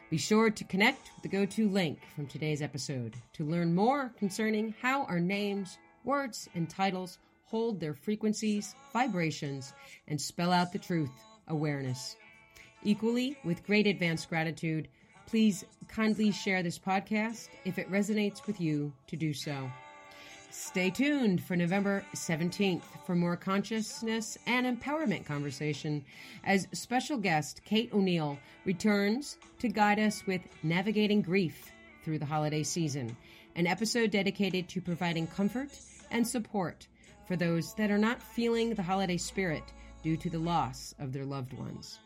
Be 0.09 0.17
sure 0.17 0.49
to 0.49 0.63
connect 0.65 1.11
with 1.15 1.23
the 1.23 1.29
go 1.29 1.45
to 1.45 1.69
link 1.69 1.99
from 2.13 2.27
today's 2.27 2.61
episode 2.61 3.15
to 3.31 3.45
learn 3.45 3.73
more 3.73 4.11
concerning 4.19 4.75
how 4.81 5.05
our 5.05 5.21
names, 5.21 5.77
words, 6.03 6.49
and 6.55 6.69
titles 6.69 7.19
hold 7.45 7.79
their 7.79 7.93
frequencies, 7.93 8.75
vibrations, 8.91 9.73
and 10.09 10.19
spell 10.19 10.51
out 10.51 10.73
the 10.73 10.77
truth 10.77 11.09
awareness. 11.47 12.17
Equally, 12.83 13.37
with 13.45 13.65
great 13.65 13.87
advanced 13.87 14.27
gratitude, 14.27 14.89
please 15.25 15.63
kindly 15.87 16.33
share 16.33 16.61
this 16.61 16.77
podcast 16.77 17.47
if 17.63 17.79
it 17.79 17.89
resonates 17.89 18.45
with 18.45 18.59
you 18.59 18.91
to 19.07 19.15
do 19.15 19.33
so. 19.33 19.71
Stay 20.57 20.89
tuned 20.89 21.43
for 21.43 21.57
November 21.57 22.05
17th 22.15 22.81
for 23.05 23.13
more 23.13 23.35
consciousness 23.35 24.37
and 24.47 24.65
empowerment 24.65 25.25
conversation 25.25 26.01
as 26.45 26.65
special 26.71 27.17
guest 27.17 27.59
Kate 27.65 27.93
O'Neill 27.93 28.39
returns 28.63 29.37
to 29.59 29.67
guide 29.67 29.99
us 29.99 30.25
with 30.25 30.39
navigating 30.63 31.21
grief 31.21 31.73
through 32.05 32.19
the 32.19 32.25
holiday 32.25 32.63
season, 32.63 33.17
an 33.57 33.67
episode 33.67 34.11
dedicated 34.11 34.69
to 34.69 34.79
providing 34.79 35.27
comfort 35.27 35.77
and 36.09 36.25
support 36.25 36.87
for 37.27 37.35
those 37.35 37.73
that 37.73 37.91
are 37.91 37.97
not 37.97 38.23
feeling 38.23 38.73
the 38.73 38.81
holiday 38.81 39.17
spirit 39.17 39.73
due 40.03 40.15
to 40.15 40.29
the 40.29 40.39
loss 40.39 40.95
of 40.99 41.11
their 41.11 41.25
loved 41.25 41.51
ones. 41.51 41.99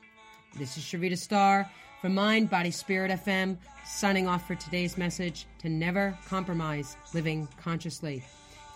This 0.58 0.76
is 0.76 0.84
Sharita 0.84 1.20
Star 1.20 1.70
from 2.02 2.16
Mind, 2.16 2.50
Body, 2.50 2.72
Spirit 2.72 3.12
FM, 3.12 3.58
signing 3.86 4.28
off 4.28 4.48
for 4.48 4.56
today's 4.56 4.98
message 4.98 5.46
to 5.60 5.70
never 5.70 6.18
compromise 6.28 6.98
living 7.14 7.48
consciously. 7.62 8.24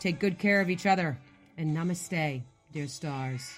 Take 0.04 0.20
good 0.20 0.38
care 0.38 0.60
of 0.60 0.70
each 0.70 0.86
other 0.86 1.18
and 1.58 1.74
namaste, 1.74 2.42
dear 2.74 2.88
stars. 2.90 3.58